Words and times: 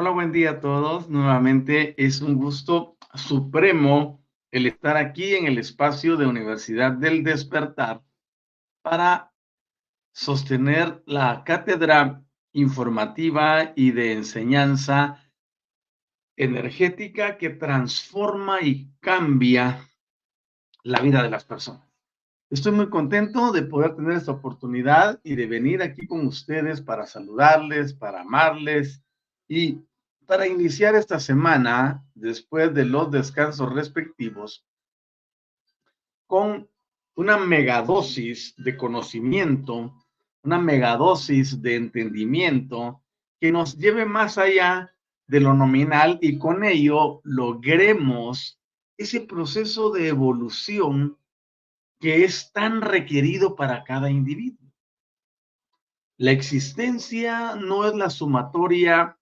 Hola, 0.00 0.10
buen 0.10 0.30
día 0.30 0.50
a 0.50 0.60
todos. 0.60 1.08
Nuevamente 1.08 2.00
es 2.00 2.20
un 2.20 2.36
gusto 2.36 2.96
supremo 3.14 4.24
el 4.52 4.66
estar 4.66 4.96
aquí 4.96 5.34
en 5.34 5.48
el 5.48 5.58
espacio 5.58 6.16
de 6.16 6.24
Universidad 6.24 6.92
del 6.92 7.24
Despertar 7.24 8.04
para 8.80 9.32
sostener 10.12 11.02
la 11.04 11.42
cátedra 11.42 12.22
informativa 12.52 13.72
y 13.74 13.90
de 13.90 14.12
enseñanza 14.12 15.20
energética 16.36 17.36
que 17.36 17.50
transforma 17.50 18.62
y 18.62 18.92
cambia 19.00 19.84
la 20.84 21.00
vida 21.00 21.24
de 21.24 21.30
las 21.30 21.44
personas. 21.44 21.90
Estoy 22.50 22.70
muy 22.70 22.88
contento 22.88 23.50
de 23.50 23.62
poder 23.62 23.96
tener 23.96 24.12
esta 24.12 24.30
oportunidad 24.30 25.18
y 25.24 25.34
de 25.34 25.46
venir 25.46 25.82
aquí 25.82 26.06
con 26.06 26.24
ustedes 26.24 26.80
para 26.80 27.04
saludarles, 27.04 27.94
para 27.94 28.20
amarles 28.20 29.02
y 29.48 29.80
para 30.26 30.46
iniciar 30.46 30.94
esta 30.94 31.18
semana, 31.18 32.04
después 32.14 32.74
de 32.74 32.84
los 32.84 33.10
descansos 33.10 33.72
respectivos, 33.72 34.66
con 36.26 36.68
una 37.16 37.38
megadosis 37.38 38.54
de 38.58 38.76
conocimiento, 38.76 39.94
una 40.42 40.58
megadosis 40.58 41.62
de 41.62 41.76
entendimiento 41.76 43.02
que 43.40 43.50
nos 43.50 43.78
lleve 43.78 44.04
más 44.04 44.36
allá 44.36 44.94
de 45.26 45.40
lo 45.40 45.54
nominal 45.54 46.18
y 46.20 46.38
con 46.38 46.62
ello 46.62 47.20
logremos 47.24 48.60
ese 48.98 49.22
proceso 49.22 49.90
de 49.90 50.08
evolución 50.08 51.18
que 52.00 52.24
es 52.24 52.52
tan 52.52 52.82
requerido 52.82 53.56
para 53.56 53.82
cada 53.84 54.10
individuo. 54.10 54.70
La 56.18 56.32
existencia 56.32 57.54
no 57.54 57.86
es 57.86 57.94
la 57.94 58.10
sumatoria 58.10 59.17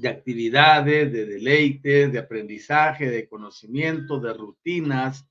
de 0.00 0.08
actividades, 0.08 1.12
de 1.12 1.26
deleites, 1.26 2.12
de 2.12 2.18
aprendizaje, 2.18 3.10
de 3.10 3.28
conocimiento, 3.28 4.18
de 4.18 4.32
rutinas. 4.32 5.26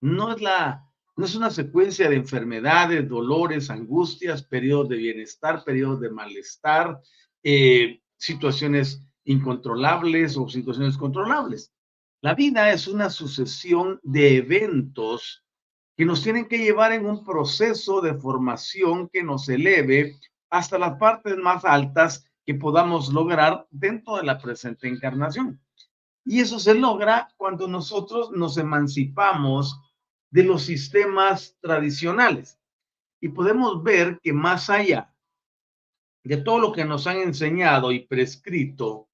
No 0.00 0.32
es, 0.32 0.40
la, 0.40 0.84
no 1.16 1.24
es 1.24 1.34
una 1.34 1.50
secuencia 1.50 2.08
de 2.08 2.16
enfermedades, 2.16 3.08
dolores, 3.08 3.70
angustias, 3.70 4.42
periodos 4.42 4.88
de 4.90 4.96
bienestar, 4.96 5.64
periodos 5.64 6.00
de 6.00 6.10
malestar, 6.10 7.00
eh, 7.42 8.00
situaciones 8.16 9.02
incontrolables 9.24 10.36
o 10.36 10.48
situaciones 10.48 10.96
controlables. 10.96 11.72
La 12.20 12.34
vida 12.34 12.72
es 12.72 12.86
una 12.86 13.10
sucesión 13.10 13.98
de 14.02 14.36
eventos 14.36 15.44
que 15.96 16.04
nos 16.04 16.22
tienen 16.22 16.46
que 16.46 16.58
llevar 16.58 16.92
en 16.92 17.06
un 17.06 17.24
proceso 17.24 18.00
de 18.00 18.14
formación 18.14 19.08
que 19.08 19.22
nos 19.22 19.48
eleve 19.48 20.16
hasta 20.50 20.78
las 20.78 20.98
partes 20.98 21.36
más 21.36 21.64
altas 21.64 22.24
que 22.44 22.54
podamos 22.54 23.12
lograr 23.12 23.66
dentro 23.70 24.16
de 24.16 24.24
la 24.24 24.38
presente 24.38 24.88
encarnación. 24.88 25.60
Y 26.24 26.40
eso 26.40 26.58
se 26.58 26.74
logra 26.74 27.28
cuando 27.36 27.66
nosotros 27.68 28.30
nos 28.32 28.56
emancipamos 28.56 29.80
de 30.30 30.44
los 30.44 30.62
sistemas 30.62 31.56
tradicionales. 31.60 32.58
Y 33.20 33.28
podemos 33.28 33.82
ver 33.82 34.18
que 34.22 34.32
más 34.32 34.70
allá 34.70 35.14
de 36.24 36.36
todo 36.36 36.58
lo 36.58 36.72
que 36.72 36.84
nos 36.84 37.06
han 37.06 37.18
enseñado 37.18 37.92
y 37.92 38.00
prescrito, 38.06 39.08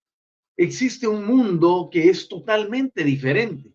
existe 0.57 1.09
un 1.09 1.25
mundo 1.27 1.89
que 1.91 2.09
es 2.09 2.29
totalmente 2.29 3.05
diferente. 3.05 3.75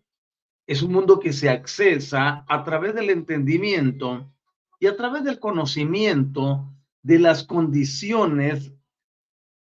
Es 0.66 0.82
un 0.82 0.92
mundo 0.92 1.20
que 1.20 1.32
se 1.32 1.50
accesa 1.50 2.44
a 2.48 2.64
través 2.64 2.94
del 2.94 3.10
entendimiento 3.10 4.32
y 4.80 4.86
a 4.86 4.96
través 4.96 5.24
del 5.24 5.38
conocimiento 5.38 6.72
de 7.02 7.18
las 7.18 7.44
condiciones 7.44 8.72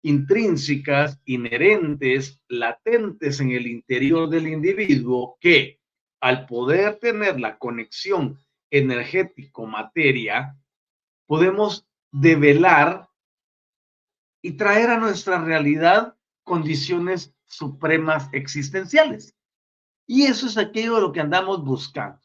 intrínsecas, 0.02 1.20
inherentes, 1.24 2.40
latentes 2.48 3.40
en 3.40 3.52
el 3.52 3.66
interior 3.66 4.28
del 4.28 4.48
individuo 4.48 5.36
que 5.40 5.80
al 6.20 6.46
poder 6.46 6.98
tener 6.98 7.38
la 7.38 7.58
conexión 7.58 8.38
energético-materia, 8.70 10.56
podemos 11.26 11.86
develar 12.10 13.08
y 14.42 14.52
traer 14.52 14.90
a 14.90 14.98
nuestra 14.98 15.42
realidad 15.42 16.16
condiciones 16.44 17.34
supremas 17.46 18.28
existenciales. 18.32 19.34
Y 20.06 20.24
eso 20.24 20.46
es 20.46 20.56
aquello 20.56 20.96
de 20.96 21.00
lo 21.02 21.12
que 21.12 21.20
andamos 21.20 21.64
buscando. 21.64 22.20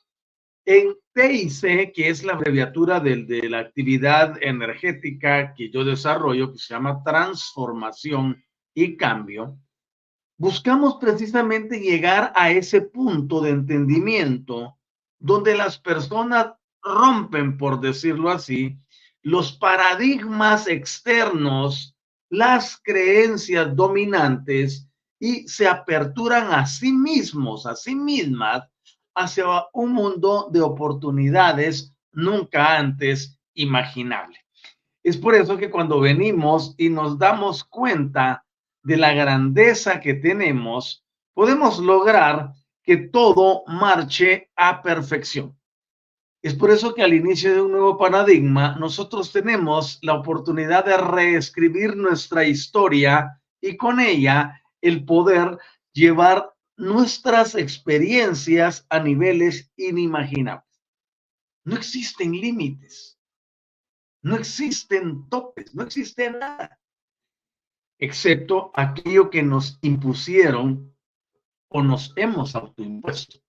En 0.65 0.95
TIC, 1.13 1.93
que 1.93 2.09
es 2.09 2.23
la 2.23 2.33
abreviatura 2.33 2.99
de, 2.99 3.23
de, 3.23 3.49
la 3.49 3.59
actividad 3.59 4.41
energética 4.41 5.53
que 5.53 5.69
yo 5.69 5.83
desarrollo, 5.83 6.51
que 6.51 6.57
se 6.57 6.73
llama 6.73 7.03
transformación 7.03 8.43
y 8.73 8.97
cambio, 8.97 9.57
buscamos 10.37 10.97
precisamente 10.99 11.79
llegar 11.79 12.33
a 12.35 12.51
ese 12.51 12.81
punto 12.81 13.41
de 13.41 13.51
entendimiento 13.51 14.77
donde 15.19 15.55
las 15.55 15.77
personas 15.77 16.53
rompen, 16.81 17.57
por 17.57 17.79
decirlo 17.79 18.29
así, 18.29 18.77
los 19.21 19.53
paradigmas 19.53 20.67
externos, 20.67 21.95
las 22.29 22.79
creencias 22.83 23.75
dominantes 23.75 24.89
y 25.19 25.47
se 25.47 25.67
aperturan 25.67 26.51
a 26.51 26.65
sí 26.65 26.91
mismos, 26.91 27.65
a 27.65 27.75
sí 27.75 27.95
mismas, 27.95 28.67
hacia 29.15 29.45
un 29.73 29.93
mundo 29.93 30.49
de 30.51 30.61
oportunidades 30.61 31.93
nunca 32.11 32.77
antes 32.77 33.39
imaginable. 33.53 34.39
Es 35.03 35.17
por 35.17 35.35
eso 35.35 35.57
que 35.57 35.69
cuando 35.69 35.99
venimos 35.99 36.75
y 36.77 36.89
nos 36.89 37.17
damos 37.17 37.63
cuenta 37.63 38.45
de 38.83 38.97
la 38.97 39.13
grandeza 39.13 39.99
que 39.99 40.13
tenemos, 40.13 41.03
podemos 41.33 41.79
lograr 41.79 42.53
que 42.83 42.97
todo 42.97 43.63
marche 43.67 44.51
a 44.55 44.81
perfección. 44.81 45.57
Es 46.41 46.53
por 46.53 46.71
eso 46.71 46.93
que 46.93 47.01
al 47.01 47.13
inicio 47.13 47.53
de 47.53 47.61
un 47.61 47.71
nuevo 47.71 47.97
paradigma, 47.97 48.75
nosotros 48.77 49.31
tenemos 49.31 49.97
la 50.01 50.15
oportunidad 50.15 50.83
de 50.83 50.97
reescribir 50.97 51.95
nuestra 51.95 52.43
historia 52.45 53.41
y 53.61 53.77
con 53.77 54.01
ella 54.01 54.61
el 54.81 55.05
poder 55.05 55.57
llevar 55.93 56.52
nuestras 56.77 57.55
experiencias 57.55 58.85
a 58.89 58.99
niveles 58.99 59.71
inimaginables. 59.77 60.81
No 61.65 61.75
existen 61.75 62.31
límites, 62.31 63.17
no 64.21 64.35
existen 64.35 65.29
topes, 65.29 65.73
no 65.73 65.83
existe 65.83 66.29
nada, 66.31 66.79
excepto 67.99 68.71
aquello 68.73 69.29
que 69.29 69.43
nos 69.43 69.79
impusieron 69.81 70.93
o 71.69 71.81
nos 71.81 72.11
hemos 72.15 72.55
autoimpuesto. 72.55 73.39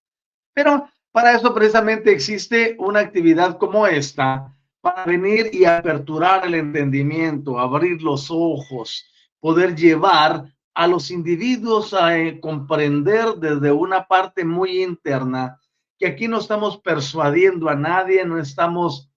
Pero 0.53 0.89
para 1.11 1.35
eso 1.35 1.53
precisamente 1.55 2.13
existe 2.13 2.77
una 2.79 3.01
actividad 3.01 3.59
como 3.59 3.87
esta, 3.87 4.57
para 4.81 5.05
venir 5.07 5.51
y 5.53 5.65
aperturar 5.65 6.47
el 6.47 6.55
entendimiento, 6.55 7.59
abrir 7.59 8.03
los 8.03 8.31
ojos, 8.31 9.05
poder 9.41 9.75
llevar 9.75 10.54
a 10.75 10.87
los 10.89 11.11
individuos 11.11 11.95
a 11.95 12.19
eh, 12.19 12.41
comprender 12.41 13.35
desde 13.37 13.71
una 13.71 14.07
parte 14.07 14.45
muy 14.45 14.83
interna 14.83 15.61
que 15.99 16.07
aquí 16.07 16.27
no 16.27 16.39
estamos 16.39 16.79
persuadiendo 16.79 17.69
a 17.69 17.77
nadie, 17.77 18.25
no 18.25 18.39
estamos 18.39 19.11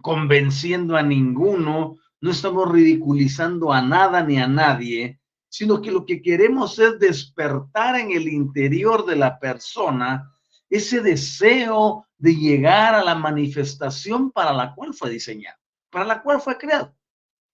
convenciendo 0.00 0.96
a 0.96 1.02
ninguno, 1.02 1.96
no 2.20 2.30
estamos 2.30 2.70
ridiculizando 2.70 3.72
a 3.72 3.82
nada 3.82 4.22
ni 4.22 4.38
a 4.38 4.46
nadie, 4.46 5.20
sino 5.48 5.82
que 5.82 5.90
lo 5.90 6.06
que 6.06 6.22
queremos 6.22 6.78
es 6.78 6.98
despertar 7.00 7.96
en 7.96 8.12
el 8.12 8.28
interior 8.28 9.04
de 9.06 9.16
la 9.16 9.38
persona 9.38 10.30
ese 10.70 11.00
deseo 11.00 12.06
de 12.16 12.36
llegar 12.36 12.94
a 12.94 13.02
la 13.02 13.14
manifestación 13.14 14.30
para 14.30 14.52
la 14.52 14.74
cual 14.74 14.94
fue 14.94 15.10
diseñado, 15.10 15.58
para 15.90 16.04
la 16.04 16.22
cual 16.22 16.40
fue 16.40 16.56
creado. 16.58 16.94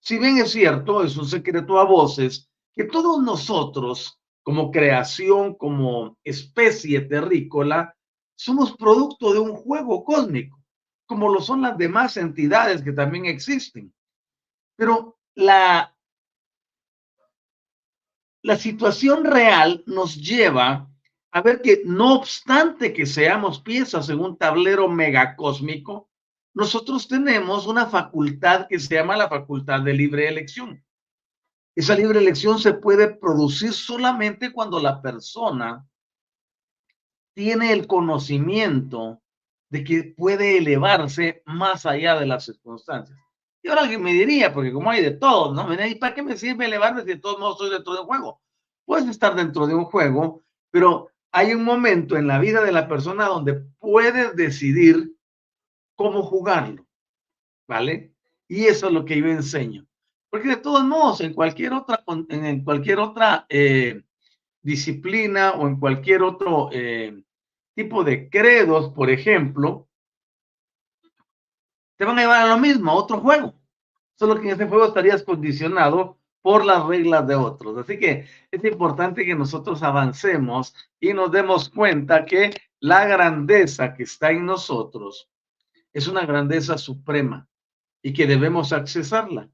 Si 0.01 0.19
bien 0.19 0.39
es 0.39 0.51
cierto, 0.51 1.03
es 1.03 1.17
un 1.17 1.27
secreto 1.27 1.79
a 1.79 1.85
voces, 1.85 2.51
que 2.75 2.85
todos 2.85 3.23
nosotros, 3.23 4.21
como 4.43 4.71
creación, 4.71 5.55
como 5.55 6.19
especie 6.25 7.01
terrícola, 7.03 7.97
somos 8.37 8.77
producto 8.77 9.33
de 9.33 9.39
un 9.39 9.55
juego 9.55 10.05
cósmico, 10.05 10.61
como 11.07 11.33
lo 11.33 11.41
son 11.41 11.63
las 11.63 11.79
demás 11.79 12.17
entidades 12.17 12.83
que 12.83 12.93
también 12.93 13.27
existen. 13.27 13.95
Pero 14.77 15.19
la, 15.35 15.97
la 18.43 18.57
situación 18.57 19.25
real 19.25 19.83
nos 19.87 20.17
lleva 20.17 20.91
a 21.31 21.43
ver 21.43 21.63
que 21.63 21.83
no 21.85 22.15
obstante 22.15 22.93
que 22.93 23.07
seamos 23.07 23.61
piezas 23.61 24.09
en 24.09 24.21
un 24.21 24.37
tablero 24.37 24.89
megacósmico, 24.89 26.09
nosotros 26.55 27.09
tenemos 27.09 27.67
una 27.67 27.87
facultad 27.87 28.69
que 28.69 28.79
se 28.79 28.95
llama 28.95 29.17
la 29.17 29.29
facultad 29.29 29.81
de 29.81 29.95
libre 29.95 30.29
elección. 30.29 30.85
Esa 31.77 31.97
libre 31.97 32.21
elección 32.21 32.59
se 32.59 32.75
puede 32.75 33.09
producir 33.09 33.73
solamente 33.73 34.53
cuando 34.53 34.79
la 34.81 35.03
persona 35.03 35.85
tiene 37.35 37.73
el 37.73 37.87
conocimiento 37.87 39.21
de 39.71 39.83
que 39.83 40.15
puede 40.17 40.59
elevarse 40.59 41.43
más 41.47 41.85
allá 41.85 42.19
de 42.19 42.27
las 42.27 42.45
circunstancias. 42.45 43.19
Y 43.61 43.69
ahora 43.69 43.83
alguien 43.83 44.03
me 44.03 44.13
diría, 44.13 44.53
porque 44.53 44.73
como 44.73 44.91
hay 44.91 45.03
de 45.03 45.13
todo, 45.13 45.53
¿no? 45.53 45.73
¿Y 45.87 45.97
para 45.97 46.15
qué 46.15 46.23
me 46.23 46.37
sirve 46.37 46.67
elevarme 46.67 47.01
si 47.01 47.09
de 47.09 47.17
todos 47.17 47.41
modos 47.41 47.55
estoy 47.55 47.71
dentro 47.71 47.95
de 47.95 48.01
un 48.01 48.07
juego? 48.07 48.41
Puedes 48.85 49.09
estar 49.09 49.35
dentro 49.35 49.67
de 49.67 49.75
un 49.75 49.87
juego, 49.87 50.45
pero 50.71 51.11
hay 51.33 51.55
un 51.55 51.65
momento 51.65 52.17
en 52.17 52.29
la 52.29 52.39
vida 52.39 52.63
de 52.63 52.71
la 52.71 52.87
persona 52.87 53.25
donde 53.27 53.55
puedes 53.81 54.37
decidir 54.37 55.17
cómo 55.97 56.23
jugarlo, 56.23 56.87
¿vale? 57.67 58.15
Y 58.47 58.67
eso 58.67 58.87
es 58.87 58.93
lo 58.93 59.05
que 59.05 59.19
yo 59.19 59.27
enseño. 59.27 59.87
Porque 60.35 60.49
de 60.49 60.57
todos 60.57 60.83
modos, 60.83 61.21
en 61.21 61.33
cualquier 61.33 61.73
otra, 61.75 62.03
en 62.29 62.65
cualquier 62.65 62.99
otra 62.99 63.47
eh, 63.49 64.03
disciplina 64.61 65.53
o 65.53 65.69
en 65.69 65.79
cualquier 65.79 66.25
otro 66.25 66.71
eh, 66.73 67.23
tipo 67.73 68.03
de 68.03 68.29
credos, 68.29 68.93
por 68.93 69.11
ejemplo, 69.11 69.89
te 71.97 72.05
van 72.05 72.19
a 72.19 72.23
llevar 72.23 72.41
a 72.41 72.49
lo 72.49 72.59
mismo, 72.59 72.91
a 72.91 72.95
otro 72.95 73.21
juego. 73.21 73.55
Solo 74.17 74.35
que 74.41 74.49
en 74.49 74.55
ese 74.55 74.67
juego 74.67 74.87
estarías 74.87 75.23
condicionado 75.23 76.19
por 76.43 76.65
las 76.65 76.85
reglas 76.85 77.29
de 77.29 77.37
otros. 77.37 77.79
Así 77.79 77.97
que 77.97 78.27
es 78.51 78.65
importante 78.65 79.25
que 79.25 79.37
nosotros 79.37 79.85
avancemos 79.85 80.75
y 80.99 81.15
nos 81.15 81.31
demos 81.31 81.69
cuenta 81.69 82.25
que 82.25 82.51
la 82.81 83.07
grandeza 83.07 83.95
que 83.95 84.03
está 84.03 84.33
en 84.33 84.47
nosotros 84.47 85.31
es 85.93 86.09
una 86.09 86.27
grandeza 86.27 86.77
suprema 86.77 87.47
y 88.03 88.13
que 88.13 88.27
debemos 88.27 88.73
accesarla. 88.73 89.49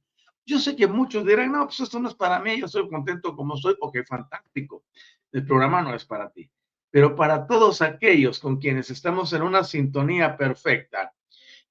Yo 0.51 0.59
sé 0.59 0.75
que 0.75 0.89
muchos 0.89 1.25
dirán, 1.25 1.53
no, 1.53 1.65
pues 1.67 1.79
esto 1.79 2.01
no 2.01 2.09
es 2.09 2.17
para 2.17 2.41
mí, 2.41 2.59
yo 2.59 2.67
soy 2.67 2.89
contento 2.89 3.37
como 3.37 3.57
soy, 3.57 3.77
porque 3.79 4.03
fantástico. 4.03 4.83
El 5.31 5.47
programa 5.47 5.81
no 5.81 5.95
es 5.95 6.05
para 6.05 6.29
ti. 6.29 6.51
Pero 6.91 7.15
para 7.15 7.47
todos 7.47 7.81
aquellos 7.83 8.41
con 8.41 8.57
quienes 8.57 8.91
estamos 8.91 9.33
en 9.33 9.43
una 9.43 9.63
sintonía 9.63 10.37
perfecta, 10.37 11.15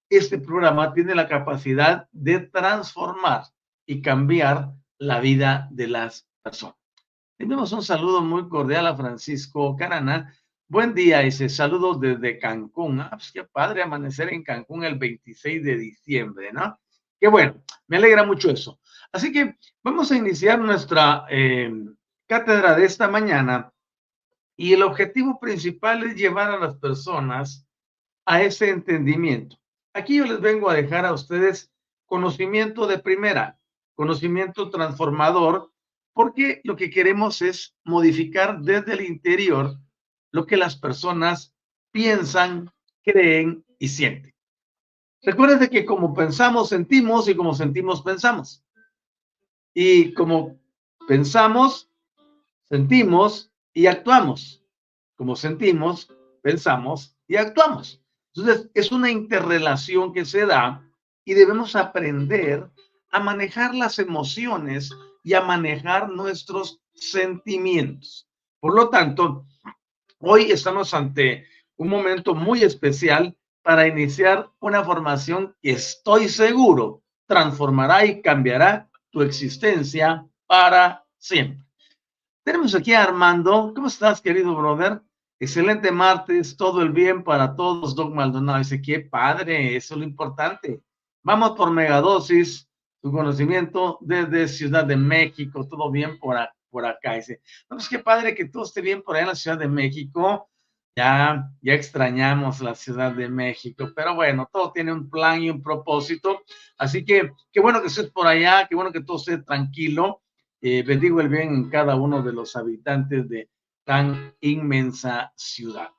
este 0.09 0.39
programa 0.39 0.93
tiene 0.93 1.13
la 1.13 1.27
capacidad 1.27 2.07
de 2.13 2.39
transformar 2.39 3.43
y 3.85 4.01
cambiar 4.01 4.71
la 4.97 5.19
vida 5.19 5.67
de 5.71 5.87
las 5.89 6.29
personas. 6.41 6.77
Tenemos 7.37 7.73
un 7.73 7.83
saludo 7.83 8.21
muy 8.21 8.47
cordial 8.47 8.87
a 8.87 8.95
Francisco 8.95 9.75
Carana. 9.75 10.33
Buen 10.69 10.93
día, 10.93 11.21
ese 11.23 11.49
saludo 11.49 11.95
desde 11.95 12.39
Cancún. 12.39 13.01
Ah, 13.01 13.09
pues 13.11 13.33
qué 13.33 13.43
padre 13.43 13.83
amanecer 13.83 14.31
en 14.31 14.41
Cancún 14.41 14.85
el 14.85 14.97
26 14.97 15.65
de 15.65 15.75
diciembre, 15.75 16.53
¿no? 16.53 16.79
Qué 17.19 17.27
bueno, 17.27 17.61
me 17.87 17.97
alegra 17.97 18.23
mucho 18.23 18.49
eso. 18.49 18.79
Así 19.11 19.31
que 19.31 19.57
vamos 19.83 20.11
a 20.11 20.17
iniciar 20.17 20.59
nuestra 20.59 21.25
eh, 21.29 21.71
cátedra 22.27 22.75
de 22.75 22.85
esta 22.85 23.07
mañana 23.07 23.73
y 24.55 24.73
el 24.73 24.83
objetivo 24.83 25.39
principal 25.39 26.03
es 26.03 26.15
llevar 26.15 26.51
a 26.51 26.59
las 26.59 26.75
personas 26.77 27.67
a 28.25 28.41
ese 28.41 28.69
entendimiento. 28.69 29.57
Aquí 29.93 30.17
yo 30.17 30.25
les 30.25 30.39
vengo 30.39 30.69
a 30.69 30.75
dejar 30.75 31.05
a 31.05 31.13
ustedes 31.13 31.71
conocimiento 32.05 32.87
de 32.87 32.99
primera, 32.99 33.59
conocimiento 33.95 34.69
transformador, 34.69 35.71
porque 36.13 36.61
lo 36.63 36.75
que 36.75 36.89
queremos 36.89 37.41
es 37.41 37.75
modificar 37.83 38.59
desde 38.59 38.93
el 38.93 39.01
interior 39.01 39.77
lo 40.31 40.45
que 40.45 40.57
las 40.57 40.75
personas 40.75 41.53
piensan, 41.91 42.71
creen 43.03 43.65
y 43.79 43.87
sienten. 43.87 44.33
Recuerden 45.21 45.69
que 45.69 45.85
como 45.85 46.13
pensamos, 46.13 46.69
sentimos 46.69 47.27
y 47.27 47.35
como 47.35 47.53
sentimos, 47.53 48.01
pensamos. 48.01 48.63
Y 49.73 50.13
como 50.13 50.59
pensamos, 51.07 51.89
sentimos 52.63 53.51
y 53.73 53.87
actuamos. 53.87 54.63
Como 55.15 55.35
sentimos, 55.35 56.07
pensamos 56.41 57.17
y 57.27 57.35
actuamos. 57.35 58.01
Entonces, 58.33 58.69
es 58.73 58.91
una 58.91 59.11
interrelación 59.11 60.13
que 60.13 60.23
se 60.23 60.45
da 60.45 60.85
y 61.25 61.33
debemos 61.33 61.75
aprender 61.75 62.69
a 63.11 63.19
manejar 63.19 63.75
las 63.75 63.99
emociones 63.99 64.91
y 65.23 65.33
a 65.33 65.41
manejar 65.41 66.09
nuestros 66.09 66.81
sentimientos. 66.93 68.29
Por 68.59 68.75
lo 68.75 68.89
tanto, 68.89 69.45
hoy 70.19 70.51
estamos 70.51 70.93
ante 70.93 71.45
un 71.75 71.89
momento 71.89 72.35
muy 72.35 72.63
especial 72.63 73.35
para 73.69 73.85
iniciar 73.85 74.49
una 74.61 74.83
formación 74.83 75.55
que 75.61 75.69
estoy 75.69 76.27
seguro 76.27 77.03
transformará 77.27 78.03
y 78.03 78.19
cambiará 78.19 78.89
tu 79.11 79.21
existencia 79.21 80.25
para 80.47 81.05
siempre. 81.19 81.63
Tenemos 82.43 82.73
aquí 82.73 82.95
a 82.95 83.03
Armando. 83.03 83.71
¿Cómo 83.75 83.85
estás, 83.85 84.21
querido 84.21 84.55
brother? 84.55 85.03
Excelente 85.39 85.91
martes, 85.91 86.57
todo 86.57 86.81
el 86.81 86.89
bien 86.89 87.23
para 87.23 87.55
todos, 87.55 87.93
Doc 87.93 88.11
Maldonado. 88.11 88.57
Dice, 88.57 88.81
qué 88.81 89.01
padre, 89.01 89.75
eso 89.75 89.93
es 89.93 89.99
lo 89.99 90.03
importante. 90.03 90.81
Vamos 91.21 91.51
por 91.51 91.69
megadosis, 91.69 92.67
tu 93.03 93.11
conocimiento 93.11 93.99
desde 94.01 94.47
Ciudad 94.47 94.85
de 94.85 94.97
México, 94.97 95.67
todo 95.67 95.91
bien 95.91 96.17
por, 96.17 96.37
por 96.71 96.87
acá. 96.87 97.13
Dice, 97.13 97.39
no, 97.69 97.77
pues 97.77 97.87
qué 97.87 97.99
padre 97.99 98.33
que 98.33 98.45
todo 98.45 98.63
esté 98.63 98.81
bien 98.81 99.03
por 99.03 99.15
allá 99.15 99.25
en 99.25 99.29
la 99.29 99.35
Ciudad 99.35 99.59
de 99.59 99.67
México. 99.67 100.49
Ya, 100.95 101.49
ya 101.61 101.73
extrañamos 101.73 102.59
la 102.61 102.75
Ciudad 102.75 103.13
de 103.13 103.29
México, 103.29 103.89
pero 103.95 104.15
bueno, 104.15 104.49
todo 104.51 104.71
tiene 104.71 104.91
un 104.91 105.09
plan 105.09 105.41
y 105.41 105.49
un 105.49 105.63
propósito. 105.63 106.41
Así 106.77 107.05
que 107.05 107.31
qué 107.53 107.59
bueno 107.59 107.81
que 107.81 107.87
estés 107.87 108.09
por 108.09 108.27
allá, 108.27 108.67
qué 108.67 108.75
bueno 108.75 108.91
que 108.91 109.01
todo 109.01 109.17
esté 109.17 109.37
tranquilo. 109.39 110.21
Eh, 110.61 110.83
bendigo 110.83 111.21
el 111.21 111.29
bien 111.29 111.53
en 111.53 111.69
cada 111.69 111.95
uno 111.95 112.21
de 112.21 112.33
los 112.33 112.55
habitantes 112.55 113.29
de 113.29 113.49
tan 113.85 114.35
inmensa 114.41 115.31
ciudad. 115.35 115.89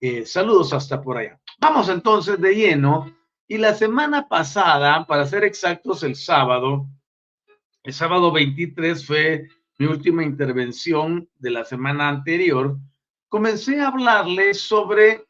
Eh, 0.00 0.24
saludos 0.24 0.72
hasta 0.72 1.02
por 1.02 1.18
allá. 1.18 1.40
Vamos 1.58 1.88
entonces 1.88 2.40
de 2.40 2.54
lleno 2.54 3.12
Y 3.48 3.58
la 3.58 3.74
semana 3.74 4.28
pasada, 4.28 5.06
para 5.06 5.26
ser 5.26 5.44
exactos, 5.44 6.02
el 6.02 6.16
sábado, 6.16 6.86
el 7.82 7.92
sábado 7.92 8.32
23 8.32 9.06
fue 9.06 9.48
mi 9.78 9.86
última 9.86 10.24
intervención 10.24 11.28
de 11.38 11.50
la 11.50 11.64
semana 11.64 12.08
anterior, 12.08 12.78
comencé 13.28 13.80
a 13.80 13.88
hablarles 13.88 14.60
sobre 14.60 15.26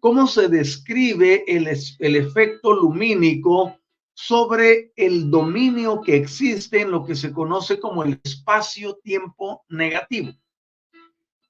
cómo 0.00 0.26
se 0.26 0.48
describe 0.48 1.44
el, 1.46 1.68
el 1.98 2.16
efecto 2.16 2.74
lumínico 2.74 3.78
sobre 4.14 4.92
el 4.96 5.30
dominio 5.30 6.00
que 6.00 6.16
existe 6.16 6.82
en 6.82 6.90
lo 6.90 7.04
que 7.04 7.14
se 7.14 7.32
conoce 7.32 7.80
como 7.80 8.04
el 8.04 8.20
espacio-tiempo 8.22 9.64
negativo. 9.68 10.32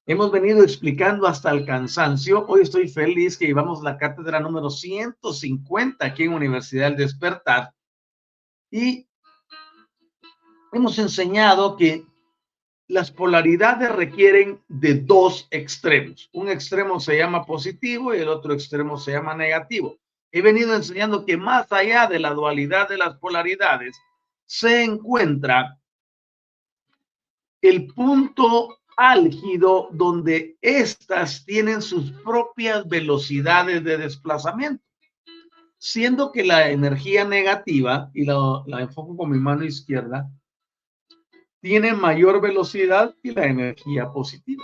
Hemos 0.07 0.31
venido 0.31 0.63
explicando 0.63 1.27
hasta 1.27 1.51
el 1.51 1.65
cansancio. 1.65 2.45
Hoy 2.47 2.63
estoy 2.63 2.89
feliz 2.89 3.39
que 3.39 3.47
llevamos 3.47 3.83
la 3.83 3.97
cátedra 3.97 4.39
número 4.39 4.69
150 4.69 6.05
aquí 6.05 6.25
en 6.25 6.35
Universidad 6.35 6.89
del 6.89 6.97
Despertar. 6.97 7.73
Y 8.71 9.09
hemos 10.73 10.99
enseñado 10.99 11.77
que 11.77 12.05
las 12.89 13.11
polaridades 13.11 13.91
requieren 13.91 14.61
de 14.69 14.95
dos 14.95 15.49
extremos. 15.51 16.29
Un 16.33 16.49
extremo 16.49 17.01
se 17.01 17.17
llama 17.17 17.45
positivo 17.45 18.15
y 18.15 18.19
el 18.19 18.29
otro 18.29 18.53
extremo 18.53 18.99
se 18.99 19.13
llama 19.13 19.35
negativo. 19.35 19.99
He 20.31 20.43
venido 20.43 20.75
enseñando 20.75 21.25
que 21.25 21.37
más 21.37 21.71
allá 21.73 22.07
de 22.07 22.19
la 22.19 22.31
dualidad 22.31 22.89
de 22.89 22.99
las 22.99 23.17
polaridades 23.19 23.97
se 24.47 24.85
encuentra 24.85 25.79
el 27.63 27.87
punto 27.87 28.79
álgido 28.97 29.89
donde 29.93 30.59
éstas 30.61 31.45
tienen 31.47 31.81
sus 31.81 32.11
propias 32.23 32.87
velocidades 32.87 33.83
de 33.83 33.97
desplazamiento, 33.97 34.85
siendo 35.79 36.31
que 36.31 36.45
la 36.45 36.71
energía 36.71 37.25
negativa, 37.25 38.11
y 38.13 38.25
la, 38.25 38.63
la 38.67 38.83
enfoco 38.83 39.17
con 39.17 39.31
mi 39.31 39.39
mano 39.39 39.65
izquierda, 39.65 40.31
tiene 41.65 41.95
mayor 41.95 42.43
velocidad 42.43 43.17
que 43.23 43.33
la 43.33 43.47
energía 43.47 44.13
positiva. 44.13 44.63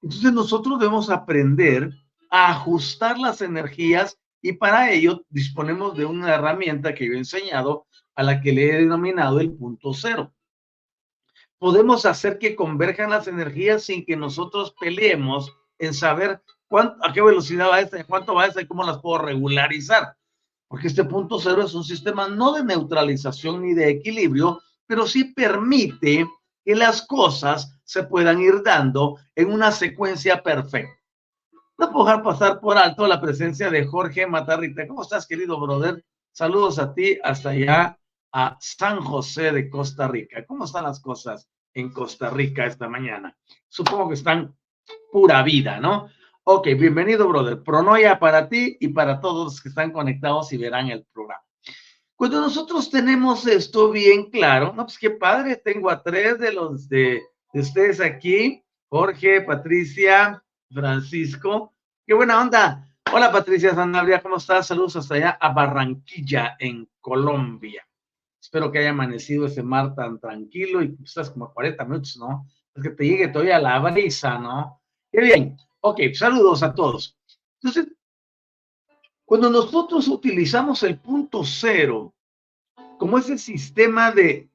Entonces 0.00 0.32
nosotros 0.32 0.78
debemos 0.78 1.10
aprender 1.10 1.92
a 2.30 2.52
ajustar 2.52 3.18
las 3.18 3.42
energías 3.42 4.18
y 4.40 4.54
para 4.54 4.90
ello 4.90 5.26
disponemos 5.28 5.94
de 5.94 6.06
una 6.06 6.34
herramienta 6.34 6.94
que 6.94 7.06
yo 7.06 7.12
he 7.12 7.18
enseñado 7.18 7.86
a 8.14 8.22
la 8.22 8.40
que 8.40 8.50
le 8.50 8.70
he 8.70 8.78
denominado 8.78 9.40
el 9.40 9.52
punto 9.52 9.92
cero. 9.92 10.32
Podemos 11.58 12.06
hacer 12.06 12.38
que 12.38 12.56
converjan 12.56 13.10
las 13.10 13.28
energías 13.28 13.82
sin 13.82 14.02
que 14.06 14.16
nosotros 14.16 14.74
peleemos 14.80 15.54
en 15.78 15.92
saber 15.92 16.42
cuánto, 16.66 17.04
a 17.04 17.12
qué 17.12 17.20
velocidad 17.20 17.68
va 17.68 17.80
esta, 17.80 18.02
cuánto 18.04 18.36
va 18.36 18.46
esta 18.46 18.62
y 18.62 18.66
cómo 18.66 18.84
las 18.84 19.02
puedo 19.02 19.18
regularizar. 19.18 20.16
Porque 20.66 20.86
este 20.86 21.04
punto 21.04 21.38
cero 21.38 21.62
es 21.62 21.74
un 21.74 21.84
sistema 21.84 22.26
no 22.26 22.54
de 22.54 22.64
neutralización 22.64 23.60
ni 23.60 23.74
de 23.74 23.90
equilibrio, 23.90 24.62
pero 24.92 25.06
sí 25.06 25.24
permite 25.24 26.28
que 26.62 26.74
las 26.74 27.06
cosas 27.06 27.80
se 27.82 28.02
puedan 28.02 28.42
ir 28.42 28.62
dando 28.62 29.16
en 29.34 29.50
una 29.50 29.72
secuencia 29.72 30.42
perfecta. 30.42 30.92
No 31.78 31.90
puedo 31.90 32.04
dejar 32.04 32.22
pasar 32.22 32.60
por 32.60 32.76
alto 32.76 33.06
la 33.06 33.18
presencia 33.18 33.70
de 33.70 33.86
Jorge 33.86 34.26
Matarrita. 34.26 34.86
¿Cómo 34.86 35.00
estás, 35.00 35.26
querido 35.26 35.58
brother? 35.58 36.04
Saludos 36.30 36.78
a 36.78 36.92
ti 36.92 37.18
hasta 37.24 37.48
allá 37.48 37.98
a 38.34 38.58
San 38.60 39.00
José 39.00 39.50
de 39.52 39.70
Costa 39.70 40.08
Rica. 40.08 40.44
¿Cómo 40.44 40.66
están 40.66 40.84
las 40.84 41.00
cosas 41.00 41.48
en 41.72 41.90
Costa 41.90 42.28
Rica 42.28 42.66
esta 42.66 42.86
mañana? 42.86 43.34
Supongo 43.70 44.08
que 44.08 44.14
están 44.16 44.54
pura 45.10 45.42
vida, 45.42 45.80
¿no? 45.80 46.10
Ok, 46.44 46.66
bienvenido, 46.78 47.26
brother. 47.28 47.62
Pronoya 47.62 48.18
para 48.18 48.46
ti 48.46 48.76
y 48.78 48.88
para 48.88 49.22
todos 49.22 49.44
los 49.44 49.62
que 49.62 49.70
están 49.70 49.90
conectados 49.90 50.52
y 50.52 50.58
verán 50.58 50.90
el 50.90 51.06
programa. 51.14 51.42
Cuando 52.22 52.40
nosotros 52.40 52.88
tenemos 52.88 53.48
esto 53.48 53.90
bien 53.90 54.30
claro, 54.30 54.72
no, 54.76 54.84
pues 54.84 54.96
qué 54.96 55.10
padre, 55.10 55.56
tengo 55.56 55.90
a 55.90 56.00
tres 56.04 56.38
de 56.38 56.52
los 56.52 56.88
de, 56.88 57.20
ustedes 57.52 58.00
aquí, 58.00 58.62
Jorge, 58.88 59.40
Patricia, 59.40 60.40
Francisco, 60.72 61.74
qué 62.06 62.14
buena 62.14 62.40
onda. 62.40 62.96
Hola 63.12 63.32
Patricia 63.32 63.74
Sanabria, 63.74 64.22
¿cómo 64.22 64.36
estás? 64.36 64.68
Saludos 64.68 64.94
hasta 64.94 65.16
allá 65.16 65.30
a 65.30 65.52
Barranquilla, 65.52 66.54
en 66.60 66.88
Colombia. 67.00 67.84
Espero 68.40 68.70
que 68.70 68.78
haya 68.78 68.90
amanecido 68.90 69.46
ese 69.46 69.64
mar 69.64 69.92
tan 69.96 70.20
tranquilo 70.20 70.80
y 70.80 70.96
estás 71.02 71.28
como 71.28 71.46
a 71.46 71.52
40 71.52 71.84
minutos, 71.86 72.16
¿no? 72.18 72.46
Es 72.72 72.84
que 72.84 72.90
te 72.90 73.04
llegue 73.04 73.26
todavía 73.26 73.58
la 73.58 73.80
brisa, 73.80 74.38
¿no? 74.38 74.80
Qué 75.10 75.22
bien. 75.22 75.56
Ok, 75.80 75.98
saludos 76.14 76.62
a 76.62 76.72
todos. 76.72 77.18
Entonces, 77.60 77.92
cuando 79.32 79.48
nosotros 79.48 80.08
utilizamos 80.08 80.82
el 80.82 80.98
punto 80.98 81.42
cero 81.42 82.14
como 82.98 83.16
ese 83.16 83.38
sistema 83.38 84.12
de 84.12 84.50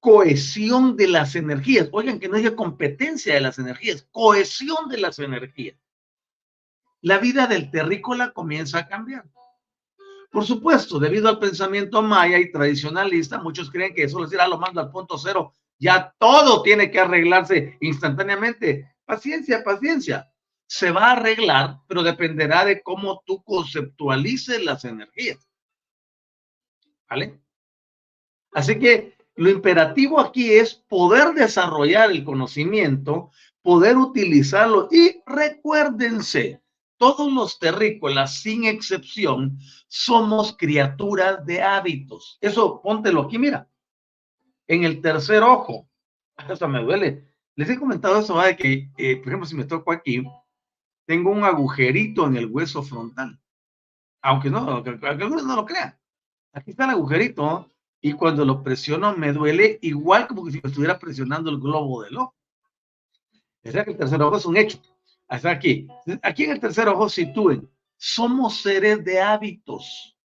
cohesión 0.00 0.96
de 0.96 1.08
las 1.08 1.36
energías, 1.36 1.90
oigan 1.92 2.18
que 2.18 2.30
no 2.30 2.38
haya 2.38 2.56
competencia 2.56 3.34
de 3.34 3.42
las 3.42 3.58
energías, 3.58 4.08
cohesión 4.10 4.88
de 4.88 4.96
las 4.96 5.18
energías, 5.18 5.76
la 7.02 7.18
vida 7.18 7.46
del 7.46 7.70
terrícola 7.70 8.32
comienza 8.32 8.78
a 8.78 8.88
cambiar. 8.88 9.26
Por 10.30 10.46
supuesto, 10.46 10.98
debido 10.98 11.28
al 11.28 11.38
pensamiento 11.38 12.00
maya 12.00 12.38
y 12.38 12.50
tradicionalista, 12.50 13.38
muchos 13.38 13.70
creen 13.70 13.94
que 13.94 14.04
eso 14.04 14.18
les 14.18 14.30
dirá 14.30 14.48
lo 14.48 14.56
mando 14.56 14.80
al 14.80 14.90
punto 14.90 15.18
cero, 15.18 15.52
ya 15.78 16.14
todo 16.18 16.62
tiene 16.62 16.90
que 16.90 17.00
arreglarse 17.00 17.76
instantáneamente. 17.82 18.94
Paciencia, 19.04 19.62
paciencia 19.62 20.31
se 20.72 20.90
va 20.90 21.08
a 21.08 21.12
arreglar, 21.12 21.80
pero 21.86 22.02
dependerá 22.02 22.64
de 22.64 22.82
cómo 22.82 23.22
tú 23.26 23.42
conceptualices 23.42 24.64
las 24.64 24.86
energías. 24.86 25.46
¿Vale? 27.10 27.42
Así 28.52 28.78
que 28.78 29.14
lo 29.34 29.50
imperativo 29.50 30.18
aquí 30.18 30.50
es 30.50 30.72
poder 30.72 31.34
desarrollar 31.34 32.10
el 32.10 32.24
conocimiento, 32.24 33.30
poder 33.60 33.98
utilizarlo 33.98 34.88
y 34.90 35.20
recuérdense, 35.26 36.62
todos 36.96 37.30
los 37.30 37.58
terrícolas, 37.58 38.40
sin 38.40 38.64
excepción, 38.64 39.58
somos 39.88 40.56
criaturas 40.56 41.44
de 41.44 41.60
hábitos. 41.60 42.38
Eso, 42.40 42.80
póntelo 42.80 43.24
aquí, 43.24 43.36
mira, 43.36 43.68
en 44.68 44.84
el 44.84 45.02
tercer 45.02 45.42
ojo. 45.42 45.86
Eso 46.48 46.66
me 46.66 46.82
duele. 46.82 47.28
Les 47.56 47.68
he 47.68 47.78
comentado 47.78 48.18
eso, 48.18 48.40
que, 48.56 48.90
eh, 48.96 49.16
por 49.16 49.28
ejemplo, 49.28 49.46
si 49.46 49.54
me 49.54 49.64
toco 49.64 49.92
aquí, 49.92 50.24
tengo 51.06 51.30
un 51.30 51.44
agujerito 51.44 52.26
en 52.26 52.36
el 52.36 52.46
hueso 52.46 52.82
frontal. 52.82 53.38
Aunque 54.20 54.50
no, 54.50 54.82
algunos 55.02 55.44
no 55.44 55.56
lo 55.56 55.66
crean. 55.66 55.98
Aquí 56.52 56.70
está 56.70 56.84
el 56.84 56.90
agujerito 56.90 57.70
y 58.00 58.12
cuando 58.12 58.44
lo 58.44 58.62
presiono 58.62 59.16
me 59.16 59.32
duele 59.32 59.78
igual 59.82 60.26
como 60.26 60.48
si 60.50 60.60
estuviera 60.62 60.98
presionando 60.98 61.50
el 61.50 61.58
globo 61.58 62.02
del 62.02 62.16
ojo. 62.16 62.34
Sea 63.64 63.84
que 63.84 63.92
el 63.92 63.96
tercer 63.96 64.20
ojo 64.22 64.36
es 64.36 64.46
un 64.46 64.56
hecho. 64.56 64.80
Hasta 65.28 65.50
aquí. 65.50 65.88
Aquí 66.22 66.44
en 66.44 66.52
el 66.52 66.60
tercer 66.60 66.88
ojo 66.88 67.08
sitúen. 67.08 67.68
Somos 67.96 68.60
seres 68.60 69.04
de 69.04 69.20
hábitos. 69.20 70.16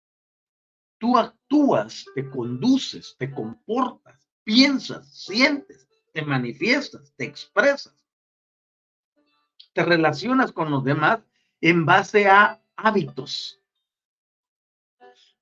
Tú 0.98 1.16
actúas, 1.16 2.06
te 2.14 2.28
conduces, 2.30 3.14
te 3.18 3.30
comportas, 3.30 4.26
piensas, 4.42 5.14
sientes, 5.14 5.86
te 6.12 6.22
manifiestas, 6.22 7.12
te 7.16 7.26
expresas 7.26 7.94
te 9.76 9.84
relacionas 9.84 10.52
con 10.52 10.70
los 10.70 10.82
demás 10.84 11.20
en 11.60 11.84
base 11.84 12.26
a 12.28 12.62
hábitos. 12.76 13.60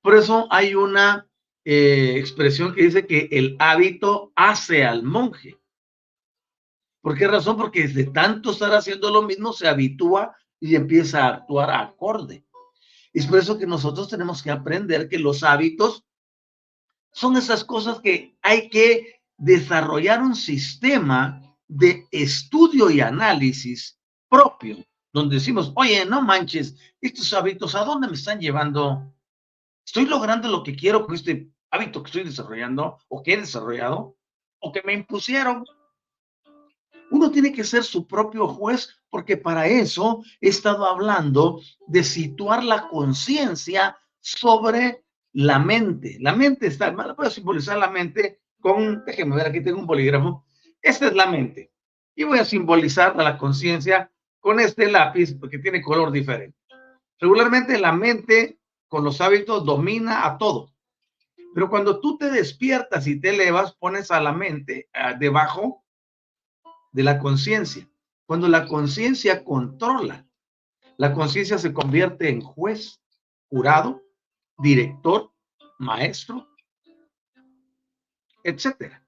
Por 0.01 0.17
eso 0.17 0.47
hay 0.51 0.75
una 0.75 1.25
eh, 1.63 2.15
expresión 2.17 2.75
que 2.75 2.83
dice 2.83 3.07
que 3.07 3.29
el 3.31 3.55
hábito 3.59 4.33
hace 4.35 4.83
al 4.83 5.03
monje. 5.03 5.57
¿Por 7.01 7.17
qué 7.17 7.29
razón? 7.29 7.55
Porque 7.55 7.83
desde 7.83 8.11
tanto 8.11 8.51
estar 8.51 8.73
haciendo 8.73 9.09
lo 9.09 9.21
mismo 9.21 9.53
se 9.53 9.69
habitúa 9.69 10.35
y 10.59 10.75
empieza 10.75 11.23
a 11.23 11.35
actuar 11.35 11.71
acorde. 11.71 12.45
Es 13.13 13.27
por 13.27 13.39
eso 13.39 13.57
que 13.57 13.65
nosotros 13.65 14.09
tenemos 14.09 14.43
que 14.43 14.51
aprender 14.51 15.07
que 15.07 15.17
los 15.17 15.43
hábitos 15.43 16.03
son 17.13 17.37
esas 17.37 17.63
cosas 17.63 18.01
que 18.01 18.37
hay 18.41 18.69
que 18.69 19.21
desarrollar 19.37 20.21
un 20.21 20.35
sistema 20.35 21.41
de 21.69 22.05
estudio 22.11 22.89
y 22.89 22.99
análisis 22.99 23.97
propio, 24.29 24.77
donde 25.13 25.35
decimos, 25.35 25.71
oye, 25.75 26.05
no 26.05 26.21
manches, 26.21 26.75
estos 27.01 27.33
hábitos, 27.33 27.75
¿a 27.75 27.85
dónde 27.85 28.07
me 28.07 28.15
están 28.15 28.39
llevando? 28.39 29.13
¿Estoy 29.85 30.05
logrando 30.05 30.49
lo 30.49 30.63
que 30.63 30.75
quiero 30.75 31.05
con 31.05 31.15
este 31.15 31.49
hábito 31.71 32.01
que 32.03 32.07
estoy 32.07 32.23
desarrollando 32.23 32.97
o 33.07 33.23
que 33.23 33.33
he 33.33 33.37
desarrollado 33.37 34.17
o 34.59 34.71
que 34.71 34.81
me 34.83 34.93
impusieron? 34.93 35.65
Uno 37.11 37.29
tiene 37.29 37.53
que 37.53 37.63
ser 37.63 37.83
su 37.83 38.07
propio 38.07 38.47
juez 38.47 38.89
porque 39.09 39.37
para 39.37 39.67
eso 39.67 40.23
he 40.41 40.49
estado 40.49 40.85
hablando 40.85 41.61
de 41.87 42.03
situar 42.03 42.63
la 42.63 42.87
conciencia 42.89 43.97
sobre 44.19 45.05
la 45.33 45.59
mente. 45.59 46.17
La 46.19 46.35
mente 46.35 46.67
está, 46.67 46.91
voy 46.91 47.27
a 47.27 47.29
simbolizar 47.29 47.77
la 47.77 47.89
mente 47.89 48.41
con, 48.59 49.03
déjenme 49.05 49.35
ver, 49.35 49.47
aquí 49.47 49.61
tengo 49.61 49.79
un 49.79 49.85
bolígrafo. 49.85 50.45
Esta 50.81 51.07
es 51.07 51.13
la 51.13 51.27
mente. 51.27 51.71
Y 52.15 52.23
voy 52.23 52.39
a 52.39 52.45
simbolizar 52.45 53.19
a 53.19 53.23
la 53.23 53.37
conciencia 53.37 54.11
con 54.45 54.59
este 54.59 54.91
lápiz 54.91 55.33
porque 55.33 55.57
tiene 55.57 55.81
color 55.81 56.11
diferente. 56.11 56.55
Regularmente 57.19 57.79
la 57.79 57.91
mente 57.91 58.59
con 58.87 59.03
los 59.03 59.19
hábitos 59.19 59.65
domina 59.65 60.23
a 60.23 60.37
todo. 60.37 60.71
Pero 61.55 61.67
cuando 61.67 61.99
tú 61.99 62.15
te 62.19 62.29
despiertas 62.29 63.07
y 63.07 63.19
te 63.19 63.29
elevas, 63.29 63.73
pones 63.73 64.11
a 64.11 64.21
la 64.21 64.33
mente 64.33 64.87
debajo 65.17 65.83
de 66.91 67.01
la 67.01 67.17
conciencia. 67.17 67.89
Cuando 68.27 68.47
la 68.47 68.67
conciencia 68.67 69.43
controla, 69.43 70.27
la 70.97 71.11
conciencia 71.15 71.57
se 71.57 71.73
convierte 71.73 72.29
en 72.29 72.41
juez, 72.41 73.01
jurado, 73.49 74.03
director, 74.59 75.31
maestro, 75.79 76.47
etcétera. 78.43 79.03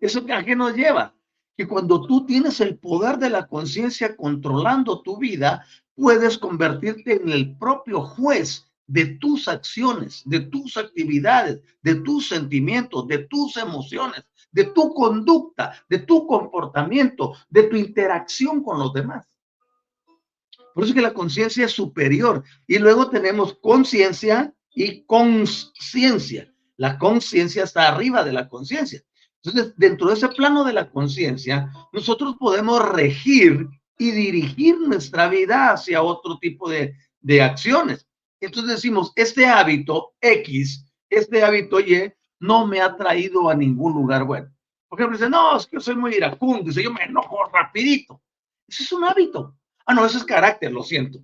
¿Eso 0.00 0.24
a 0.32 0.44
qué 0.44 0.54
nos 0.54 0.76
lleva? 0.76 1.12
Que 1.56 1.68
cuando 1.68 2.06
tú 2.06 2.26
tienes 2.26 2.60
el 2.60 2.78
poder 2.78 3.18
de 3.18 3.30
la 3.30 3.46
conciencia 3.46 4.16
controlando 4.16 5.02
tu 5.02 5.18
vida, 5.18 5.64
puedes 5.94 6.38
convertirte 6.38 7.22
en 7.22 7.28
el 7.28 7.56
propio 7.56 8.02
juez 8.02 8.66
de 8.86 9.06
tus 9.06 9.48
acciones, 9.48 10.22
de 10.26 10.40
tus 10.40 10.76
actividades, 10.76 11.60
de 11.82 11.96
tus 11.96 12.28
sentimientos, 12.28 13.06
de 13.06 13.18
tus 13.18 13.56
emociones, 13.56 14.24
de 14.50 14.64
tu 14.64 14.92
conducta, 14.92 15.74
de 15.88 16.00
tu 16.00 16.26
comportamiento, 16.26 17.34
de 17.48 17.64
tu 17.64 17.76
interacción 17.76 18.62
con 18.62 18.78
los 18.78 18.92
demás. 18.92 19.26
Por 20.74 20.82
eso 20.82 20.90
es 20.90 20.94
que 20.94 21.02
la 21.02 21.14
conciencia 21.14 21.66
es 21.66 21.72
superior. 21.72 22.42
Y 22.66 22.78
luego 22.78 23.08
tenemos 23.08 23.54
conciencia 23.54 24.52
y 24.74 25.04
conciencia. 25.04 26.52
La 26.76 26.98
conciencia 26.98 27.62
está 27.62 27.88
arriba 27.88 28.24
de 28.24 28.32
la 28.32 28.48
conciencia. 28.48 29.02
Entonces, 29.44 29.74
dentro 29.76 30.08
de 30.08 30.14
ese 30.14 30.28
plano 30.28 30.64
de 30.64 30.72
la 30.72 30.90
conciencia, 30.90 31.70
nosotros 31.92 32.36
podemos 32.38 32.80
regir 32.88 33.68
y 33.98 34.10
dirigir 34.10 34.78
nuestra 34.80 35.28
vida 35.28 35.72
hacia 35.72 36.02
otro 36.02 36.38
tipo 36.38 36.68
de, 36.68 36.96
de 37.20 37.42
acciones. 37.42 38.08
Entonces 38.40 38.76
decimos, 38.76 39.12
este 39.16 39.46
hábito 39.46 40.14
X, 40.20 40.86
este 41.10 41.42
hábito 41.42 41.78
Y, 41.80 42.12
no 42.40 42.66
me 42.66 42.80
ha 42.80 42.96
traído 42.96 43.48
a 43.50 43.54
ningún 43.54 43.92
lugar 43.92 44.24
bueno. 44.24 44.50
Por 44.88 44.98
ejemplo, 44.98 45.18
dice, 45.18 45.30
no, 45.30 45.56
es 45.56 45.66
que 45.66 45.76
yo 45.76 45.80
soy 45.80 45.96
muy 45.96 46.14
iracundo, 46.14 46.64
dice, 46.64 46.82
yo 46.82 46.92
me 46.92 47.04
enojo 47.04 47.44
rapidito. 47.52 48.22
Ese 48.66 48.82
es 48.84 48.92
un 48.92 49.04
hábito. 49.04 49.56
Ah, 49.86 49.94
no, 49.94 50.06
eso 50.06 50.18
es 50.18 50.24
carácter, 50.24 50.72
lo 50.72 50.82
siento. 50.82 51.20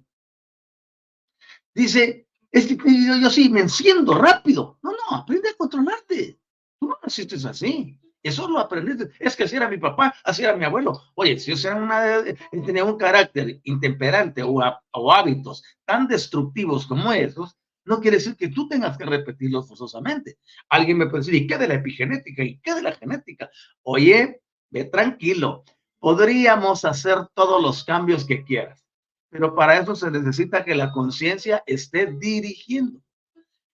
Dice, 1.74 2.28
este, 2.50 2.76
yo, 2.76 3.16
yo 3.16 3.30
sí 3.30 3.48
me 3.48 3.60
enciendo 3.60 4.14
rápido. 4.14 4.78
No, 4.82 4.90
no, 4.92 5.16
aprende 5.16 5.48
a 5.48 5.54
controlarte. 5.54 6.38
Tú 6.78 6.88
no 6.88 6.98
naciste 7.02 7.36
así. 7.48 7.98
Eso 8.22 8.48
lo 8.48 8.58
aprendiste. 8.58 9.10
Es 9.18 9.34
que 9.34 9.44
así 9.44 9.56
era 9.56 9.68
mi 9.68 9.78
papá, 9.78 10.14
así 10.24 10.42
era 10.42 10.56
mi 10.56 10.64
abuelo. 10.64 11.00
Oye, 11.14 11.38
si 11.38 11.54
yo 11.54 11.76
una, 11.76 12.22
tenía 12.50 12.84
un 12.84 12.98
carácter 12.98 13.60
intemperante 13.64 14.42
o, 14.42 14.60
o 14.92 15.12
hábitos 15.12 15.62
tan 15.86 16.06
destructivos 16.06 16.86
como 16.86 17.12
esos, 17.12 17.56
no 17.84 18.00
quiere 18.00 18.18
decir 18.18 18.36
que 18.36 18.48
tú 18.48 18.68
tengas 18.68 18.98
que 18.98 19.06
repetirlos 19.06 19.66
forzosamente. 19.66 20.38
Alguien 20.68 20.98
me 20.98 21.06
puede 21.06 21.24
decir, 21.24 21.34
¿y 21.34 21.46
qué 21.46 21.56
de 21.56 21.68
la 21.68 21.74
epigenética? 21.74 22.44
¿Y 22.44 22.60
qué 22.60 22.74
de 22.74 22.82
la 22.82 22.92
genética? 22.92 23.50
Oye, 23.82 24.42
ve 24.68 24.84
tranquilo. 24.84 25.64
Podríamos 25.98 26.84
hacer 26.84 27.26
todos 27.34 27.62
los 27.62 27.84
cambios 27.84 28.24
que 28.24 28.44
quieras, 28.44 28.86
pero 29.28 29.54
para 29.54 29.78
eso 29.78 29.94
se 29.94 30.10
necesita 30.10 30.64
que 30.64 30.74
la 30.74 30.92
conciencia 30.92 31.62
esté 31.66 32.06
dirigiendo 32.06 33.02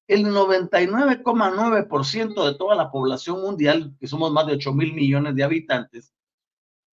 el 0.09 0.27
99,9% 0.27 2.45
de 2.45 2.55
toda 2.55 2.77
la 2.77 2.91
población 2.91 3.41
mundial, 3.41 3.97
que 3.99 4.07
somos 4.07 4.31
más 4.33 4.47
de 4.47 4.53
8 4.55 4.73
mil 4.73 4.95
millones 4.95 5.35
de 5.35 5.43
habitantes, 5.43 6.15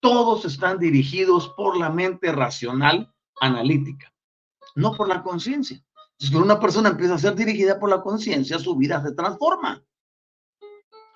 todos 0.00 0.44
están 0.44 0.78
dirigidos 0.78 1.48
por 1.56 1.78
la 1.78 1.90
mente 1.90 2.32
racional 2.32 3.14
analítica, 3.40 4.12
no 4.74 4.94
por 4.94 5.08
la 5.08 5.22
conciencia. 5.22 5.82
Si 6.18 6.34
una 6.34 6.58
persona 6.60 6.90
empieza 6.90 7.14
a 7.14 7.18
ser 7.18 7.34
dirigida 7.34 7.78
por 7.78 7.88
la 7.90 8.02
conciencia, 8.02 8.58
su 8.58 8.76
vida 8.76 9.02
se 9.02 9.12
transforma. 9.12 9.82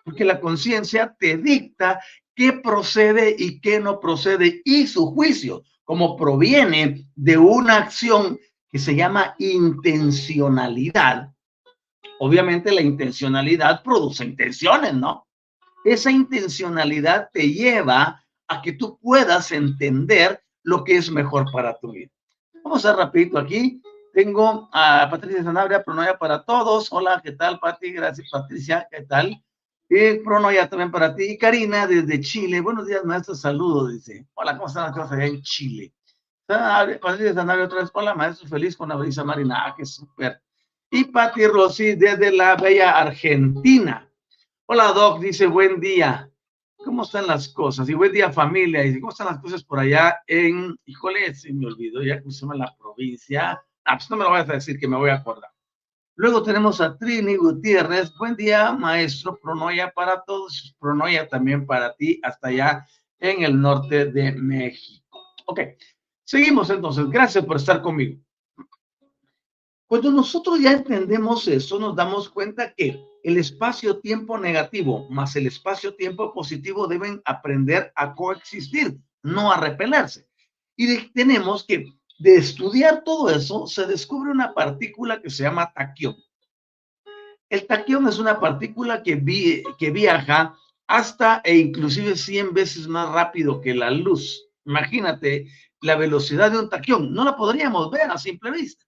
Porque 0.04 0.24
la 0.24 0.40
conciencia 0.40 1.14
te 1.18 1.36
dicta 1.36 2.00
qué 2.34 2.54
procede 2.54 3.36
y 3.38 3.60
qué 3.60 3.80
no 3.80 4.00
procede 4.00 4.62
y 4.64 4.86
su 4.86 5.12
juicio, 5.12 5.62
como 5.84 6.16
proviene 6.16 7.06
de 7.14 7.36
una 7.36 7.76
acción 7.76 8.38
que 8.70 8.78
se 8.78 8.94
llama 8.94 9.34
intencionalidad, 9.38 11.34
obviamente 12.18 12.72
la 12.72 12.82
intencionalidad 12.82 13.82
produce 13.82 14.24
intenciones, 14.24 14.94
¿no? 14.94 15.26
Esa 15.84 16.10
intencionalidad 16.10 17.30
te 17.32 17.50
lleva 17.50 18.24
a 18.48 18.62
que 18.62 18.72
tú 18.72 18.98
puedas 18.98 19.52
entender 19.52 20.42
lo 20.62 20.84
que 20.84 20.96
es 20.96 21.10
mejor 21.10 21.50
para 21.52 21.78
tu 21.78 21.92
vida. 21.92 22.10
Vamos 22.64 22.84
a 22.84 22.94
rapidito 22.94 23.38
aquí. 23.38 23.80
Tengo 24.12 24.68
a 24.72 25.08
Patricia 25.10 25.44
Sanabria, 25.44 25.82
Pronoya 25.82 26.18
para 26.18 26.44
todos. 26.44 26.88
Hola, 26.90 27.20
¿qué 27.22 27.32
tal, 27.32 27.58
Pati? 27.60 27.92
Gracias, 27.92 28.28
Patricia, 28.30 28.86
¿qué 28.90 29.02
tal? 29.02 29.42
Y 29.88 30.14
Pronoya 30.18 30.68
también 30.68 30.90
para 30.90 31.14
ti. 31.14 31.24
Y 31.24 31.38
Karina 31.38 31.86
desde 31.86 32.20
Chile. 32.20 32.60
Buenos 32.60 32.86
días, 32.86 33.04
maestro. 33.04 33.34
Saludos, 33.34 33.92
dice. 33.92 34.26
Hola, 34.34 34.56
¿cómo 34.56 34.66
están 34.66 34.84
las 34.84 34.92
cosas 34.92 35.12
allá 35.12 35.26
en 35.26 35.40
Chile? 35.42 35.94
Patricia 36.46 37.34
Sanabria 37.34 37.66
otra 37.66 37.80
vez. 37.80 37.90
Hola, 37.92 38.14
maestro. 38.14 38.48
Feliz 38.48 38.76
con 38.76 38.88
la 38.88 38.96
brisa 38.96 39.22
marina. 39.24 39.64
Ah, 39.66 39.74
qué 39.76 39.86
súper. 39.86 40.42
Y 40.90 41.04
Patti 41.04 41.46
Rossi 41.46 41.96
desde 41.96 42.32
la 42.32 42.56
bella 42.56 42.98
Argentina. 42.98 44.10
Hola 44.64 44.92
Doc, 44.92 45.20
dice 45.20 45.46
buen 45.46 45.80
día. 45.80 46.30
¿Cómo 46.78 47.02
están 47.02 47.26
las 47.26 47.50
cosas? 47.50 47.90
Y 47.90 47.94
buen 47.94 48.10
día 48.10 48.32
familia. 48.32 48.86
Y 48.86 48.98
cómo 48.98 49.12
están 49.12 49.26
las 49.26 49.38
cosas 49.38 49.62
por 49.62 49.80
allá 49.80 50.18
en, 50.26 50.78
híjole, 50.86 51.34
se 51.34 51.52
me 51.52 51.66
olvidó 51.66 52.02
ya 52.02 52.22
que 52.22 52.30
se 52.30 52.40
llama 52.40 52.56
la 52.56 52.74
provincia. 52.78 53.62
Ah, 53.84 53.96
pues 53.98 54.08
no 54.08 54.16
me 54.16 54.24
lo 54.24 54.30
voy 54.30 54.40
a 54.40 54.44
decir 54.44 54.78
que 54.78 54.88
me 54.88 54.96
voy 54.96 55.10
a 55.10 55.16
acordar. 55.16 55.50
Luego 56.14 56.42
tenemos 56.42 56.80
a 56.80 56.96
Trini 56.96 57.36
Gutiérrez. 57.36 58.10
Buen 58.16 58.34
día, 58.34 58.72
maestro. 58.72 59.38
Pronoya 59.38 59.90
para 59.90 60.22
todos. 60.22 60.74
Pronoya 60.78 61.28
también 61.28 61.66
para 61.66 61.94
ti, 61.96 62.18
hasta 62.22 62.48
allá 62.48 62.86
en 63.18 63.42
el 63.42 63.60
norte 63.60 64.06
de 64.06 64.32
México. 64.32 65.20
Ok, 65.44 65.60
seguimos 66.24 66.70
entonces. 66.70 67.10
Gracias 67.10 67.44
por 67.44 67.58
estar 67.58 67.82
conmigo. 67.82 68.18
Cuando 69.88 70.10
nosotros 70.10 70.60
ya 70.60 70.72
entendemos 70.72 71.48
eso, 71.48 71.78
nos 71.78 71.96
damos 71.96 72.28
cuenta 72.28 72.74
que 72.74 73.02
el 73.22 73.38
espacio-tiempo 73.38 74.36
negativo 74.36 75.08
más 75.08 75.34
el 75.34 75.46
espacio-tiempo 75.46 76.34
positivo 76.34 76.86
deben 76.86 77.22
aprender 77.24 77.90
a 77.96 78.14
coexistir, 78.14 78.98
no 79.22 79.50
a 79.50 79.58
repelerse. 79.58 80.28
Y 80.76 81.08
tenemos 81.12 81.64
que, 81.64 81.86
de 82.18 82.34
estudiar 82.34 83.02
todo 83.02 83.30
eso, 83.30 83.66
se 83.66 83.86
descubre 83.86 84.30
una 84.30 84.52
partícula 84.52 85.22
que 85.22 85.30
se 85.30 85.44
llama 85.44 85.72
taquión. 85.72 86.16
El 87.48 87.66
taquión 87.66 88.06
es 88.08 88.18
una 88.18 88.38
partícula 88.40 89.02
que, 89.02 89.64
que 89.78 89.90
viaja 89.90 90.54
hasta 90.86 91.40
e 91.42 91.56
inclusive 91.56 92.14
100 92.14 92.52
veces 92.52 92.88
más 92.88 93.10
rápido 93.10 93.62
que 93.62 93.74
la 93.74 93.90
luz. 93.90 94.50
Imagínate 94.66 95.46
la 95.80 95.96
velocidad 95.96 96.50
de 96.50 96.58
un 96.58 96.68
taquión. 96.68 97.14
No 97.14 97.24
la 97.24 97.34
podríamos 97.36 97.90
ver 97.90 98.10
a 98.10 98.18
simple 98.18 98.50
vista. 98.50 98.87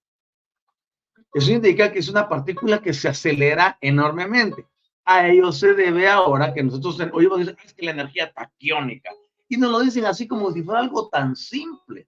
Eso 1.33 1.51
indica 1.51 1.91
que 1.91 1.99
es 1.99 2.09
una 2.09 2.27
partícula 2.27 2.81
que 2.81 2.93
se 2.93 3.07
acelera 3.07 3.77
enormemente. 3.81 4.67
A 5.05 5.27
ello 5.27 5.51
se 5.51 5.73
debe 5.73 6.07
ahora 6.07 6.53
que 6.53 6.63
nosotros 6.63 6.99
oímos 7.13 7.39
decir, 7.39 7.57
es 7.63 7.73
que 7.73 7.85
la 7.85 7.91
energía 7.91 8.31
taquiónica. 8.31 9.11
Y 9.47 9.57
nos 9.57 9.71
lo 9.71 9.79
dicen 9.79 10.05
así 10.05 10.27
como 10.27 10.51
si 10.51 10.61
fuera 10.61 10.81
algo 10.81 11.09
tan 11.09 11.35
simple. 11.35 12.07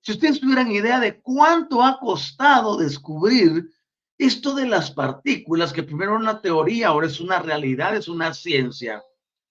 Si 0.00 0.12
ustedes 0.12 0.40
tuvieran 0.40 0.70
idea 0.70 1.00
de 1.00 1.20
cuánto 1.20 1.82
ha 1.82 1.98
costado 1.98 2.76
descubrir 2.76 3.68
esto 4.18 4.54
de 4.54 4.66
las 4.66 4.90
partículas, 4.90 5.72
que 5.72 5.82
primero 5.82 6.12
era 6.12 6.20
una 6.20 6.40
teoría, 6.40 6.88
ahora 6.88 7.08
es 7.08 7.20
una 7.20 7.40
realidad, 7.40 7.96
es 7.96 8.08
una 8.08 8.32
ciencia. 8.32 9.02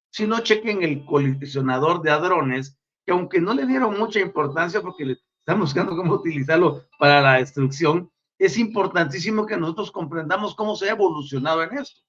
Si 0.10 0.25
no 0.25 0.39
chequen 0.39 0.81
el 0.81 1.05
colisionador 1.05 2.01
de 2.01 2.12
hadrones, 2.12 2.79
que 3.05 3.12
aunque 3.12 3.41
no 3.41 3.53
le 3.53 3.65
dieron 3.65 3.97
mucha 3.99 4.19
importancia 4.19 4.81
porque 4.81 5.05
le 5.05 5.17
están 5.39 5.60
buscando 5.60 5.95
cómo 5.95 6.13
utilizarlo 6.13 6.86
para 6.97 7.21
la 7.21 7.34
destrucción, 7.36 8.10
es 8.37 8.57
importantísimo 8.57 9.45
que 9.45 9.57
nosotros 9.57 9.91
comprendamos 9.91 10.55
cómo 10.55 10.75
se 10.75 10.89
ha 10.89 10.93
evolucionado 10.93 11.63
en 11.63 11.77
esto. 11.77 12.01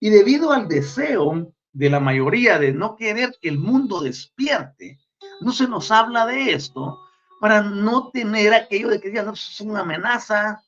Y 0.00 0.10
debido 0.10 0.52
al 0.52 0.68
deseo 0.68 1.52
de 1.72 1.90
la 1.90 2.00
mayoría 2.00 2.58
de 2.58 2.72
no 2.72 2.96
querer 2.96 3.36
que 3.40 3.48
el 3.48 3.58
mundo 3.58 4.00
despierte, 4.00 4.98
no 5.40 5.52
se 5.52 5.68
nos 5.68 5.90
habla 5.90 6.26
de 6.26 6.52
esto 6.52 6.98
para 7.40 7.62
no 7.62 8.10
tener 8.10 8.52
aquello 8.54 8.88
de 8.88 9.00
que 9.00 9.12
ya 9.12 9.22
no 9.22 9.32
es 9.32 9.60
una 9.60 9.80
amenaza. 9.80 10.64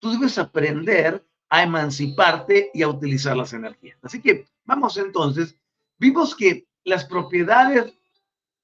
Tú 0.00 0.12
debes 0.12 0.38
aprender 0.38 1.24
a 1.48 1.62
emanciparte 1.62 2.70
y 2.74 2.82
a 2.82 2.88
utilizar 2.88 3.36
las 3.36 3.52
energías. 3.52 3.98
Así 4.02 4.20
que 4.20 4.46
vamos 4.64 4.96
entonces, 4.96 5.56
vimos 5.98 6.34
que 6.34 6.68
las 6.84 7.04
propiedades 7.04 7.92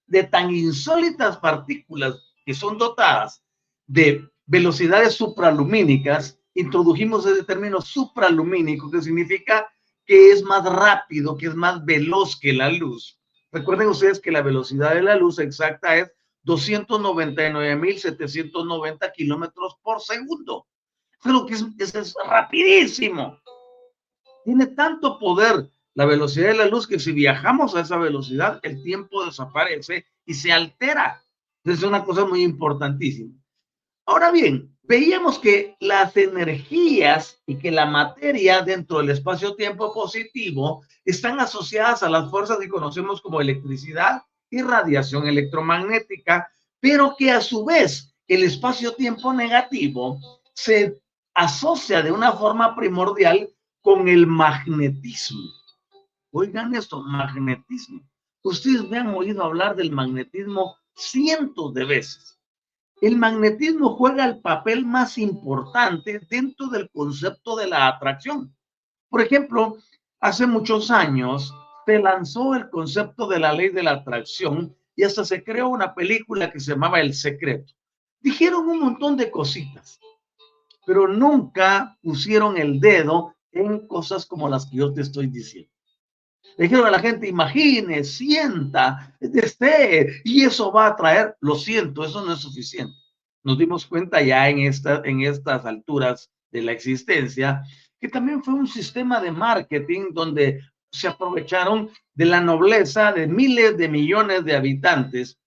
de 0.06 0.24
tan 0.24 0.50
insólitas 0.50 1.38
partículas 1.38 2.14
que 2.44 2.54
son 2.54 2.78
dotadas 2.78 3.42
de 3.86 4.30
velocidades 4.46 5.14
supralumínicas, 5.14 6.38
introdujimos 6.54 7.26
ese 7.26 7.44
término 7.44 7.80
supralumínico, 7.80 8.90
que 8.90 9.00
significa 9.02 9.70
que 10.06 10.32
es 10.32 10.42
más 10.42 10.64
rápido, 10.64 11.36
que 11.36 11.46
es 11.46 11.54
más 11.54 11.84
veloz 11.84 12.36
que 12.38 12.52
la 12.52 12.70
luz. 12.70 13.20
Recuerden 13.50 13.88
ustedes 13.88 14.20
que 14.20 14.32
la 14.32 14.42
velocidad 14.42 14.94
de 14.94 15.02
la 15.02 15.16
luz 15.16 15.38
exacta 15.38 15.96
es 15.96 16.12
299.790 16.44 19.12
kilómetros 19.12 19.76
por 19.82 20.00
segundo. 20.00 20.66
Pero 21.22 21.46
que 21.46 21.54
es, 21.54 21.94
es 21.94 22.14
rapidísimo. 22.26 23.40
Tiene 24.44 24.66
tanto 24.66 25.18
poder 25.18 25.70
la 25.94 26.04
velocidad 26.04 26.48
de 26.48 26.56
la 26.56 26.66
luz 26.66 26.86
que 26.86 26.98
si 26.98 27.12
viajamos 27.12 27.74
a 27.74 27.80
esa 27.80 27.96
velocidad, 27.96 28.60
el 28.62 28.82
tiempo 28.82 29.24
desaparece 29.24 30.04
y 30.26 30.34
se 30.34 30.52
altera. 30.52 31.24
Es 31.62 31.82
una 31.82 32.04
cosa 32.04 32.26
muy 32.26 32.42
importantísima. 32.42 33.32
Ahora 34.06 34.30
bien, 34.30 34.76
veíamos 34.82 35.38
que 35.38 35.76
las 35.80 36.16
energías 36.16 37.42
y 37.46 37.56
que 37.56 37.70
la 37.70 37.86
materia 37.86 38.60
dentro 38.60 38.98
del 38.98 39.10
espacio-tiempo 39.10 39.94
positivo 39.94 40.84
están 41.04 41.40
asociadas 41.40 42.02
a 42.02 42.10
las 42.10 42.30
fuerzas 42.30 42.58
que 42.58 42.68
conocemos 42.68 43.22
como 43.22 43.40
electricidad 43.40 44.22
y 44.50 44.60
radiación 44.60 45.26
electromagnética, 45.26 46.48
pero 46.80 47.16
que 47.18 47.30
a 47.30 47.40
su 47.40 47.64
vez 47.64 48.14
el 48.28 48.44
espacio-tiempo 48.44 49.32
negativo 49.32 50.18
se 50.52 51.00
asocia 51.34 52.02
de 52.02 52.12
una 52.12 52.32
forma 52.32 52.76
primordial 52.76 53.50
con 53.80 54.08
el 54.08 54.26
magnetismo. 54.26 55.50
Oigan 56.30 56.74
esto, 56.74 57.02
magnetismo. 57.02 58.02
Ustedes 58.42 58.86
me 58.88 58.98
han 58.98 59.14
oído 59.14 59.42
hablar 59.42 59.76
del 59.76 59.92
magnetismo 59.92 60.76
cientos 60.94 61.72
de 61.72 61.84
veces. 61.84 62.33
El 63.04 63.18
magnetismo 63.18 63.96
juega 63.96 64.24
el 64.24 64.40
papel 64.40 64.86
más 64.86 65.18
importante 65.18 66.20
dentro 66.30 66.68
del 66.68 66.88
concepto 66.88 67.54
de 67.54 67.66
la 67.66 67.86
atracción. 67.86 68.56
Por 69.10 69.20
ejemplo, 69.20 69.76
hace 70.20 70.46
muchos 70.46 70.90
años 70.90 71.52
se 71.84 71.98
lanzó 71.98 72.54
el 72.54 72.70
concepto 72.70 73.26
de 73.26 73.40
la 73.40 73.52
ley 73.52 73.68
de 73.68 73.82
la 73.82 73.90
atracción 73.90 74.74
y 74.96 75.02
hasta 75.02 75.22
se 75.22 75.44
creó 75.44 75.68
una 75.68 75.94
película 75.94 76.50
que 76.50 76.58
se 76.58 76.70
llamaba 76.70 76.98
El 76.98 77.12
Secreto. 77.12 77.74
Dijeron 78.20 78.66
un 78.66 78.80
montón 78.80 79.18
de 79.18 79.30
cositas, 79.30 80.00
pero 80.86 81.06
nunca 81.06 81.98
pusieron 82.02 82.56
el 82.56 82.80
dedo 82.80 83.34
en 83.52 83.86
cosas 83.86 84.24
como 84.24 84.48
las 84.48 84.64
que 84.64 84.78
yo 84.78 84.94
te 84.94 85.02
estoy 85.02 85.26
diciendo. 85.26 85.73
Le 86.56 86.64
dijeron 86.64 86.86
a 86.86 86.90
la 86.90 87.00
gente, 87.00 87.28
imagine, 87.28 88.04
sienta, 88.04 89.16
desee, 89.20 90.22
y 90.24 90.44
eso 90.44 90.70
va 90.70 90.86
a 90.86 90.96
traer, 90.96 91.36
lo 91.40 91.56
siento, 91.56 92.04
eso 92.04 92.24
no 92.24 92.32
es 92.32 92.40
suficiente. 92.40 92.94
Nos 93.42 93.58
dimos 93.58 93.86
cuenta 93.86 94.22
ya 94.22 94.48
en, 94.48 94.60
esta, 94.60 95.02
en 95.04 95.22
estas 95.22 95.66
alturas 95.66 96.30
de 96.50 96.62
la 96.62 96.72
existencia 96.72 97.62
que 98.00 98.08
también 98.08 98.42
fue 98.42 98.54
un 98.54 98.66
sistema 98.66 99.20
de 99.20 99.32
marketing 99.32 100.12
donde 100.12 100.60
se 100.92 101.08
aprovecharon 101.08 101.90
de 102.14 102.24
la 102.26 102.40
nobleza 102.40 103.12
de 103.12 103.26
miles 103.26 103.76
de 103.76 103.88
millones 103.88 104.44
de 104.44 104.54
habitantes 104.54 105.38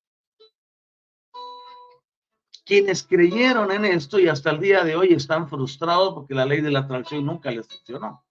quienes 2.65 3.03
creyeron 3.03 3.71
en 3.71 3.85
esto 3.85 4.19
y 4.19 4.27
hasta 4.27 4.51
el 4.51 4.59
día 4.59 4.83
de 4.83 4.97
hoy 4.97 5.13
están 5.13 5.47
frustrados 5.47 6.13
porque 6.13 6.35
la 6.35 6.45
ley 6.45 6.59
de 6.59 6.69
la 6.69 6.79
atracción 6.79 7.25
nunca 7.25 7.49
les 7.49 7.65
funcionó. 7.65 8.26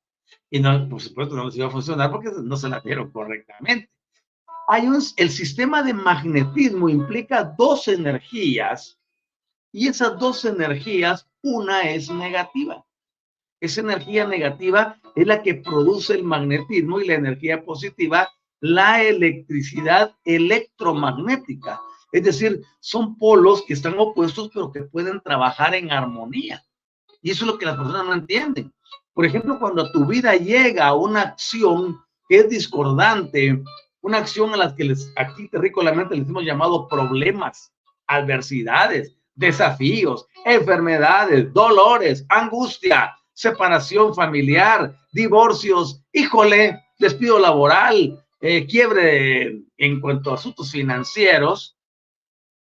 Y 0.50 0.60
no, 0.60 0.88
por 0.88 1.00
supuesto 1.00 1.34
no 1.34 1.46
les 1.46 1.56
iba 1.56 1.66
a 1.66 1.70
funcionar 1.70 2.10
porque 2.10 2.30
no 2.30 2.56
se 2.56 2.68
la 2.68 2.80
dieron 2.80 3.10
correctamente. 3.10 3.90
Hay 4.68 4.86
un, 4.86 5.02
el 5.16 5.30
sistema 5.30 5.82
de 5.82 5.94
magnetismo 5.94 6.88
implica 6.88 7.44
dos 7.56 7.88
energías 7.88 8.98
y 9.72 9.88
esas 9.88 10.18
dos 10.18 10.44
energías, 10.44 11.28
una 11.42 11.82
es 11.82 12.10
negativa. 12.10 12.84
Esa 13.60 13.80
energía 13.80 14.26
negativa 14.26 14.98
es 15.14 15.26
la 15.26 15.42
que 15.42 15.56
produce 15.56 16.14
el 16.14 16.24
magnetismo 16.24 17.00
y 17.00 17.06
la 17.06 17.14
energía 17.14 17.64
positiva, 17.64 18.28
la 18.60 19.02
electricidad 19.02 20.14
electromagnética. 20.24 21.80
Es 22.12 22.24
decir, 22.24 22.62
son 22.80 23.18
polos 23.18 23.64
que 23.66 23.74
están 23.74 23.98
opuestos, 23.98 24.50
pero 24.52 24.72
que 24.72 24.82
pueden 24.82 25.20
trabajar 25.20 25.74
en 25.74 25.90
armonía. 25.90 26.64
Y 27.20 27.30
eso 27.30 27.44
es 27.44 27.50
lo 27.50 27.58
que 27.58 27.66
las 27.66 27.76
personas 27.76 28.06
no 28.06 28.14
entienden. 28.14 28.72
Por 29.16 29.24
ejemplo, 29.24 29.58
cuando 29.58 29.90
tu 29.92 30.04
vida 30.04 30.36
llega 30.36 30.88
a 30.88 30.94
una 30.94 31.22
acción 31.22 31.98
que 32.28 32.40
es 32.40 32.50
discordante, 32.50 33.62
una 34.02 34.18
acción 34.18 34.52
a 34.52 34.58
la 34.58 34.74
que 34.74 34.84
les, 34.84 35.10
aquí 35.16 35.48
terrícolamente 35.48 36.14
les 36.14 36.28
hemos 36.28 36.44
llamado 36.44 36.86
problemas, 36.86 37.72
adversidades, 38.06 39.16
desafíos, 39.34 40.26
enfermedades, 40.44 41.50
dolores, 41.54 42.26
angustia, 42.28 43.16
separación 43.32 44.14
familiar, 44.14 44.94
divorcios, 45.12 46.04
híjole, 46.12 46.78
despido 46.98 47.38
laboral, 47.38 48.22
eh, 48.42 48.66
quiebre 48.66 49.62
en 49.78 49.98
cuanto 50.02 50.30
a 50.30 50.34
asuntos 50.34 50.70
financieros. 50.70 51.78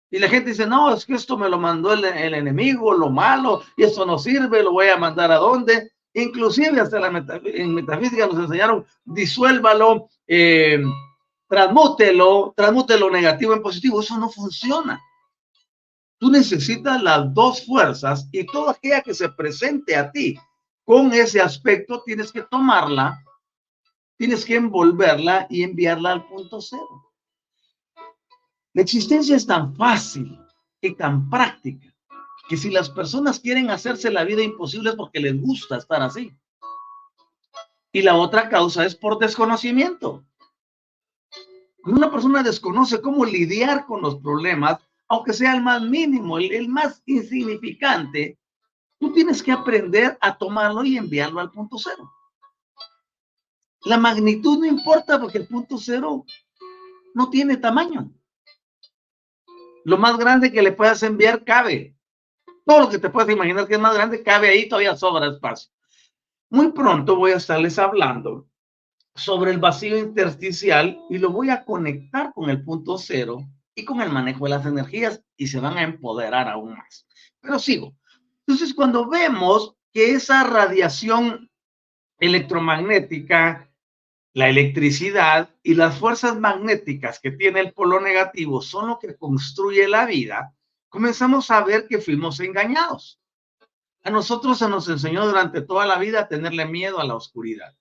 Y 0.09 0.19
la 0.19 0.29
gente 0.29 0.51
dice, 0.51 0.65
no, 0.65 0.93
es 0.93 1.05
que 1.05 1.15
esto 1.15 1.37
me 1.37 1.49
lo 1.49 1.59
mandó 1.59 1.91
el, 1.91 2.05
el 2.05 2.33
enemigo, 2.33 2.93
lo 2.93 3.09
malo, 3.09 3.61
y 3.75 3.83
eso 3.83 4.05
no 4.05 4.17
sirve, 4.17 4.63
lo 4.63 4.71
voy 4.71 4.87
a 4.87 4.95
mandar 4.95 5.33
a 5.33 5.35
dónde. 5.35 5.91
Inclusive 6.21 6.81
hasta 6.81 6.99
la 6.99 7.25
en 7.43 7.73
metafísica 7.73 8.27
nos 8.27 8.37
enseñaron, 8.37 8.85
disuélvalo, 9.05 10.09
eh, 10.27 10.81
transmútelo, 11.47 12.53
transmute 12.55 12.97
lo 12.97 13.09
negativo 13.09 13.53
en 13.53 13.61
positivo. 13.61 14.01
Eso 14.01 14.17
no 14.17 14.29
funciona. 14.29 15.01
Tú 16.17 16.29
necesitas 16.29 17.01
las 17.01 17.33
dos 17.33 17.65
fuerzas 17.65 18.27
y 18.31 18.45
toda 18.45 18.71
aquella 18.71 19.01
que 19.01 19.13
se 19.13 19.29
presente 19.29 19.95
a 19.95 20.11
ti 20.11 20.37
con 20.83 21.13
ese 21.13 21.39
aspecto, 21.39 22.01
tienes 22.03 22.31
que 22.31 22.41
tomarla, 22.41 23.23
tienes 24.17 24.43
que 24.43 24.55
envolverla 24.55 25.45
y 25.49 25.63
enviarla 25.63 26.13
al 26.13 26.27
punto 26.27 26.59
cero. 26.59 27.13
La 28.73 28.81
existencia 28.81 29.35
es 29.35 29.45
tan 29.45 29.75
fácil 29.75 30.39
y 30.81 30.95
tan 30.95 31.29
práctica 31.29 31.88
que 32.49 32.57
si 32.57 32.71
las 32.71 32.89
personas 32.89 33.39
quieren 33.39 33.69
hacerse 33.69 34.09
la 34.09 34.23
vida 34.23 34.41
imposible 34.41 34.89
es 34.89 34.95
porque 34.95 35.19
les 35.19 35.39
gusta 35.39 35.77
estar 35.77 36.01
así. 36.01 36.35
Y 37.93 38.01
la 38.01 38.15
otra 38.15 38.49
causa 38.49 38.85
es 38.85 38.95
por 38.95 39.19
desconocimiento. 39.19 40.25
Cuando 41.83 42.01
una 42.01 42.11
persona 42.11 42.41
desconoce 42.41 43.01
cómo 43.01 43.23
lidiar 43.23 43.85
con 43.85 44.01
los 44.01 44.15
problemas, 44.17 44.81
aunque 45.07 45.31
sea 45.31 45.53
el 45.53 45.61
más 45.61 45.83
mínimo, 45.83 46.39
el, 46.39 46.51
el 46.51 46.67
más 46.67 47.03
insignificante, 47.05 48.39
tú 48.99 49.13
tienes 49.13 49.43
que 49.43 49.51
aprender 49.51 50.17
a 50.19 50.35
tomarlo 50.35 50.83
y 50.83 50.97
enviarlo 50.97 51.39
al 51.41 51.51
punto 51.51 51.77
cero. 51.77 52.11
La 53.85 53.99
magnitud 53.99 54.57
no 54.57 54.65
importa 54.65 55.19
porque 55.21 55.37
el 55.37 55.47
punto 55.47 55.77
cero 55.77 56.25
no 57.13 57.29
tiene 57.29 57.57
tamaño. 57.57 58.11
Lo 59.85 59.99
más 59.99 60.17
grande 60.17 60.51
que 60.51 60.63
le 60.63 60.71
puedas 60.71 61.03
enviar 61.03 61.43
cabe. 61.43 61.95
Todo 62.69 62.81
lo 62.81 62.89
que 62.91 62.99
te 62.99 63.09
puedas 63.09 63.31
imaginar 63.31 63.67
que 63.67 63.73
es 63.73 63.79
más 63.79 63.95
grande 63.95 64.21
cabe 64.21 64.49
ahí, 64.49 64.69
todavía 64.69 64.95
sobra 64.95 65.25
espacio. 65.25 65.71
Muy 66.51 66.71
pronto 66.71 67.15
voy 67.15 67.31
a 67.31 67.37
estarles 67.37 67.79
hablando 67.79 68.47
sobre 69.15 69.49
el 69.49 69.57
vacío 69.57 69.97
intersticial 69.97 71.01
y 71.09 71.17
lo 71.17 71.31
voy 71.31 71.49
a 71.49 71.65
conectar 71.65 72.31
con 72.31 72.47
el 72.47 72.63
punto 72.63 72.99
cero 72.99 73.39
y 73.73 73.83
con 73.83 74.01
el 74.01 74.11
manejo 74.11 74.43
de 74.43 74.51
las 74.51 74.67
energías 74.67 75.23
y 75.35 75.47
se 75.47 75.59
van 75.59 75.79
a 75.79 75.81
empoderar 75.81 76.47
aún 76.47 76.75
más. 76.75 77.07
Pero 77.41 77.57
sigo. 77.57 77.95
Entonces, 78.45 78.75
cuando 78.75 79.09
vemos 79.09 79.75
que 79.91 80.11
esa 80.11 80.43
radiación 80.43 81.49
electromagnética, 82.19 83.67
la 84.33 84.47
electricidad 84.47 85.49
y 85.63 85.73
las 85.73 85.97
fuerzas 85.97 86.37
magnéticas 86.37 87.19
que 87.19 87.31
tiene 87.31 87.61
el 87.61 87.73
polo 87.73 87.99
negativo 87.99 88.61
son 88.61 88.89
lo 88.89 88.99
que 88.99 89.17
construye 89.17 89.87
la 89.87 90.05
vida, 90.05 90.53
comenzamos 90.89 91.49
a 91.51 91.63
ver 91.63 91.87
que 91.87 91.99
fuimos 91.99 92.39
engañados. 92.39 93.19
A 94.03 94.09
nosotros 94.09 94.59
se 94.59 94.67
nos 94.67 94.87
enseñó 94.87 95.25
durante 95.25 95.61
toda 95.61 95.85
la 95.85 95.97
vida 95.97 96.21
a 96.21 96.27
tenerle 96.27 96.65
miedo 96.65 96.99
a 96.99 97.05
la 97.05 97.15
oscuridad, 97.15 97.75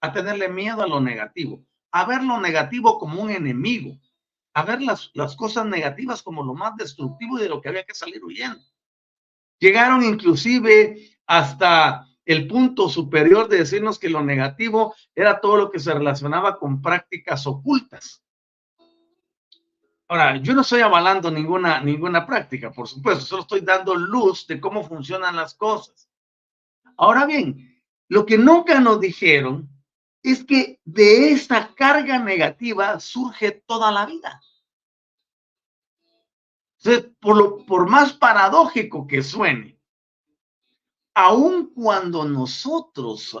a 0.00 0.12
tenerle 0.12 0.48
miedo 0.48 0.82
a 0.82 0.86
lo 0.86 1.00
negativo, 1.00 1.64
a 1.92 2.04
ver 2.04 2.22
lo 2.22 2.40
negativo 2.40 2.98
como 2.98 3.22
un 3.22 3.30
enemigo, 3.30 3.98
a 4.54 4.62
ver 4.62 4.80
las, 4.82 5.10
cosas 5.36 5.66
negativas 5.66 6.22
como 6.22 6.44
lo 6.44 6.54
más 6.54 6.76
destructivo 6.76 7.38
y 7.38 7.42
de 7.42 7.48
lo 7.48 7.60
que 7.60 7.68
había 7.68 7.84
que 7.84 7.94
salir 7.94 8.24
huyendo. 8.24 8.62
Llegaron 9.58 10.02
inclusive 10.02 11.18
hasta 11.26 12.06
el 12.24 12.46
punto 12.46 12.88
superior 12.88 13.48
de 13.48 13.58
decirnos 13.58 13.98
que 13.98 14.08
lo 14.08 14.22
negativo 14.22 14.94
era 15.14 15.40
todo 15.40 15.56
lo 15.56 15.70
que 15.70 15.80
se 15.80 15.92
relacionaba 15.92 16.58
con 16.58 16.80
prácticas 16.80 17.46
ocultas. 17.46 18.22
Ahora, 20.10 20.38
yo 20.38 20.54
no 20.54 20.62
estoy 20.62 20.80
avalando 20.80 21.30
ninguna, 21.30 21.80
ninguna 21.80 22.26
práctica, 22.26 22.72
por 22.72 22.88
supuesto, 22.88 23.24
solo 23.24 23.42
estoy 23.42 23.60
dando 23.60 23.94
luz 23.94 24.44
de 24.44 24.60
cómo 24.60 24.82
funcionan 24.82 25.36
las 25.36 25.54
cosas. 25.54 26.10
Ahora 26.96 27.26
bien, 27.26 27.80
lo 28.08 28.26
que 28.26 28.36
nunca 28.36 28.80
nos 28.80 28.98
dijeron 28.98 29.70
es 30.20 30.42
que 30.42 30.80
de 30.84 31.30
esta 31.30 31.72
carga 31.76 32.18
negativa 32.18 32.98
surge 32.98 33.52
toda 33.52 33.92
la 33.92 34.04
vida. 34.04 34.42
por, 37.20 37.36
lo, 37.36 37.64
por 37.64 37.88
más 37.88 38.12
paradójico 38.12 39.06
que 39.06 39.22
suene, 39.22 39.78
aun 41.14 41.72
cuando 41.72 42.24
nosotros 42.24 43.38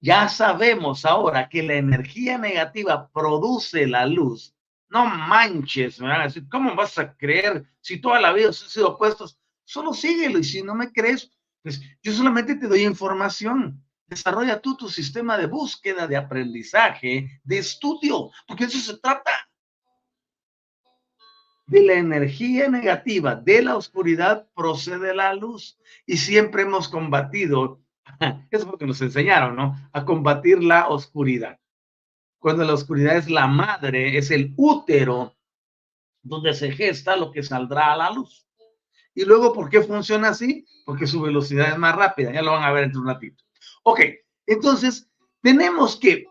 ya 0.00 0.28
sabemos 0.28 1.04
ahora 1.04 1.48
que 1.48 1.62
la 1.62 1.74
energía 1.74 2.38
negativa 2.38 3.08
produce 3.08 3.86
la 3.86 4.04
luz, 4.04 4.57
no 4.90 5.06
manches, 5.06 6.00
me 6.00 6.08
van 6.08 6.22
a 6.22 6.24
decir, 6.24 6.48
¿cómo 6.48 6.74
vas 6.74 6.98
a 6.98 7.16
creer 7.16 7.64
si 7.80 8.00
toda 8.00 8.20
la 8.20 8.32
vida 8.32 8.50
has 8.50 8.56
sido 8.56 8.90
opuestos? 8.90 9.38
Solo 9.64 9.92
síguelo 9.92 10.38
y 10.38 10.44
si 10.44 10.62
no 10.62 10.74
me 10.74 10.92
crees, 10.92 11.30
pues 11.62 11.80
yo 12.02 12.12
solamente 12.12 12.54
te 12.54 12.66
doy 12.66 12.84
información. 12.84 13.84
Desarrolla 14.06 14.60
tú 14.60 14.76
tu 14.76 14.88
sistema 14.88 15.36
de 15.36 15.46
búsqueda, 15.46 16.06
de 16.06 16.16
aprendizaje, 16.16 17.40
de 17.44 17.58
estudio, 17.58 18.30
porque 18.46 18.64
eso 18.64 18.78
se 18.78 18.98
trata. 18.98 19.30
De 21.66 21.82
la 21.82 21.94
energía 21.94 22.70
negativa, 22.70 23.34
de 23.34 23.60
la 23.60 23.76
oscuridad, 23.76 24.48
procede 24.54 25.14
la 25.14 25.34
luz. 25.34 25.78
Y 26.06 26.16
siempre 26.16 26.62
hemos 26.62 26.88
combatido, 26.88 27.82
eso 28.20 28.40
es 28.50 28.64
lo 28.64 28.78
que 28.78 28.86
nos 28.86 29.02
enseñaron, 29.02 29.54
¿no? 29.54 29.76
A 29.92 30.06
combatir 30.06 30.64
la 30.64 30.88
oscuridad. 30.88 31.58
Cuando 32.38 32.64
la 32.64 32.74
oscuridad 32.74 33.16
es 33.16 33.28
la 33.28 33.46
madre, 33.46 34.16
es 34.16 34.30
el 34.30 34.52
útero 34.56 35.36
donde 36.22 36.54
se 36.54 36.70
gesta 36.70 37.16
lo 37.16 37.30
que 37.30 37.42
saldrá 37.42 37.92
a 37.92 37.96
la 37.96 38.10
luz. 38.10 38.46
Y 39.14 39.24
luego, 39.24 39.52
¿por 39.52 39.68
qué 39.68 39.82
funciona 39.82 40.28
así? 40.28 40.66
Porque 40.84 41.06
su 41.06 41.20
velocidad 41.20 41.72
es 41.72 41.78
más 41.78 41.96
rápida. 41.96 42.32
Ya 42.32 42.42
lo 42.42 42.52
van 42.52 42.62
a 42.62 42.72
ver 42.72 42.84
entre 42.84 43.00
un 43.00 43.06
ratito. 43.06 43.44
Ok, 43.82 44.00
entonces 44.46 45.10
tenemos 45.42 45.96
que 45.96 46.26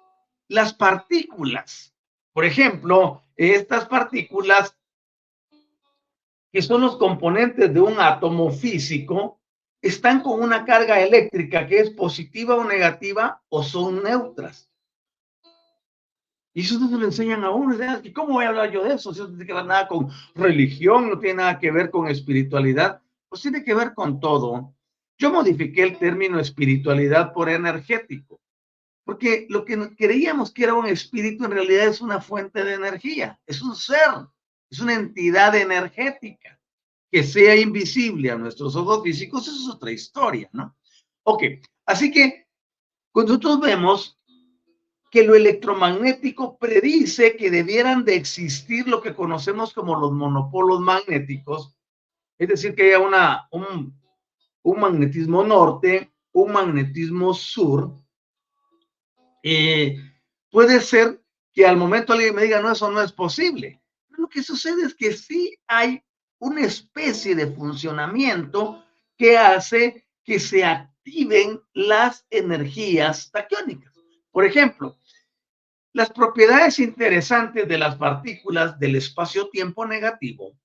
las 0.47 0.73
partículas, 0.73 1.93
por 2.31 2.45
ejemplo, 2.45 3.23
estas 3.35 3.85
partículas 3.85 4.77
que 6.51 6.61
son 6.61 6.81
los 6.81 6.97
componentes 6.97 7.73
de 7.73 7.81
un 7.81 7.99
átomo 7.99 8.51
físico, 8.51 9.41
están 9.81 10.21
con 10.21 10.41
una 10.41 10.65
carga 10.65 10.99
eléctrica 11.01 11.67
que 11.67 11.79
es 11.79 11.89
positiva 11.91 12.55
o 12.55 12.63
negativa 12.63 13.43
o 13.49 13.63
son 13.63 14.01
neutras. 14.03 14.69
Y 16.57 16.61
eso 16.61 16.79
no 16.79 16.89
se 16.89 16.97
lo 16.97 17.05
enseñan 17.05 17.43
a 17.43 17.51
uno. 17.51 17.77
¿Y 18.01 18.11
cómo 18.11 18.33
voy 18.33 18.45
a 18.45 18.47
hablar 18.47 18.71
yo 18.71 18.83
de 18.83 18.95
eso? 18.95 19.11
Eso 19.11 19.25
no 19.25 19.29
tiene 19.29 19.45
que 19.45 19.53
ver 19.53 19.65
nada 19.65 19.87
con 19.87 20.09
religión, 20.33 21.07
no 21.07 21.19
tiene 21.19 21.35
nada 21.35 21.59
que 21.59 21.69
ver 21.69 21.91
con 21.91 22.07
espiritualidad. 22.07 22.99
Pues 23.29 23.43
tiene 23.43 23.63
que 23.63 23.75
ver 23.75 23.93
con 23.93 24.19
todo. 24.19 24.73
Yo 25.19 25.31
modifiqué 25.31 25.83
el 25.83 25.99
término 25.99 26.39
espiritualidad 26.39 27.31
por 27.31 27.47
energético, 27.47 28.41
porque 29.03 29.45
lo 29.49 29.65
que 29.65 29.95
creíamos 29.95 30.51
que 30.51 30.63
era 30.63 30.73
un 30.73 30.87
espíritu 30.87 31.45
en 31.45 31.51
realidad 31.51 31.89
es 31.89 32.01
una 32.01 32.21
fuente 32.21 32.63
de 32.63 32.73
energía, 32.73 33.39
es 33.45 33.61
un 33.61 33.75
ser, 33.75 34.25
es 34.67 34.79
una 34.79 34.95
entidad 34.95 35.53
energética. 35.55 36.59
Que 37.11 37.21
sea 37.21 37.55
invisible 37.55 38.31
a 38.31 38.35
nuestros 38.35 38.75
ojos 38.75 39.03
físicos, 39.03 39.47
eso 39.47 39.57
es 39.57 39.75
otra 39.75 39.91
historia, 39.91 40.49
¿no? 40.53 40.75
Ok, 41.21 41.43
así 41.85 42.09
que 42.09 42.47
cuando 43.11 43.33
nosotros 43.33 43.59
vemos 43.59 44.16
que 45.09 45.23
lo 45.23 45.35
electromagnético 45.35 46.57
predice 46.57 47.37
que 47.37 47.49
debieran 47.49 48.03
de 48.03 48.15
existir 48.15 48.87
lo 48.87 49.01
que 49.01 49.15
conocemos 49.15 49.73
como 49.73 49.95
los 49.99 50.11
monopolos 50.11 50.81
magnéticos, 50.81 51.75
es 52.37 52.49
decir, 52.49 52.75
que 52.75 52.87
haya 52.87 52.99
una, 52.99 53.47
un, 53.51 53.97
magnetismo 54.63 55.43
norte, 55.43 56.11
un 56.33 56.51
magnetismo 56.51 57.33
sur. 57.33 57.93
Eh, 59.41 59.97
puede 60.51 60.81
ser 60.81 61.21
que 61.53 61.65
al 61.65 61.77
momento 61.77 62.13
alguien 62.13 62.35
me 62.35 62.43
diga, 62.43 62.61
no, 62.61 62.71
eso 62.71 62.91
no 62.91 63.01
es 63.01 63.11
posible. 63.11 63.81
lo 64.09 64.27
que 64.27 64.43
sucede 64.43 64.83
es 64.83 64.93
que 64.93 65.13
sí 65.13 65.57
hay 65.67 66.03
una 66.39 66.61
especie 66.61 67.33
de 67.33 67.47
funcionamiento 67.47 68.83
que 69.17 69.37
hace 69.37 70.07
que 70.23 70.39
se 70.39 70.63
activen 70.63 71.61
las 71.73 72.25
energías 72.29 73.31
taquiónicas. 73.31 73.96
Por 74.37 74.45
ejemplo, 74.45 74.95
las 75.93 76.11
propiedades 76.11 76.77
interesantes 76.77 77.67
de 77.67 77.75
las 77.75 77.95
partículas 77.95 78.77
del 78.77 78.93
espacio-tiempo 78.93 79.83
negativo 79.87 80.55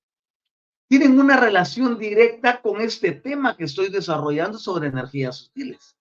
tienen 0.87 1.19
una 1.19 1.37
relación 1.37 1.97
directa 1.97 2.61
con 2.61 2.81
este 2.81 3.13
tema 3.13 3.57
que 3.57 3.63
estoy 3.63 3.89
desarrollando 3.89 4.59
sobre 4.59 4.89
energías 4.89 5.37
sutiles. 5.37 5.97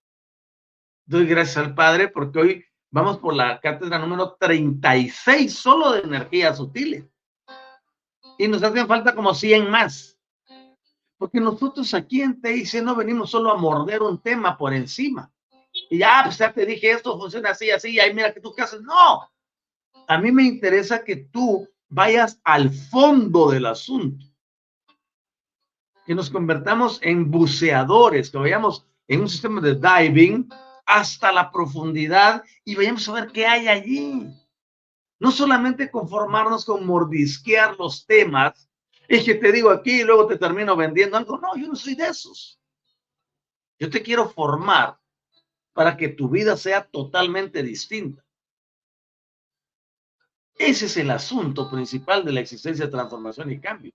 Doy 1.07 1.25
gracias 1.25 1.57
al 1.65 1.75
Padre 1.75 2.09
porque 2.09 2.39
hoy 2.39 2.65
vamos 2.91 3.17
por 3.17 3.35
la 3.35 3.59
cátedra 3.59 3.99
número 3.99 4.37
36 4.39 5.51
solo 5.51 5.93
de 5.93 6.01
energías 6.01 6.59
sutiles. 6.59 7.07
Y 8.37 8.49
nos 8.49 8.63
hacen 8.63 8.87
falta 8.87 9.15
como 9.15 9.33
100 9.33 9.71
más. 9.71 10.19
Porque 11.17 11.41
nosotros 11.41 11.95
aquí 11.95 12.21
en 12.21 12.39
TIC 12.39 12.83
no 12.83 12.95
venimos 12.95 13.31
solo 13.31 13.51
a 13.51 13.57
morder 13.57 14.03
un 14.03 14.21
tema 14.21 14.59
por 14.59 14.75
encima. 14.75 15.33
Y 15.93 15.99
ya, 15.99 16.23
pues 16.25 16.39
ya 16.39 16.51
te 16.51 16.65
dije, 16.65 16.91
esto 16.91 17.19
funciona 17.19 17.51
así, 17.51 17.71
así, 17.71 17.91
y 17.91 18.01
ahí 18.01 18.15
mira 18.15 18.33
que 18.33 18.41
tú 18.41 18.55
qué 18.55 18.63
haces. 18.63 18.81
No, 18.81 19.31
a 20.09 20.19
mí 20.19 20.33
me 20.33 20.43
interesa 20.43 21.05
que 21.05 21.17
tú 21.17 21.69
vayas 21.87 22.41
al 22.45 22.71
fondo 22.71 23.51
del 23.51 23.67
asunto. 23.67 24.25
Que 26.07 26.15
nos 26.15 26.31
convertamos 26.31 26.99
en 27.03 27.31
buceadores, 27.31 28.31
que 28.31 28.39
vayamos 28.39 28.87
en 29.07 29.21
un 29.21 29.29
sistema 29.29 29.61
de 29.61 29.75
diving 29.75 30.49
hasta 30.87 31.31
la 31.31 31.51
profundidad 31.51 32.43
y 32.65 32.75
vayamos 32.75 33.07
a 33.11 33.13
ver 33.13 33.27
qué 33.31 33.45
hay 33.45 33.69
allí. 33.69 34.35
No 35.19 35.31
solamente 35.31 35.91
conformarnos 35.91 36.65
con 36.65 36.87
mordisquear 36.87 37.77
los 37.77 38.07
temas, 38.07 38.67
es 39.09 39.25
que 39.25 39.35
te 39.35 39.53
digo 39.53 39.69
aquí 39.69 40.01
y 40.01 40.05
luego 40.05 40.27
te 40.27 40.39
termino 40.39 40.75
vendiendo 40.75 41.19
algo. 41.19 41.37
No, 41.37 41.55
yo 41.55 41.69
no 41.69 41.77
soy 41.77 41.97
de 41.97 42.07
esos. 42.07 42.59
Yo 43.79 43.91
te 43.91 44.01
quiero 44.01 44.31
formar 44.31 45.02
para 45.73 45.97
que 45.97 46.09
tu 46.09 46.29
vida 46.29 46.57
sea 46.57 46.85
totalmente 46.85 47.63
distinta. 47.63 48.25
Ese 50.59 50.87
es 50.87 50.97
el 50.97 51.11
asunto 51.11 51.71
principal 51.71 52.25
de 52.25 52.33
la 52.33 52.41
existencia 52.41 52.85
de 52.85 52.93
transformación 52.93 53.51
y 53.51 53.61
cambio. 53.61 53.93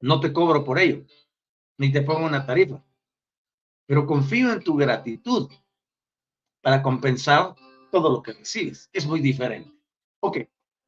No 0.00 0.18
te 0.20 0.32
cobro 0.32 0.64
por 0.64 0.78
ello, 0.78 1.04
ni 1.76 1.92
te 1.92 2.02
pongo 2.02 2.26
una 2.26 2.46
tarifa, 2.46 2.82
pero 3.86 4.06
confío 4.06 4.52
en 4.52 4.64
tu 4.64 4.76
gratitud 4.76 5.50
para 6.62 6.82
compensar 6.82 7.54
todo 7.90 8.10
lo 8.10 8.22
que 8.22 8.32
recibes. 8.32 8.88
Es 8.92 9.06
muy 9.06 9.20
diferente. 9.20 9.70
Ok, 10.20 10.38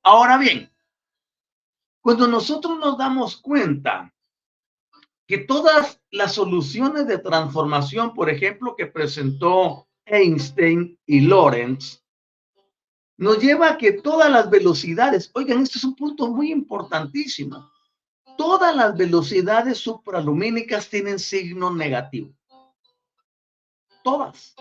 ahora 0.03 0.39
bien, 0.39 0.71
cuando 2.01 2.27
nosotros 2.27 2.79
nos 2.79 2.97
damos 2.99 3.37
cuenta 3.37 4.13
que 5.27 5.39
todas 5.39 6.01
las 6.11 6.35
soluciones 6.35 7.07
de 7.07 7.19
transformación, 7.19 8.15
por 8.15 8.29
ejemplo, 8.29 8.75
que 8.77 8.87
presentó 8.87 9.89
Einstein 10.05 10.99
y 11.07 11.21
Lorentz, 11.21 12.03
nos 13.17 13.39
lleva 13.39 13.71
a 13.71 13.79
que 13.79 13.93
todas 13.93 14.31
las 14.31 14.51
velocidades, 14.51 15.31
oigan, 15.35 15.63
este 15.63 15.79
es 15.79 15.85
un 15.85 15.95
punto 15.95 16.29
muy 16.29 16.51
importantísimo, 16.51 17.71
todas 18.37 18.75
las 18.75 18.97
velocidades 18.97 19.79
supralumínicas 19.79 20.89
tienen 20.89 21.19
signo 21.19 21.73
negativo. 21.73 22.35
Todas. 24.03 24.55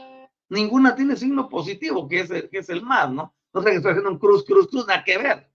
Ninguna 0.50 0.96
tiene 0.96 1.16
signo 1.16 1.50
positivo, 1.50 2.08
que 2.08 2.20
es 2.20 2.30
el, 2.30 2.50
que 2.50 2.60
es 2.60 2.70
el 2.70 2.84
más, 2.84 3.10
¿no? 3.10 3.34
No 3.54 3.62
sé 3.62 3.72
que 3.72 3.78
estoy 3.78 3.92
haciendo 3.92 4.12
un 4.12 4.20
cruz, 4.20 4.46
cruz, 4.46 4.68
cruz, 4.68 4.86
nada 4.86 5.04
que 5.04 5.18
ver. 5.18 5.52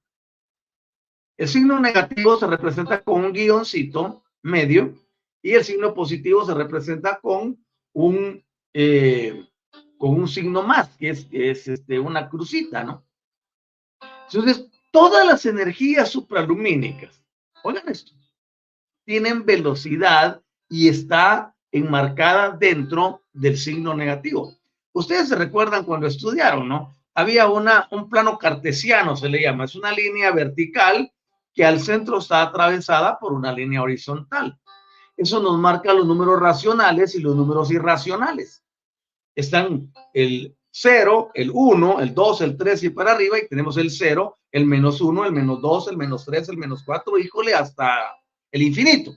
El 1.36 1.48
signo 1.48 1.78
negativo 1.78 2.36
se 2.38 2.46
representa 2.46 3.02
con 3.02 3.24
un 3.24 3.32
guioncito 3.32 4.24
medio 4.46 4.94
y 5.42 5.52
el 5.52 5.64
signo 5.64 5.92
positivo 5.92 6.44
se 6.44 6.54
representa 6.54 7.20
con 7.20 7.64
un, 7.92 8.44
eh, 8.72 9.44
con 9.98 10.10
un 10.10 10.28
signo 10.28 10.62
más, 10.62 10.96
que 10.96 11.10
es, 11.10 11.26
es 11.30 11.68
este, 11.68 11.98
una 11.98 12.28
crucita, 12.28 12.82
¿no? 12.84 13.06
Entonces, 14.30 14.66
todas 14.90 15.26
las 15.26 15.46
energías 15.46 16.08
supralumínicas, 16.08 17.22
oigan 17.62 17.88
esto, 17.88 18.12
tienen 19.04 19.44
velocidad 19.44 20.42
y 20.68 20.88
está 20.88 21.54
enmarcada 21.70 22.50
dentro 22.50 23.22
del 23.32 23.56
signo 23.56 23.94
negativo. 23.94 24.56
Ustedes 24.92 25.28
se 25.28 25.36
recuerdan 25.36 25.84
cuando 25.84 26.06
estudiaron, 26.06 26.68
¿no? 26.68 26.96
Había 27.14 27.48
una, 27.48 27.88
un 27.90 28.08
plano 28.08 28.38
cartesiano, 28.38 29.16
se 29.16 29.28
le 29.28 29.42
llama, 29.42 29.64
es 29.64 29.74
una 29.74 29.92
línea 29.92 30.32
vertical 30.32 31.12
que 31.56 31.64
al 31.64 31.80
centro 31.80 32.18
está 32.18 32.42
atravesada 32.42 33.18
por 33.18 33.32
una 33.32 33.50
línea 33.50 33.82
horizontal. 33.82 34.56
Eso 35.16 35.40
nos 35.40 35.58
marca 35.58 35.94
los 35.94 36.06
números 36.06 36.38
racionales 36.38 37.14
y 37.14 37.20
los 37.20 37.34
números 37.34 37.72
irracionales 37.72 38.62
están 39.36 39.92
el 40.14 40.56
0, 40.70 41.30
el 41.34 41.50
1, 41.52 42.00
el 42.00 42.14
2, 42.14 42.40
el 42.40 42.56
3 42.56 42.84
y 42.84 42.90
para 42.90 43.12
arriba, 43.12 43.38
y 43.38 43.48
tenemos 43.48 43.76
el 43.76 43.90
0, 43.90 44.38
el 44.50 44.66
menos 44.66 45.00
1, 45.00 45.24
el 45.24 45.32
menos 45.32 45.60
2, 45.60 45.88
el 45.88 45.96
menos 45.96 46.24
3, 46.24 46.48
el 46.48 46.56
menos 46.56 46.82
4, 46.84 47.18
híjole, 47.18 47.54
hasta 47.54 48.18
el 48.50 48.62
infinito. 48.62 49.14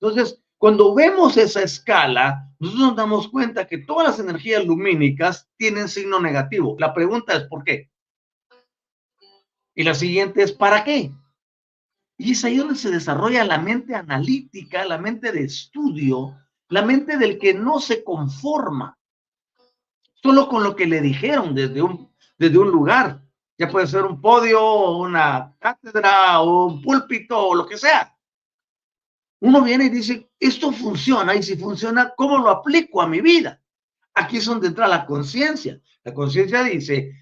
Entonces, 0.00 0.42
cuando 0.58 0.94
vemos 0.94 1.36
esa 1.36 1.62
escala, 1.62 2.48
nosotros 2.58 2.88
nos 2.88 2.96
damos 2.96 3.28
cuenta 3.28 3.66
que 3.66 3.78
todas 3.78 4.08
las 4.08 4.18
energías 4.20 4.64
lumínicas 4.64 5.50
tienen 5.56 5.88
signo 5.88 6.20
negativo. 6.20 6.76
La 6.78 6.94
pregunta 6.94 7.34
es 7.34 7.44
¿por 7.44 7.64
qué? 7.64 7.90
Y 9.74 9.82
la 9.82 9.94
siguiente 9.94 10.42
es 10.42 10.52
¿para 10.52 10.84
qué? 10.84 11.12
Y 12.24 12.32
es 12.32 12.44
ahí 12.44 12.56
donde 12.56 12.76
se 12.76 12.88
desarrolla 12.88 13.44
la 13.44 13.58
mente 13.58 13.96
analítica, 13.96 14.84
la 14.84 14.96
mente 14.96 15.32
de 15.32 15.42
estudio, 15.42 16.38
la 16.68 16.82
mente 16.82 17.16
del 17.16 17.36
que 17.36 17.52
no 17.52 17.80
se 17.80 18.04
conforma 18.04 18.96
solo 20.22 20.48
con 20.48 20.62
lo 20.62 20.76
que 20.76 20.86
le 20.86 21.00
dijeron 21.00 21.52
desde 21.52 21.82
un, 21.82 22.14
desde 22.38 22.58
un 22.58 22.70
lugar. 22.70 23.20
Ya 23.58 23.68
puede 23.68 23.88
ser 23.88 24.04
un 24.04 24.20
podio, 24.20 24.98
una 24.98 25.56
cátedra, 25.58 26.40
un 26.42 26.80
púlpito, 26.80 27.36
o 27.36 27.56
lo 27.56 27.66
que 27.66 27.76
sea. 27.76 28.16
Uno 29.40 29.60
viene 29.60 29.86
y 29.86 29.88
dice, 29.88 30.30
esto 30.38 30.70
funciona, 30.70 31.34
y 31.34 31.42
si 31.42 31.56
funciona, 31.56 32.12
¿cómo 32.16 32.38
lo 32.38 32.50
aplico 32.50 33.02
a 33.02 33.08
mi 33.08 33.20
vida? 33.20 33.60
Aquí 34.14 34.36
es 34.36 34.44
donde 34.44 34.68
entra 34.68 34.86
la 34.86 35.06
conciencia. 35.06 35.80
La 36.04 36.14
conciencia 36.14 36.62
dice 36.62 37.16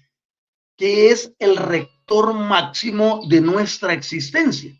que 0.77 1.09
es 1.09 1.33
el 1.39 1.57
rector 1.57 2.35
máximo 2.35 3.21
de 3.27 3.41
nuestra 3.41 3.93
existencia. 3.93 4.77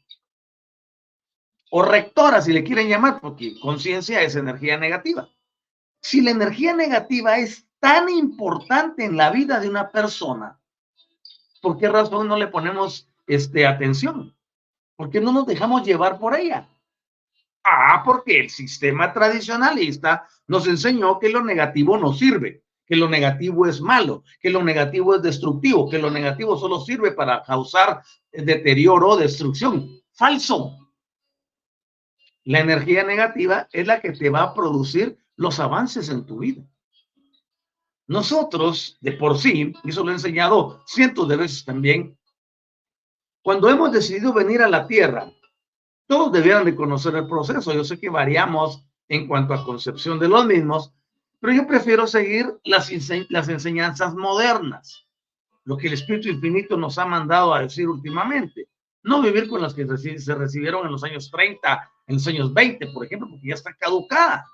O 1.74 1.84
rectora, 1.84 2.42
si 2.42 2.52
le 2.52 2.66
quieren 2.66 2.90
llamar, 2.90 3.22
porque 3.22 3.58
conciencia 3.62 4.22
es 4.22 4.36
energía 4.36 4.78
negativa. 4.78 5.30
Si 6.02 6.20
la 6.20 6.32
energía 6.32 6.74
negativa 6.76 7.38
es 7.38 7.66
tan 7.80 8.10
importante 8.10 9.06
en 9.06 9.16
la 9.16 9.32
vida 9.32 9.58
de 9.62 9.70
una 9.70 9.90
persona, 9.90 10.60
¿por 11.62 11.78
qué 11.78 11.88
razón 11.88 12.28
no 12.28 12.36
le 12.36 12.48
ponemos 12.48 13.08
este, 13.26 13.66
atención? 13.66 14.36
¿Por 14.98 15.10
qué 15.10 15.22
no 15.22 15.32
nos 15.32 15.46
dejamos 15.48 15.84
llevar 15.84 16.20
por 16.20 16.36
ella? 16.36 16.68
Ah, 17.64 18.02
porque 18.04 18.42
el 18.42 18.50
sistema 18.50 19.14
tradicionalista 19.14 20.28
nos 20.48 20.68
enseñó 20.68 21.20
que 21.20 21.30
lo 21.30 21.42
negativo 21.42 21.98
no 21.98 22.12
sirve, 22.12 22.64
que 22.86 22.98
lo 22.98 23.08
negativo 23.08 23.66
es 23.66 23.80
malo, 23.80 24.26
que 24.42 24.50
lo 24.50 24.62
negativo 24.62 25.16
es 25.16 25.22
destructivo, 25.22 25.90
que 25.90 26.00
lo 26.00 26.12
negativo 26.12 26.58
solo 26.58 26.82
sirve 26.82 27.14
para 27.14 27.42
causar 27.44 28.04
deterioro 28.30 29.12
o 29.12 29.18
destrucción. 29.18 30.02
Falso. 30.12 30.81
La 32.44 32.60
energía 32.60 33.04
negativa 33.04 33.68
es 33.72 33.86
la 33.88 34.02
que 34.02 34.12
te 34.12 34.30
va 34.30 34.42
a 34.44 34.54
producir 34.54 35.18
los 35.36 35.60
avances 35.60 36.10
en 36.10 36.26
tu 36.26 36.40
vida. 36.40 36.64
Nosotros, 38.08 38.98
de 39.00 39.14
por 39.14 39.38
sí, 39.38 39.74
y 39.84 39.90
eso 39.90 40.04
lo 40.04 40.12
he 40.12 40.16
enseñado 40.16 40.84
cientos 40.86 41.28
de 41.28 41.38
veces 41.38 41.64
también, 41.64 42.18
cuando 43.42 43.70
hemos 43.70 43.92
decidido 43.92 44.34
venir 44.34 44.62
a 44.62 44.70
la 44.70 44.86
Tierra, 44.86 45.32
todos 46.08 46.32
debieran 46.32 46.66
de 46.66 46.76
conocer 46.76 47.16
el 47.16 47.28
proceso. 47.28 47.74
Yo 47.74 47.84
sé 47.84 48.00
que 48.00 48.10
variamos 48.10 48.86
en 49.08 49.28
cuanto 49.28 49.54
a 49.54 49.64
concepción 49.64 50.20
de 50.20 50.28
los 50.28 50.46
mismos, 50.46 50.94
pero 51.40 51.54
yo 51.54 51.66
prefiero 51.66 52.06
seguir 52.06 52.54
las, 52.64 52.92
las 53.30 53.50
enseñanzas 53.50 54.14
modernas, 54.14 55.08
lo 55.64 55.78
que 55.78 55.88
el 55.88 55.94
Espíritu 55.94 56.30
Infinito 56.30 56.78
nos 56.78 56.98
ha 56.98 57.06
mandado 57.06 57.54
a 57.54 57.62
decir 57.62 57.88
últimamente. 57.88 58.68
No 59.04 59.22
vivir 59.22 59.48
con 59.48 59.62
las 59.62 59.74
que 59.74 59.88
se 60.20 60.36
recibieron 60.36 60.86
en 60.86 60.92
los 60.92 61.04
años 61.04 61.32
30, 61.32 61.92
en 62.08 62.16
los 62.16 62.28
años 62.28 62.54
20, 62.54 62.88
por 62.88 63.06
ejemplo, 63.06 63.28
porque 63.30 63.48
ya 63.48 63.56
está 63.56 63.74
caducada. 63.74 64.46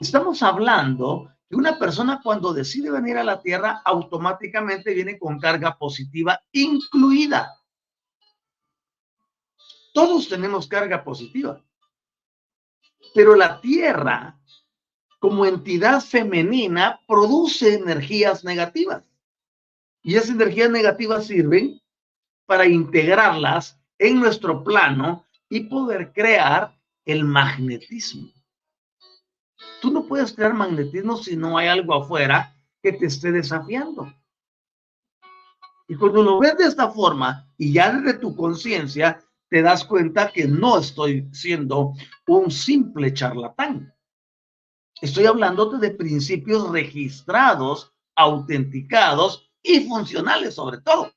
Estamos 0.00 0.42
hablando 0.42 1.30
que 1.48 1.56
una 1.56 1.78
persona 1.78 2.20
cuando 2.22 2.52
decide 2.52 2.90
venir 2.90 3.18
a 3.18 3.24
la 3.24 3.40
Tierra 3.42 3.82
automáticamente 3.84 4.94
viene 4.94 5.18
con 5.18 5.38
carga 5.38 5.76
positiva 5.76 6.40
incluida. 6.52 7.54
Todos 9.92 10.28
tenemos 10.28 10.66
carga 10.66 11.02
positiva. 11.04 11.62
Pero 13.14 13.34
la 13.34 13.60
Tierra, 13.60 14.38
como 15.18 15.46
entidad 15.46 16.00
femenina, 16.00 17.00
produce 17.06 17.74
energías 17.74 18.44
negativas. 18.44 19.04
Y 20.02 20.14
esas 20.14 20.30
energías 20.30 20.70
negativas 20.70 21.26
sirven 21.26 21.77
para 22.48 22.66
integrarlas 22.66 23.78
en 23.98 24.18
nuestro 24.18 24.64
plano 24.64 25.26
y 25.50 25.60
poder 25.64 26.14
crear 26.14 26.74
el 27.04 27.26
magnetismo. 27.26 28.32
Tú 29.82 29.90
no 29.90 30.06
puedes 30.06 30.32
crear 30.32 30.54
magnetismo 30.54 31.18
si 31.18 31.36
no 31.36 31.58
hay 31.58 31.68
algo 31.68 31.94
afuera 31.94 32.56
que 32.82 32.92
te 32.94 33.04
esté 33.04 33.32
desafiando. 33.32 34.10
Y 35.88 35.94
cuando 35.96 36.22
lo 36.22 36.38
ves 36.38 36.56
de 36.56 36.64
esta 36.64 36.90
forma 36.90 37.46
y 37.58 37.70
ya 37.74 37.92
desde 37.92 38.18
tu 38.18 38.34
conciencia 38.34 39.22
te 39.50 39.60
das 39.60 39.84
cuenta 39.84 40.32
que 40.32 40.48
no 40.48 40.78
estoy 40.78 41.28
siendo 41.32 41.92
un 42.26 42.50
simple 42.50 43.12
charlatán. 43.12 43.94
Estoy 45.02 45.26
hablándote 45.26 45.76
de 45.76 45.90
principios 45.90 46.70
registrados, 46.70 47.92
autenticados 48.16 49.52
y 49.62 49.86
funcionales 49.86 50.54
sobre 50.54 50.78
todo. 50.78 51.12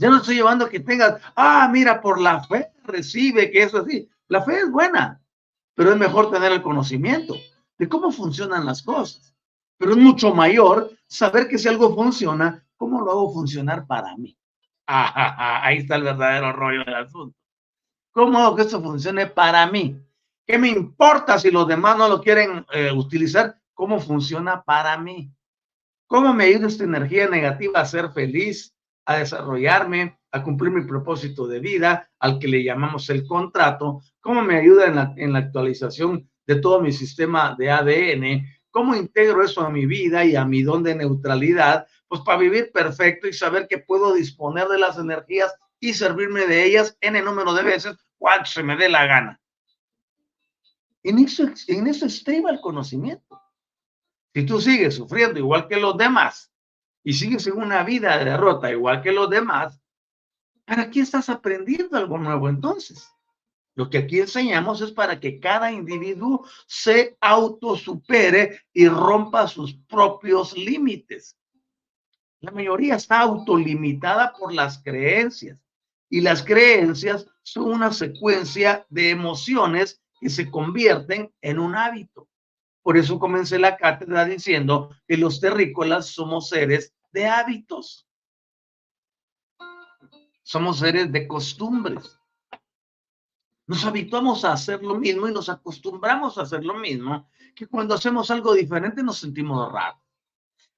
Ya 0.00 0.08
no 0.08 0.16
estoy 0.16 0.36
llevando 0.36 0.66
que 0.66 0.80
tengas, 0.80 1.20
ah, 1.36 1.68
mira, 1.70 2.00
por 2.00 2.18
la 2.18 2.42
fe 2.42 2.72
recibe 2.84 3.50
que 3.50 3.64
eso 3.64 3.82
así. 3.82 4.08
La 4.28 4.40
fe 4.40 4.60
es 4.60 4.70
buena, 4.70 5.20
pero 5.74 5.92
es 5.92 5.98
mejor 5.98 6.30
tener 6.30 6.52
el 6.52 6.62
conocimiento 6.62 7.34
de 7.76 7.86
cómo 7.86 8.10
funcionan 8.10 8.64
las 8.64 8.82
cosas. 8.82 9.34
Pero 9.76 9.90
es 9.90 9.98
mucho 9.98 10.34
mayor 10.34 10.90
saber 11.06 11.48
que 11.48 11.58
si 11.58 11.68
algo 11.68 11.94
funciona, 11.94 12.66
¿cómo 12.78 13.02
lo 13.02 13.10
hago 13.10 13.34
funcionar 13.34 13.86
para 13.86 14.16
mí? 14.16 14.38
ahí 14.86 15.76
está 15.76 15.96
el 15.96 16.04
verdadero 16.04 16.54
rollo 16.54 16.82
del 16.82 16.94
asunto. 16.94 17.36
¿Cómo 18.10 18.38
hago 18.38 18.56
que 18.56 18.62
esto 18.62 18.80
funcione 18.80 19.26
para 19.26 19.66
mí? 19.66 20.00
¿Qué 20.46 20.56
me 20.56 20.68
importa 20.68 21.38
si 21.38 21.50
los 21.50 21.68
demás 21.68 21.98
no 21.98 22.08
lo 22.08 22.22
quieren 22.22 22.64
eh, 22.72 22.90
utilizar? 22.90 23.60
¿Cómo 23.74 24.00
funciona 24.00 24.62
para 24.62 24.96
mí? 24.96 25.30
¿Cómo 26.06 26.32
me 26.32 26.44
ayuda 26.44 26.68
esta 26.68 26.84
energía 26.84 27.28
negativa 27.28 27.80
a 27.80 27.84
ser 27.84 28.10
feliz, 28.12 28.74
a 29.04 29.18
desarrollarme, 29.18 30.18
a 30.32 30.42
cumplir 30.42 30.72
mi 30.72 30.84
propósito 30.84 31.46
de 31.46 31.60
vida, 31.60 32.10
al 32.18 32.38
que 32.38 32.48
le 32.48 32.62
llamamos 32.62 33.08
el 33.10 33.26
contrato? 33.26 34.02
¿Cómo 34.20 34.42
me 34.42 34.58
ayuda 34.58 35.14
en 35.16 35.32
la, 35.32 35.38
actualización 35.38 36.28
de 36.46 36.56
todo 36.56 36.80
mi 36.80 36.92
sistema 36.92 37.56
de 37.58 37.70
ADN? 37.70 38.46
¿Cómo 38.70 38.94
integro 38.94 39.42
eso 39.42 39.62
a 39.62 39.70
mi 39.70 39.86
vida 39.86 40.24
y 40.24 40.36
a 40.36 40.44
mi 40.44 40.62
don 40.62 40.82
de 40.82 40.94
neutralidad 40.94 41.86
pues 42.08 42.22
para 42.22 42.38
vivir 42.38 42.72
perfecto 42.72 43.28
y 43.28 43.32
saber 43.32 43.68
que 43.68 43.78
puedo 43.78 44.12
disponer 44.12 44.66
de 44.66 44.78
las 44.78 44.98
energías 44.98 45.54
y 45.78 45.94
servirme 45.94 46.46
de 46.46 46.66
ellas 46.66 46.96
en 47.00 47.14
el 47.14 47.24
número 47.24 47.54
de 47.54 47.62
veces 47.62 47.96
cuando 48.18 48.46
se 48.46 48.64
me 48.64 48.76
dé 48.76 48.88
la 48.88 49.06
gana. 49.06 49.40
En 51.04 51.18
eso, 51.20 51.44
en 51.68 51.86
eso 51.86 52.06
estriba 52.06 52.50
el 52.50 52.60
conocimiento. 52.60 53.40
Si 54.34 54.44
tú 54.44 54.60
sigues 54.60 54.96
sufriendo 54.96 55.38
igual 55.38 55.68
que 55.68 55.76
los 55.76 55.96
demás 55.96 56.49
y 57.02 57.12
sigues 57.12 57.46
en 57.46 57.56
una 57.58 57.82
vida 57.82 58.18
de 58.18 58.26
derrota 58.26 58.70
igual 58.70 59.02
que 59.02 59.12
los 59.12 59.30
demás, 59.30 59.80
¿para 60.64 60.90
qué 60.90 61.00
estás 61.00 61.28
aprendiendo 61.28 61.96
algo 61.96 62.18
nuevo 62.18 62.48
entonces? 62.48 63.10
Lo 63.74 63.88
que 63.88 63.98
aquí 63.98 64.20
enseñamos 64.20 64.80
es 64.80 64.92
para 64.92 65.20
que 65.20 65.40
cada 65.40 65.72
individuo 65.72 66.44
se 66.66 67.16
autosupere 67.20 68.60
y 68.72 68.88
rompa 68.88 69.48
sus 69.48 69.74
propios 69.88 70.56
límites. 70.56 71.36
La 72.40 72.50
mayoría 72.50 72.96
está 72.96 73.20
autolimitada 73.20 74.32
por 74.32 74.52
las 74.52 74.82
creencias 74.82 75.58
y 76.08 76.20
las 76.20 76.42
creencias 76.42 77.26
son 77.42 77.70
una 77.70 77.92
secuencia 77.92 78.84
de 78.88 79.10
emociones 79.10 80.02
que 80.20 80.28
se 80.28 80.50
convierten 80.50 81.32
en 81.40 81.58
un 81.58 81.74
hábito. 81.74 82.28
Por 82.82 82.96
eso 82.96 83.18
comencé 83.18 83.58
la 83.58 83.76
cátedra 83.76 84.24
diciendo 84.24 84.90
que 85.06 85.16
los 85.16 85.40
terrícolas 85.40 86.06
somos 86.06 86.48
seres 86.48 86.94
de 87.12 87.26
hábitos. 87.26 88.06
Somos 90.42 90.78
seres 90.78 91.12
de 91.12 91.28
costumbres. 91.28 92.18
Nos 93.66 93.84
habituamos 93.84 94.44
a 94.44 94.52
hacer 94.52 94.82
lo 94.82 94.96
mismo 94.96 95.28
y 95.28 95.32
nos 95.32 95.48
acostumbramos 95.48 96.38
a 96.38 96.42
hacer 96.42 96.64
lo 96.64 96.74
mismo, 96.74 97.28
que 97.54 97.68
cuando 97.68 97.94
hacemos 97.94 98.30
algo 98.30 98.54
diferente 98.54 99.02
nos 99.02 99.18
sentimos 99.18 99.70
raros. 99.70 100.02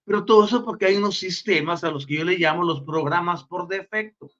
Pero 0.04 0.24
todo 0.24 0.44
eso 0.44 0.64
porque 0.64 0.86
hay 0.86 0.96
unos 0.96 1.16
sistemas 1.16 1.84
a 1.84 1.90
los 1.90 2.04
que 2.04 2.18
yo 2.18 2.24
le 2.24 2.36
llamo 2.36 2.64
los 2.64 2.82
programas 2.82 3.44
por 3.44 3.68
defecto. 3.68 4.30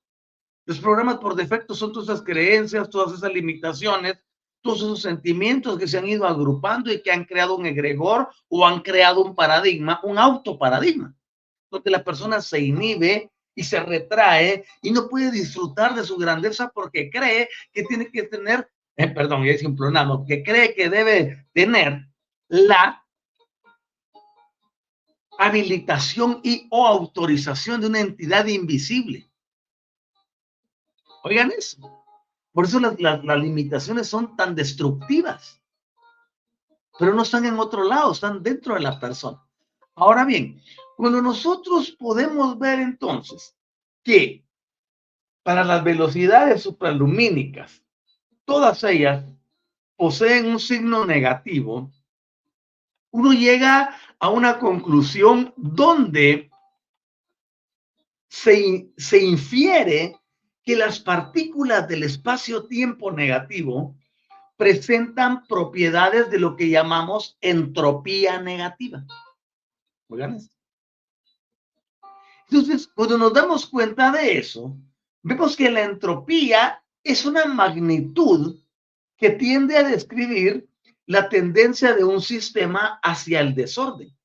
Los 0.67 0.81
programas 0.81 1.17
por 1.19 1.35
defecto 1.35 1.75
son 1.75 1.93
todas 1.93 2.09
esas 2.09 2.23
creencias, 2.23 2.91
todas 2.91 3.17
esas 3.17 3.33
limitaciones, 3.33 4.19
todos 4.63 4.79
esos 4.79 5.03
sentimientos 5.03 5.79
que 5.79 5.89
se 5.89 5.99
han 5.99 6.09
ido 6.09 6.27
agrupando 6.27 6.93
y 6.93 7.03
que 7.03 7.13
han 7.13 7.25
creado 7.25 7.57
un 7.57 7.67
egregor 7.67 8.29
o 8.49 8.67
han 8.67 8.81
creado 8.81 9.23
un 9.23 9.35
paradigma, 9.35 10.01
un 10.05 10.19
autoparadigma, 10.19 11.15
donde 11.71 11.91
la 11.91 12.05
persona 12.05 12.41
se 12.41 12.61
inhibe 12.61 13.31
y 13.55 13.65
se 13.65 13.81
retrae 13.81 14.65
y 14.81 14.93
no 14.93 15.09
puede 15.09 15.31
disfrutar 15.31 15.95
de 15.95 16.05
su 16.05 16.17
grandeza 16.17 16.71
porque 16.73 17.11
cree 17.11 17.49
que 17.73 17.83
tiene 17.83 18.11
que 18.11 18.23
tener, 18.23 18.71
eh, 18.97 19.09
perdón, 19.09 19.45
es 19.45 19.63
un 19.65 19.77
que 20.27 20.43
cree 20.43 20.75
que 20.75 20.89
debe 20.89 21.47
tener 21.53 22.07
la 22.49 23.05
habilitación 25.39 26.41
y 26.45 26.69
o 26.71 26.87
autorización 26.87 27.81
de 27.81 27.89
una 27.89 28.01
entidad 28.01 28.47
invisible. 28.47 29.29
Oigan 31.25 31.53
eso. 31.57 32.02
Por 32.53 32.67
eso 32.67 32.79
las, 32.81 33.39
limitaciones 33.39 34.09
son 34.09 34.37
tan 34.37 34.55
destructivas. 34.55 35.61
Pero 36.99 37.15
no 37.15 37.23
están 37.23 37.47
en 37.47 37.59
otro 37.59 37.85
lado, 37.85 38.13
están 38.13 38.43
dentro 38.43 38.75
de 38.75 38.81
la 38.81 39.01
persona. 39.01 39.43
Ahora 39.95 40.25
bien, 40.25 40.63
cuando 40.97 41.23
nosotros 41.23 41.91
podemos 41.93 42.59
ver 42.59 42.81
entonces 42.81 43.57
que 44.03 44.45
para 45.43 45.65
las 45.65 45.83
velocidades 45.83 46.63
supralumínicas, 46.63 47.83
todas 48.45 48.85
ellas 48.85 49.25
poseen 49.97 50.47
un 50.47 50.61
signo 50.61 51.07
negativo, 51.07 51.91
uno 53.11 53.33
llega 53.33 53.97
a 54.19 54.29
una 54.29 54.59
conclusión 54.59 55.53
donde 55.57 56.51
se, 58.29 58.93
se 58.97 59.23
infiere 59.23 60.22
que 60.65 60.77
las 60.77 61.01
partículas 61.01 61.89
del 61.89 62.05
espacio-tiempo 62.05 63.11
negativo 63.11 63.97
presentan 64.57 65.47
propiedades 65.47 66.31
de 66.31 66.39
lo 66.39 66.55
que 66.57 66.69
llamamos 66.69 67.37
entropía 67.41 68.41
negativa. 68.41 69.05
Oigan 70.09 70.39
Entonces, 72.49 72.87
cuando 72.95 73.19
nos 73.19 73.33
damos 73.33 73.67
cuenta 73.67 74.13
de 74.13 74.39
eso, 74.39 74.77
vemos 75.23 75.57
que 75.57 75.71
la 75.71 75.83
entropía 75.83 76.85
es 77.03 77.25
una 77.25 77.47
magnitud 77.47 78.61
que 79.17 79.31
tiende 79.31 79.77
a 79.77 79.83
describir 79.83 80.69
la 81.07 81.29
tendencia 81.29 81.95
de 81.95 82.05
un 82.05 82.21
sistema 82.21 83.01
hacia 83.03 83.41
el 83.41 83.55
desorden. 83.55 84.17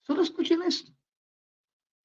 Solo 0.00 0.22
escuchen 0.22 0.62
esto. 0.62 0.92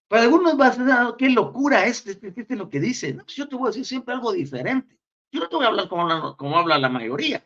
Para 0.07 0.23
algunos 0.23 0.59
va 0.59 0.67
a 0.67 0.73
ser, 0.73 0.89
ah, 0.89 1.15
qué 1.17 1.29
locura 1.29 1.85
este, 1.85 2.11
este, 2.11 2.27
este, 2.27 2.45
es 2.49 2.57
lo 2.57 2.69
que 2.69 2.79
dice. 2.79 3.13
Pues 3.13 3.35
yo 3.35 3.47
te 3.47 3.55
voy 3.55 3.67
a 3.67 3.71
decir 3.71 3.85
siempre 3.85 4.13
algo 4.13 4.31
diferente. 4.31 4.97
Yo 5.31 5.41
no 5.41 5.49
te 5.49 5.55
voy 5.55 5.65
a 5.65 5.67
hablar 5.67 5.89
como, 5.89 6.37
como 6.37 6.57
habla 6.57 6.77
la 6.77 6.89
mayoría. 6.89 7.45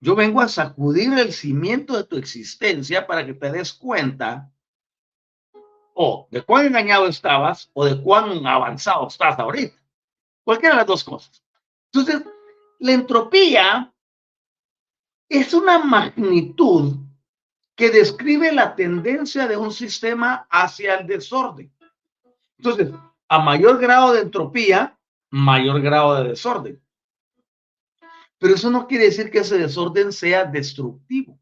Yo 0.00 0.16
vengo 0.16 0.40
a 0.40 0.48
sacudir 0.48 1.12
el 1.16 1.32
cimiento 1.32 1.96
de 1.96 2.02
tu 2.02 2.16
existencia 2.16 3.06
para 3.06 3.24
que 3.24 3.34
te 3.34 3.52
des 3.52 3.72
cuenta 3.72 4.50
o 5.94 6.26
de 6.30 6.42
cuán 6.42 6.66
engañado 6.66 7.06
estabas 7.06 7.70
o 7.72 7.84
de 7.84 8.02
cuán 8.02 8.44
avanzado 8.44 9.06
estás 9.06 9.38
ahorita. 9.38 9.80
Cualquiera 10.42 10.74
de 10.74 10.78
las 10.78 10.86
dos 10.88 11.04
cosas. 11.04 11.44
Entonces, 11.92 12.24
la 12.80 12.92
entropía 12.92 13.94
es 15.28 15.54
una 15.54 15.78
magnitud 15.78 16.96
que 17.74 17.90
describe 17.90 18.52
la 18.52 18.74
tendencia 18.74 19.46
de 19.46 19.56
un 19.56 19.72
sistema 19.72 20.46
hacia 20.50 20.96
el 20.96 21.06
desorden. 21.06 21.72
Entonces, 22.58 22.92
a 23.28 23.38
mayor 23.38 23.78
grado 23.78 24.12
de 24.12 24.20
entropía, 24.20 24.98
mayor 25.30 25.80
grado 25.80 26.22
de 26.22 26.28
desorden. 26.30 26.82
Pero 28.38 28.54
eso 28.54 28.70
no 28.70 28.86
quiere 28.86 29.04
decir 29.04 29.30
que 29.30 29.38
ese 29.38 29.56
desorden 29.56 30.12
sea 30.12 30.44
destructivo, 30.44 31.38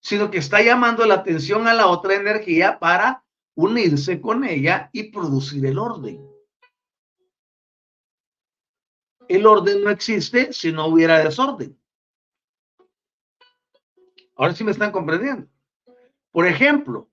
sino 0.00 0.30
que 0.30 0.38
está 0.38 0.62
llamando 0.62 1.04
la 1.06 1.14
atención 1.14 1.68
a 1.68 1.74
la 1.74 1.86
otra 1.86 2.14
energía 2.14 2.78
para 2.78 3.24
unirse 3.54 4.20
con 4.20 4.44
ella 4.44 4.90
y 4.92 5.04
producir 5.04 5.64
el 5.66 5.78
orden. 5.78 6.26
El 9.28 9.46
orden 9.46 9.84
no 9.84 9.90
existe 9.90 10.52
si 10.52 10.72
no 10.72 10.86
hubiera 10.86 11.18
desorden. 11.18 11.78
Ahora 14.36 14.54
sí 14.54 14.64
me 14.64 14.72
están 14.72 14.92
comprendiendo. 14.92 15.48
Por 16.30 16.46
ejemplo, 16.46 17.10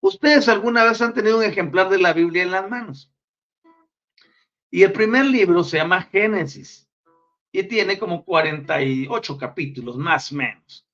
ustedes 0.00 0.48
alguna 0.48 0.84
vez 0.84 1.00
han 1.00 1.14
tenido 1.14 1.38
un 1.38 1.44
ejemplar 1.44 1.88
de 1.88 1.98
la 1.98 2.12
Biblia 2.12 2.42
en 2.42 2.50
las 2.50 2.68
manos. 2.68 3.10
Y 4.70 4.82
el 4.82 4.92
primer 4.92 5.26
libro 5.26 5.62
se 5.64 5.78
llama 5.78 6.02
Génesis 6.02 6.88
y 7.52 7.62
tiene 7.62 7.98
como 7.98 8.24
48 8.24 9.38
capítulos, 9.38 9.96
más 9.96 10.32
o 10.32 10.34
menos. 10.34 10.86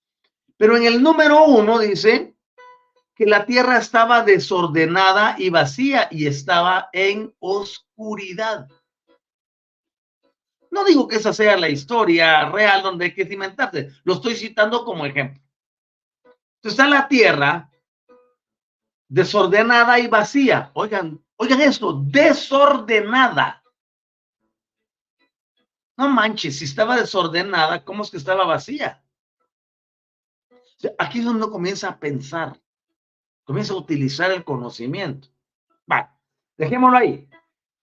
Pero 0.58 0.76
en 0.76 0.84
el 0.84 1.02
número 1.02 1.44
uno 1.44 1.78
dice 1.78 2.34
que 3.14 3.24
la 3.24 3.46
tierra 3.46 3.78
estaba 3.78 4.22
desordenada 4.22 5.36
y 5.38 5.48
vacía 5.48 6.08
y 6.10 6.26
estaba 6.26 6.90
en 6.92 7.34
oscuridad. 7.38 8.68
No 10.70 10.84
digo 10.84 11.08
que 11.08 11.16
esa 11.16 11.32
sea 11.32 11.56
la 11.56 11.68
historia 11.68 12.48
real 12.50 12.82
donde 12.82 13.06
hay 13.06 13.14
que 13.14 13.26
cimentarse, 13.26 13.90
lo 14.04 14.14
estoy 14.14 14.36
citando 14.36 14.84
como 14.84 15.04
ejemplo. 15.04 15.42
Está 16.62 16.86
la 16.86 17.08
tierra 17.08 17.70
desordenada 19.08 19.98
y 19.98 20.06
vacía. 20.06 20.70
Oigan, 20.74 21.22
oigan 21.36 21.60
esto, 21.60 22.00
desordenada. 22.06 23.62
No 25.96 26.08
manches, 26.08 26.58
si 26.58 26.64
estaba 26.64 26.96
desordenada, 26.96 27.84
¿cómo 27.84 28.02
es 28.02 28.10
que 28.10 28.16
estaba 28.16 28.44
vacía? 28.44 29.02
Aquí 30.98 31.18
es 31.18 31.24
donde 31.24 31.44
uno 31.44 31.52
comienza 31.52 31.88
a 31.88 31.98
pensar, 31.98 32.58
comienza 33.44 33.74
a 33.74 33.76
utilizar 33.76 34.30
el 34.30 34.44
conocimiento. 34.44 35.28
Va, 35.90 36.16
dejémoslo 36.56 36.96
ahí. 36.96 37.28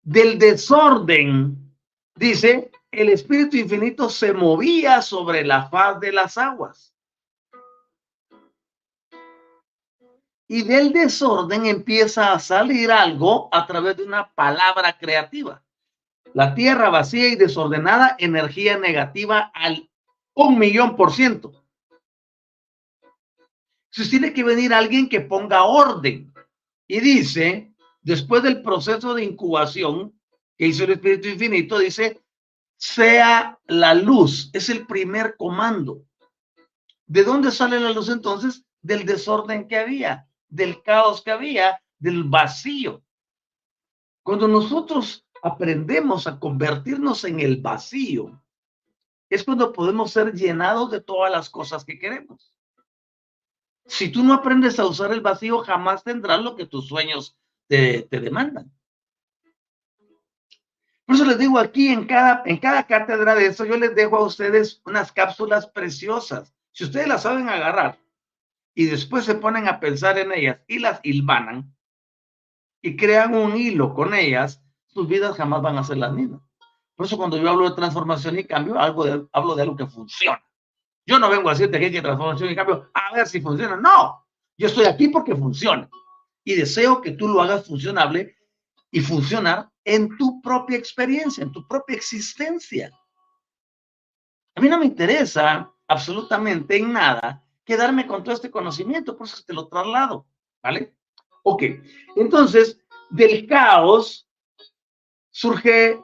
Del 0.01 0.39
desorden, 0.39 1.75
dice, 2.15 2.66
el 2.91 3.09
Espíritu 3.09 3.57
Infinito 3.57 4.09
se 4.09 4.33
movía 4.33 5.01
sobre 5.01 5.43
la 5.45 5.69
faz 5.69 5.99
de 5.99 6.11
las 6.11 6.38
aguas. 6.38 6.97
y 10.47 10.63
del 10.63 10.93
desorden 10.93 11.65
empieza 11.65 12.31
a 12.31 12.39
salir 12.39 12.91
algo 12.91 13.49
a 13.51 13.67
través 13.67 13.97
de 13.97 14.03
una 14.03 14.33
palabra 14.33 14.97
creativa. 14.97 15.63
La 16.33 16.55
tierra 16.55 16.89
vacía 16.89 17.27
y 17.27 17.35
desordenada, 17.35 18.15
energía 18.17 18.77
negativa 18.77 19.51
al 19.53 19.89
un 20.33 20.57
millón 20.57 20.95
por 20.95 21.11
ciento. 21.11 21.65
Entonces 23.91 24.09
tiene 24.09 24.33
que 24.33 24.43
venir 24.43 24.73
alguien 24.73 25.09
que 25.09 25.21
ponga 25.21 25.63
orden. 25.63 26.33
Y 26.88 26.99
dice, 26.99 27.73
después 28.01 28.43
del 28.43 28.61
proceso 28.61 29.15
de 29.15 29.23
incubación 29.23 30.17
que 30.57 30.67
hizo 30.67 30.83
el 30.83 30.91
Espíritu 30.91 31.27
Infinito, 31.29 31.79
dice, 31.79 32.21
sea 32.78 33.59
la 33.67 33.93
luz. 33.93 34.49
Es 34.53 34.69
el 34.69 34.88
primer 34.88 35.36
comando. 35.38 36.03
¿De 37.05 37.23
dónde 37.23 37.51
sale 37.51 37.80
la 37.80 37.91
luz 37.91 38.09
entonces? 38.09 38.65
Del 38.82 39.05
desorden 39.05 39.67
que 39.67 39.78
había 39.78 40.28
del 40.49 40.82
caos 40.82 41.21
que 41.21 41.32
había, 41.32 41.82
del 41.99 42.23
vacío. 42.23 43.03
Cuando 44.23 44.47
nosotros 44.47 45.25
aprendemos 45.41 46.28
a 46.28 46.39
convertirnos 46.39 47.23
en 47.23 47.39
el 47.39 47.57
vacío, 47.57 48.41
es 49.30 49.43
cuando 49.43 49.73
podemos 49.73 50.11
ser 50.11 50.34
llenados 50.34 50.91
de 50.91 51.01
todas 51.01 51.32
las 51.32 51.49
cosas 51.49 51.84
que 51.84 51.99
queremos. 51.99 52.53
Si 53.86 54.11
tú 54.11 54.23
no 54.23 54.34
aprendes 54.34 54.80
a 54.80 54.86
usar 54.86 55.11
el 55.11 55.21
vacío, 55.21 55.59
jamás 55.59 56.03
tendrás 56.03 56.41
lo 56.41 56.55
que 56.55 56.65
tus 56.65 56.88
sueños 56.88 57.38
te, 57.67 58.03
te 58.03 58.19
demandan. 58.19 58.71
Por 61.07 61.15
eso 61.15 61.25
les 61.25 61.39
digo 61.39 61.57
aquí 61.57 61.87
en 61.87 62.05
cada, 62.05 62.43
en 62.45 62.57
cada 62.57 62.85
cátedra 62.85 63.33
de 63.33 63.47
eso, 63.47 63.65
yo 63.65 63.77
les 63.77 63.95
dejo 63.95 64.17
a 64.17 64.25
ustedes 64.25 64.81
unas 64.85 65.11
cápsulas 65.11 65.65
preciosas. 65.65 66.53
Si 66.73 66.83
ustedes 66.83 67.07
las 67.07 67.23
saben 67.23 67.49
agarrar, 67.49 67.97
y 68.77 68.85
después 68.85 69.25
se 69.25 69.33
ponen 69.33 69.67
a 69.67 69.79
pensar 69.79 70.19
en 70.19 70.31
ellas 70.31 70.59
y 70.67 70.77
las 70.77 70.99
hilvanan 71.01 71.75
y 72.79 72.95
crean 72.95 73.33
un 73.33 73.57
hilo 73.57 73.95
con 73.95 74.13
ellas, 74.13 74.61
sus 74.85 75.07
vidas 75.07 75.35
jamás 75.35 75.63
van 75.63 75.79
a 75.79 75.83
ser 75.83 75.97
las 75.97 76.13
mismas. 76.13 76.41
Por 76.95 77.07
eso 77.07 77.17
cuando 77.17 77.37
yo 77.37 77.49
hablo 77.49 77.67
de 77.67 77.75
transformación 77.75 78.37
y 78.37 78.43
cambio, 78.43 78.77
algo 78.79 79.03
de, 79.03 79.25
hablo 79.31 79.55
de 79.55 79.63
algo 79.63 79.75
que 79.75 79.87
funciona. 79.87 80.43
Yo 81.07 81.17
no 81.17 81.27
vengo 81.27 81.49
a 81.49 81.53
decirte 81.53 81.79
que 81.79 81.85
hay 81.85 81.91
que 81.91 82.03
transformación 82.03 82.51
y 82.51 82.55
cambio 82.55 82.91
a 82.93 83.15
ver 83.15 83.25
si 83.27 83.41
funciona. 83.41 83.77
No, 83.77 84.27
yo 84.55 84.67
estoy 84.67 84.85
aquí 84.85 85.07
porque 85.07 85.35
funciona. 85.35 85.89
Y 86.43 86.53
deseo 86.53 87.01
que 87.01 87.13
tú 87.13 87.29
lo 87.29 87.41
hagas 87.41 87.65
funcionable 87.65 88.37
y 88.91 88.99
funcionar 89.01 89.71
en 89.88 90.17
tu 90.17 90.41
propia 90.41 90.77
experiencia, 90.77 91.43
en 91.43 91.51
tu 91.53 91.65
propia 91.65 91.95
existencia. 91.95 92.91
A 94.53 94.59
mí 94.59 94.67
no 94.67 94.77
me 94.77 94.85
interesa 94.85 95.71
absolutamente 95.88 96.75
en 96.75 96.91
nada 96.91 97.41
quedarme 97.63 98.05
con 98.05 98.21
todo 98.21 98.35
este 98.35 98.51
conocimiento, 98.51 99.15
por 99.15 99.27
eso 99.27 99.41
te 99.47 99.53
lo 99.53 99.67
traslado, 99.69 100.27
¿vale? 100.61 100.93
Ok, 101.43 101.63
entonces, 102.17 102.77
del 103.09 103.47
caos 103.47 104.29
surge 105.31 106.01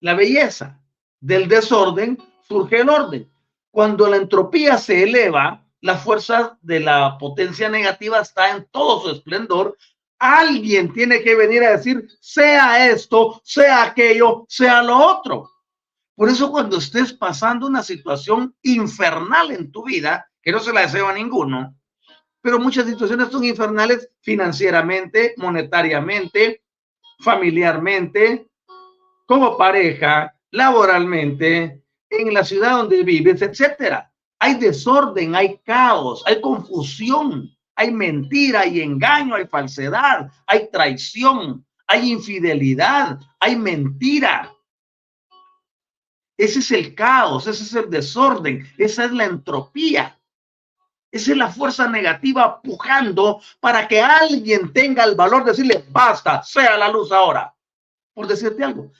la 0.00 0.14
belleza, 0.14 0.82
del 1.18 1.48
desorden 1.48 2.18
surge 2.46 2.80
el 2.80 2.90
orden. 2.90 3.32
Cuando 3.70 4.08
la 4.08 4.18
entropía 4.18 4.76
se 4.76 5.04
eleva, 5.04 5.66
la 5.80 5.96
fuerza 5.96 6.58
de 6.60 6.80
la 6.80 7.16
potencia 7.16 7.70
negativa 7.70 8.20
está 8.20 8.50
en 8.54 8.66
todo 8.70 9.00
su 9.00 9.10
esplendor. 9.10 9.78
Alguien 10.24 10.92
tiene 10.92 11.20
que 11.20 11.34
venir 11.34 11.64
a 11.64 11.72
decir, 11.72 12.06
sea 12.20 12.88
esto, 12.88 13.40
sea 13.42 13.82
aquello, 13.82 14.46
sea 14.48 14.80
lo 14.80 14.96
otro. 14.96 15.50
Por 16.14 16.28
eso 16.28 16.48
cuando 16.48 16.78
estés 16.78 17.12
pasando 17.12 17.66
una 17.66 17.82
situación 17.82 18.54
infernal 18.62 19.50
en 19.50 19.72
tu 19.72 19.84
vida, 19.84 20.30
que 20.40 20.52
no 20.52 20.60
se 20.60 20.72
la 20.72 20.82
deseo 20.82 21.08
a 21.08 21.12
ninguno, 21.12 21.74
pero 22.40 22.60
muchas 22.60 22.86
situaciones 22.86 23.30
son 23.32 23.42
infernales 23.42 24.10
financieramente, 24.20 25.34
monetariamente, 25.38 26.62
familiarmente, 27.18 28.48
como 29.26 29.56
pareja, 29.56 30.36
laboralmente, 30.52 31.82
en 32.08 32.32
la 32.32 32.44
ciudad 32.44 32.76
donde 32.76 33.02
vives, 33.02 33.42
etcétera. 33.42 34.08
Hay 34.38 34.54
desorden, 34.54 35.34
hay 35.34 35.58
caos, 35.64 36.22
hay 36.26 36.40
confusión, 36.40 37.50
hay 37.74 37.92
mentira, 37.92 38.60
hay 38.60 38.80
engaño, 38.80 39.34
hay 39.34 39.46
falsedad, 39.46 40.30
hay 40.46 40.68
traición, 40.70 41.64
hay 41.86 42.12
infidelidad, 42.12 43.18
hay 43.40 43.56
mentira. 43.56 44.52
Ese 46.36 46.60
es 46.60 46.70
el 46.72 46.94
caos, 46.94 47.46
ese 47.46 47.62
es 47.62 47.74
el 47.74 47.90
desorden, 47.90 48.66
esa 48.78 49.04
es 49.04 49.12
la 49.12 49.24
entropía. 49.24 50.18
Esa 51.10 51.32
es 51.32 51.36
la 51.36 51.48
fuerza 51.48 51.86
negativa 51.88 52.62
pujando 52.62 53.42
para 53.60 53.86
que 53.86 54.00
alguien 54.00 54.72
tenga 54.72 55.04
el 55.04 55.14
valor 55.14 55.44
de 55.44 55.50
decirle, 55.50 55.84
basta, 55.90 56.42
sea 56.42 56.78
la 56.78 56.88
luz 56.88 57.12
ahora. 57.12 57.54
Por 58.14 58.26
decirte 58.26 58.64
algo, 58.64 58.90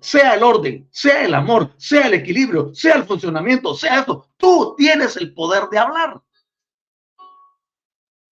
sea 0.00 0.34
el 0.34 0.42
orden, 0.42 0.88
sea 0.90 1.24
el 1.24 1.32
amor, 1.32 1.72
sea 1.76 2.08
el 2.08 2.14
equilibrio, 2.14 2.74
sea 2.74 2.96
el 2.96 3.04
funcionamiento, 3.04 3.74
sea 3.74 4.00
esto. 4.00 4.28
Tú 4.36 4.74
tienes 4.76 5.16
el 5.16 5.32
poder 5.32 5.68
de 5.70 5.78
hablar. 5.78 6.20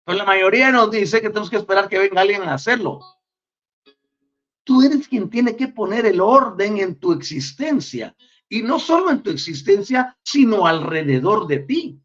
Pero 0.04 0.18
la 0.18 0.24
mayoría 0.24 0.70
nos 0.70 0.90
dice 0.90 1.20
que 1.20 1.28
tenemos 1.28 1.50
que 1.50 1.56
esperar 1.56 1.88
que 1.88 1.98
venga 1.98 2.20
alguien 2.20 2.42
a 2.42 2.54
hacerlo. 2.54 3.00
Tú 4.64 4.82
eres 4.82 5.08
quien 5.08 5.28
tiene 5.30 5.56
que 5.56 5.68
poner 5.68 6.06
el 6.06 6.20
orden 6.20 6.78
en 6.78 6.96
tu 6.96 7.12
existencia. 7.12 8.14
Y 8.48 8.62
no 8.62 8.78
solo 8.78 9.10
en 9.10 9.22
tu 9.22 9.30
existencia, 9.30 10.16
sino 10.22 10.66
alrededor 10.66 11.46
de 11.46 11.58
ti. 11.60 12.02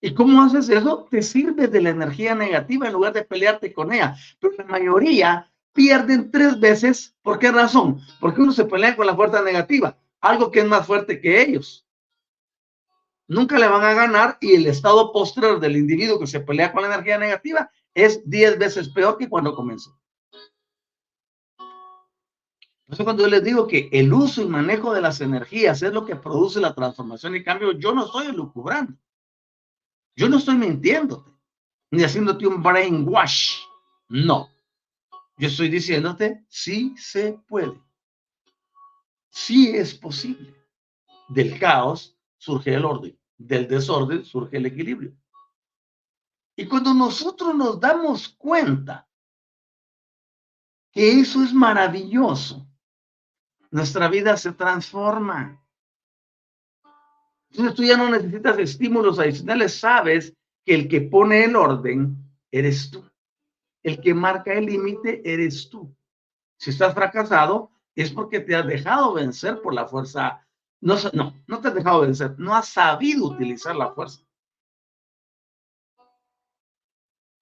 ¿Y 0.00 0.14
cómo 0.14 0.42
haces 0.42 0.68
eso? 0.68 1.08
Te 1.10 1.22
sirves 1.22 1.70
de 1.70 1.80
la 1.80 1.90
energía 1.90 2.34
negativa 2.34 2.86
en 2.86 2.92
lugar 2.92 3.12
de 3.12 3.24
pelearte 3.24 3.72
con 3.72 3.92
ella. 3.92 4.14
Pero 4.38 4.54
la 4.58 4.64
mayoría 4.64 5.50
pierden 5.72 6.30
tres 6.30 6.60
veces. 6.60 7.16
¿Por 7.22 7.38
qué 7.38 7.50
razón? 7.50 8.00
Porque 8.20 8.40
uno 8.42 8.52
se 8.52 8.64
pelea 8.64 8.94
con 8.94 9.06
la 9.06 9.16
fuerza 9.16 9.42
negativa, 9.42 9.98
algo 10.20 10.50
que 10.50 10.60
es 10.60 10.66
más 10.66 10.86
fuerte 10.86 11.20
que 11.20 11.42
ellos. 11.42 11.85
Nunca 13.28 13.58
le 13.58 13.66
van 13.66 13.82
a 13.82 13.94
ganar 13.94 14.38
y 14.40 14.54
el 14.54 14.66
estado 14.66 15.12
posterior 15.12 15.58
del 15.58 15.76
individuo 15.76 16.18
que 16.18 16.26
se 16.26 16.40
pelea 16.40 16.72
con 16.72 16.82
la 16.82 16.94
energía 16.94 17.18
negativa 17.18 17.70
es 17.92 18.28
diez 18.28 18.58
veces 18.58 18.88
peor 18.88 19.18
que 19.18 19.28
cuando 19.28 19.54
comenzó. 19.54 19.98
Eso 22.88 23.02
cuando 23.02 23.24
yo 23.24 23.28
les 23.28 23.42
digo 23.42 23.66
que 23.66 23.88
el 23.90 24.12
uso 24.12 24.42
y 24.42 24.46
manejo 24.46 24.94
de 24.94 25.00
las 25.00 25.20
energías 25.20 25.82
es 25.82 25.92
lo 25.92 26.04
que 26.04 26.14
produce 26.14 26.60
la 26.60 26.72
transformación 26.72 27.34
y 27.34 27.42
cambio, 27.42 27.72
yo 27.72 27.92
no 27.92 28.04
estoy 28.04 28.26
elucubrando. 28.26 28.96
Yo 30.14 30.28
no 30.28 30.38
estoy 30.38 30.54
mintiéndote, 30.54 31.30
ni 31.90 32.04
haciéndote 32.04 32.46
un 32.46 32.62
brainwash. 32.62 33.58
No. 34.08 34.48
Yo 35.36 35.48
estoy 35.48 35.68
diciéndote, 35.68 36.44
sí 36.48 36.94
se 36.96 37.32
puede. 37.48 37.78
Sí 39.30 39.76
es 39.76 39.94
posible. 39.94 40.54
Del 41.28 41.58
caos 41.58 42.15
surge 42.46 42.74
el 42.74 42.84
orden. 42.84 43.18
Del 43.36 43.66
desorden 43.66 44.24
surge 44.24 44.56
el 44.56 44.66
equilibrio. 44.66 45.12
Y 46.56 46.66
cuando 46.66 46.94
nosotros 46.94 47.54
nos 47.54 47.78
damos 47.80 48.28
cuenta 48.28 49.06
que 50.92 51.20
eso 51.20 51.42
es 51.42 51.52
maravilloso, 51.52 52.66
nuestra 53.70 54.08
vida 54.08 54.36
se 54.36 54.52
transforma. 54.52 55.62
Entonces 57.50 57.74
tú 57.74 57.82
ya 57.82 57.96
no 57.96 58.08
necesitas 58.08 58.58
estímulos 58.58 59.18
adicionales, 59.18 59.78
sabes 59.78 60.32
que 60.64 60.74
el 60.74 60.88
que 60.88 61.02
pone 61.02 61.44
el 61.44 61.56
orden 61.56 62.16
eres 62.50 62.90
tú. 62.90 63.04
El 63.82 64.00
que 64.00 64.14
marca 64.14 64.54
el 64.54 64.66
límite 64.66 65.20
eres 65.30 65.68
tú. 65.68 65.94
Si 66.58 66.70
estás 66.70 66.94
fracasado 66.94 67.70
es 67.94 68.12
porque 68.12 68.40
te 68.40 68.54
has 68.54 68.66
dejado 68.66 69.14
vencer 69.14 69.60
por 69.60 69.74
la 69.74 69.86
fuerza. 69.86 70.45
No, 70.80 70.96
no, 71.12 71.34
no 71.46 71.60
te 71.60 71.68
has 71.68 71.74
dejado 71.74 72.00
vencer, 72.02 72.38
no 72.38 72.54
has 72.54 72.68
sabido 72.68 73.26
utilizar 73.26 73.74
la 73.74 73.92
fuerza. 73.92 74.22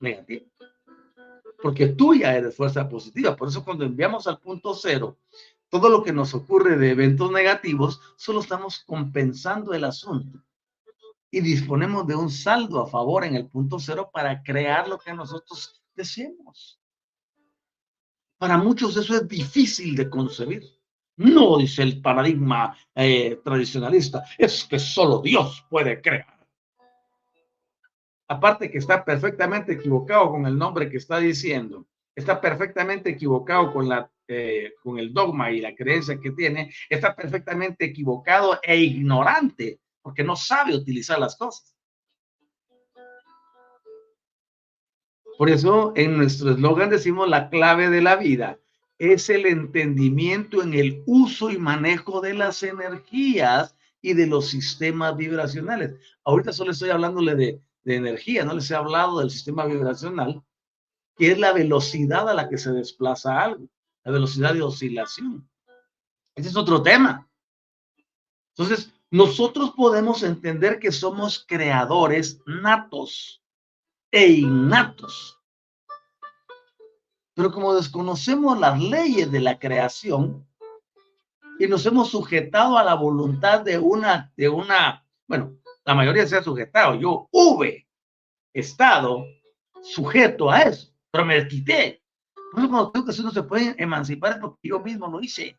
Negativa. 0.01 0.47
Porque 1.62 1.89
tú 1.89 2.14
ya 2.14 2.35
eres 2.35 2.57
fuerza 2.57 2.89
positiva. 2.89 3.35
Por 3.35 3.49
eso 3.49 3.64
cuando 3.64 3.85
enviamos 3.85 4.26
al 4.26 4.39
punto 4.39 4.74
cero, 4.74 5.18
todo 5.68 5.89
lo 5.89 6.03
que 6.03 6.12
nos 6.12 6.35
ocurre 6.35 6.76
de 6.76 6.91
eventos 6.91 7.32
negativos, 7.32 8.01
solo 8.16 8.41
estamos 8.41 8.85
compensando 8.85 9.72
el 9.72 9.85
asunto 9.85 10.45
y 11.35 11.41
disponemos 11.41 12.07
de 12.07 12.14
un 12.14 12.30
saldo 12.30 12.80
a 12.80 12.87
favor 12.87 13.24
en 13.24 13.35
el 13.35 13.49
punto 13.49 13.80
cero 13.80 14.09
para 14.12 14.41
crear 14.45 14.87
lo 14.87 14.99
que 14.99 15.12
nosotros 15.12 15.82
deseemos. 15.97 16.80
Para 18.39 18.57
muchos 18.57 18.97
eso 18.97 19.16
es 19.16 19.26
difícil 19.26 19.97
de 19.97 20.09
concebir. 20.09 20.62
No, 21.16 21.58
dice 21.58 21.82
el 21.82 22.00
paradigma 22.00 22.76
eh, 22.94 23.40
tradicionalista, 23.44 24.24
es 24.36 24.64
que 24.64 24.78
solo 24.78 25.20
Dios 25.20 25.64
puede 25.70 26.00
crear. 26.00 26.34
Aparte 28.26 28.70
que 28.70 28.78
está 28.78 29.04
perfectamente 29.04 29.72
equivocado 29.74 30.30
con 30.30 30.46
el 30.46 30.58
nombre 30.58 30.90
que 30.90 30.96
está 30.96 31.18
diciendo, 31.18 31.86
está 32.14 32.40
perfectamente 32.40 33.10
equivocado 33.10 33.72
con 33.72 33.88
la 33.88 34.10
eh, 34.26 34.72
con 34.82 34.98
el 34.98 35.12
dogma 35.12 35.50
y 35.50 35.60
la 35.60 35.74
creencia 35.74 36.18
que 36.18 36.30
tiene, 36.30 36.72
está 36.88 37.14
perfectamente 37.14 37.84
equivocado 37.84 38.58
e 38.62 38.78
ignorante, 38.78 39.80
porque 40.00 40.24
no 40.24 40.34
sabe 40.34 40.74
utilizar 40.74 41.18
las 41.18 41.36
cosas. 41.36 41.76
Por 45.36 45.50
eso 45.50 45.92
en 45.94 46.16
nuestro 46.16 46.52
eslogan 46.52 46.88
decimos 46.88 47.28
la 47.28 47.50
clave 47.50 47.90
de 47.90 48.00
la 48.00 48.16
vida 48.16 48.58
es 49.12 49.28
el 49.30 49.46
entendimiento 49.46 50.62
en 50.62 50.74
el 50.74 51.02
uso 51.07 51.50
y 51.50 51.59
manejo 51.59 52.20
de 52.20 52.34
las 52.34 52.62
energías 52.62 53.76
y 54.00 54.14
de 54.14 54.26
los 54.26 54.48
sistemas 54.48 55.16
vibracionales. 55.16 55.98
Ahorita 56.24 56.52
solo 56.52 56.72
estoy 56.72 56.90
hablándole 56.90 57.34
de, 57.34 57.61
de 57.82 57.96
energía, 57.96 58.44
no 58.44 58.55
les 58.55 58.70
he 58.70 58.74
hablado 58.74 59.20
del 59.20 59.30
sistema 59.30 59.66
vibracional, 59.66 60.42
que 61.16 61.32
es 61.32 61.38
la 61.38 61.52
velocidad 61.52 62.28
a 62.28 62.34
la 62.34 62.48
que 62.48 62.59
se 62.59 62.72
desplaza 62.72 63.40
algo 63.40 63.68
la 64.05 64.12
velocidad 64.12 64.55
de 64.55 64.62
oscilación. 64.62 65.48
Ese 66.34 66.48
es 66.48 66.57
otro 66.57 66.82
tema. 66.82 67.28
Entonces, 68.50 68.92
nosotros 69.11 69.70
podemos 69.70 70.22
entender 70.22 70.78
que 70.78 70.92
somos 70.92 71.44
creadores 71.46 72.40
natos 72.46 73.42
e 74.11 74.28
innatos. 74.28 75.34
Pero 77.35 77.53
como 77.53 77.74
desconocemos 77.74 78.59
las 78.59 78.80
leyes 78.80 79.30
de 79.30 79.41
la 79.41 79.59
creación 79.59 80.47
y 81.59 81.66
nos 81.66 81.85
hemos 81.87 82.11
sujetado 82.11 82.78
a 82.78 82.85
la 82.85 82.95
voluntad 82.95 83.61
de 83.61 83.78
una, 83.78 84.32
de 84.37 84.49
una, 84.49 85.05
bueno, 85.26 85.57
la 85.85 85.95
mayoría 85.95 86.26
se 86.26 86.37
ha 86.37 86.43
sujetado. 86.43 86.95
Yo 86.95 87.28
hube 87.30 87.89
estado 88.53 89.24
sujeto 89.82 90.51
a 90.51 90.62
eso, 90.62 90.93
pero 91.11 91.24
me 91.24 91.47
quité 91.47 92.05
cuando 92.55 92.93
tengo 92.93 93.07
que 93.07 93.20
uno 93.20 93.30
se 93.30 93.43
puede 93.43 93.74
emancipar 93.78 94.41
porque 94.41 94.68
yo 94.68 94.80
mismo 94.80 95.09
lo 95.09 95.20
hice. 95.20 95.59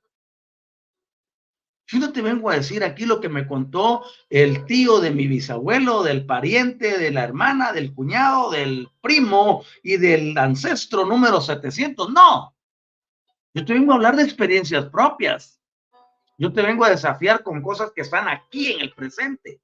Yo 1.88 1.99
no 1.99 2.11
te 2.11 2.21
vengo 2.21 2.49
a 2.49 2.55
decir 2.55 2.83
aquí 2.83 3.05
lo 3.05 3.21
que 3.21 3.29
me 3.29 3.47
contó 3.47 4.03
el 4.29 4.65
tío 4.65 4.99
de 4.99 5.11
mi 5.11 5.27
bisabuelo, 5.27 6.01
del 6.01 6.25
pariente, 6.25 6.97
de 6.97 7.11
la 7.11 7.23
hermana, 7.23 7.71
del 7.73 7.93
cuñado, 7.93 8.49
del 8.49 8.89
primo 9.01 9.63
y 9.83 9.97
del 9.97 10.36
ancestro 10.38 11.05
número 11.05 11.41
700. 11.41 12.09
No. 12.09 12.55
Yo 13.53 13.63
te 13.63 13.73
vengo 13.73 13.91
a 13.91 13.95
hablar 13.95 14.15
de 14.15 14.23
experiencias 14.23 14.86
propias. 14.86 15.61
Yo 16.38 16.51
te 16.51 16.63
vengo 16.63 16.83
a 16.86 16.89
desafiar 16.89 17.43
con 17.43 17.61
cosas 17.61 17.91
que 17.95 18.01
están 18.01 18.27
aquí 18.27 18.73
en 18.73 18.81
el 18.81 18.93
presente. 18.93 19.61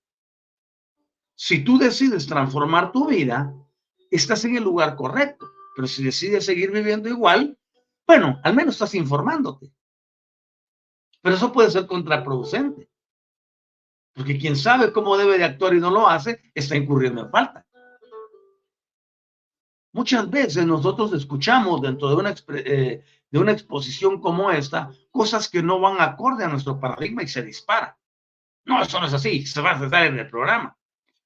Si 1.36 1.64
tú 1.64 1.80
decides 1.80 2.28
transformar 2.28 2.92
tu 2.92 3.08
vida, 3.08 3.52
estás 4.12 4.46
en 4.46 4.56
el 4.58 4.64
lugar 4.64 4.96
correcto. 4.96 5.52
Pero 5.76 5.88
si 5.88 6.04
decides 6.04 6.46
seguir 6.46 6.70
viviendo 6.70 7.10
igual, 7.10 7.58
bueno, 8.06 8.40
al 8.44 8.54
menos 8.54 8.76
estás 8.76 8.94
informándote. 8.94 9.74
Pero 11.22 11.36
eso 11.36 11.52
puede 11.52 11.72
ser 11.72 11.88
contraproducente. 11.88 12.90
Porque 14.14 14.38
quien 14.38 14.56
sabe 14.56 14.92
cómo 14.92 15.18
debe 15.18 15.38
de 15.38 15.46
actuar 15.46 15.74
y 15.74 15.80
no 15.80 15.90
lo 15.90 16.08
hace, 16.08 16.42
está 16.54 16.76
incurriendo 16.76 17.22
en 17.22 17.32
falta. 17.32 17.66
Muchas 19.94 20.30
veces 20.30 20.66
nosotros 20.66 21.12
escuchamos 21.14 21.82
dentro 21.82 22.10
de 22.10 22.16
una, 22.16 22.36
eh, 22.56 23.04
de 23.30 23.40
una 23.40 23.52
exposición 23.52 24.22
como 24.22 24.50
esta 24.50 24.92
cosas 25.12 25.50
que 25.50 25.62
no 25.62 25.80
van 25.80 26.00
acorde 26.00 26.46
a 26.46 26.48
nuestro 26.48 26.80
paradigma 26.80 27.24
y 27.24 27.28
se 27.28 27.44
dispara. 27.44 27.98
No, 28.66 28.82
eso 28.82 29.00
no 29.00 29.08
es 29.08 29.14
así, 29.14 29.46
se 29.46 29.62
va 29.62 29.78
a 29.78 29.84
estar 29.84 30.06
en 30.06 30.20
el 30.20 30.30
programa. 30.30 30.78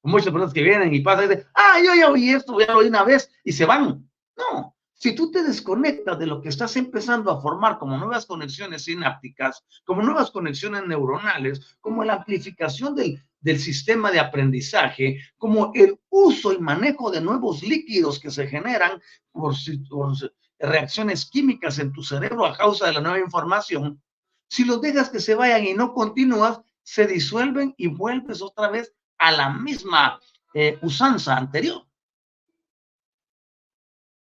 Muchas 0.02 0.32
personas 0.32 0.54
que 0.54 0.64
vienen 0.64 0.94
y 0.94 1.02
pasan 1.02 1.26
y 1.26 1.28
dicen, 1.30 1.48
ah, 1.54 1.80
yo 1.84 1.96
ya 1.96 2.10
oí 2.10 2.30
esto, 2.30 2.60
ya 2.60 2.74
lo 2.74 2.80
oí 2.80 2.88
una 2.88 3.04
vez, 3.04 3.32
y 3.44 3.52
se 3.52 3.66
van. 3.66 4.10
No, 4.38 4.75
si 5.06 5.14
tú 5.14 5.30
te 5.30 5.44
desconectas 5.44 6.18
de 6.18 6.26
lo 6.26 6.42
que 6.42 6.50
estás 6.50 6.76
empezando 6.78 7.30
a 7.30 7.40
formar 7.40 7.78
como 7.78 7.96
nuevas 7.96 8.26
conexiones 8.26 8.86
sinápticas, 8.86 9.64
como 9.84 10.02
nuevas 10.02 10.32
conexiones 10.32 10.88
neuronales, 10.88 11.78
como 11.80 12.04
la 12.04 12.14
amplificación 12.14 12.96
del, 12.96 13.60
sistema 13.60 14.10
de 14.10 14.20
aprendizaje, 14.20 15.20
como 15.38 15.72
el 15.76 16.00
uso 16.10 16.54
y 16.54 16.58
manejo 16.58 17.12
de 17.12 17.22
nuevos 17.22 17.62
líquidos 17.62 18.20
que 18.20 18.32
se 18.32 18.48
generan 18.48 19.00
por, 19.32 19.54
por 19.88 20.14
reacciones 20.58 21.30
químicas 21.30 21.78
en 21.78 21.94
tu 21.94 22.02
cerebro 22.02 22.44
a 22.44 22.58
causa 22.58 22.88
de 22.88 22.94
la 22.94 23.02
nueva 23.02 23.20
información, 23.20 24.02
si 24.50 24.66
los 24.66 24.82
dejas 24.82 25.12
que 25.12 25.20
se 25.20 25.36
vayan 25.36 25.68
y 25.68 25.76
no 25.76 25.94
continúas, 25.94 26.62
se 26.82 27.06
disuelven 27.06 27.76
y 27.78 27.90
vuelves 27.90 28.42
otra 28.42 28.70
vez 28.70 28.92
a 29.20 29.32
la 29.32 29.52
misma 29.52 30.20
eh, 30.56 30.80
usanza 30.82 31.38
anterior 31.38 31.86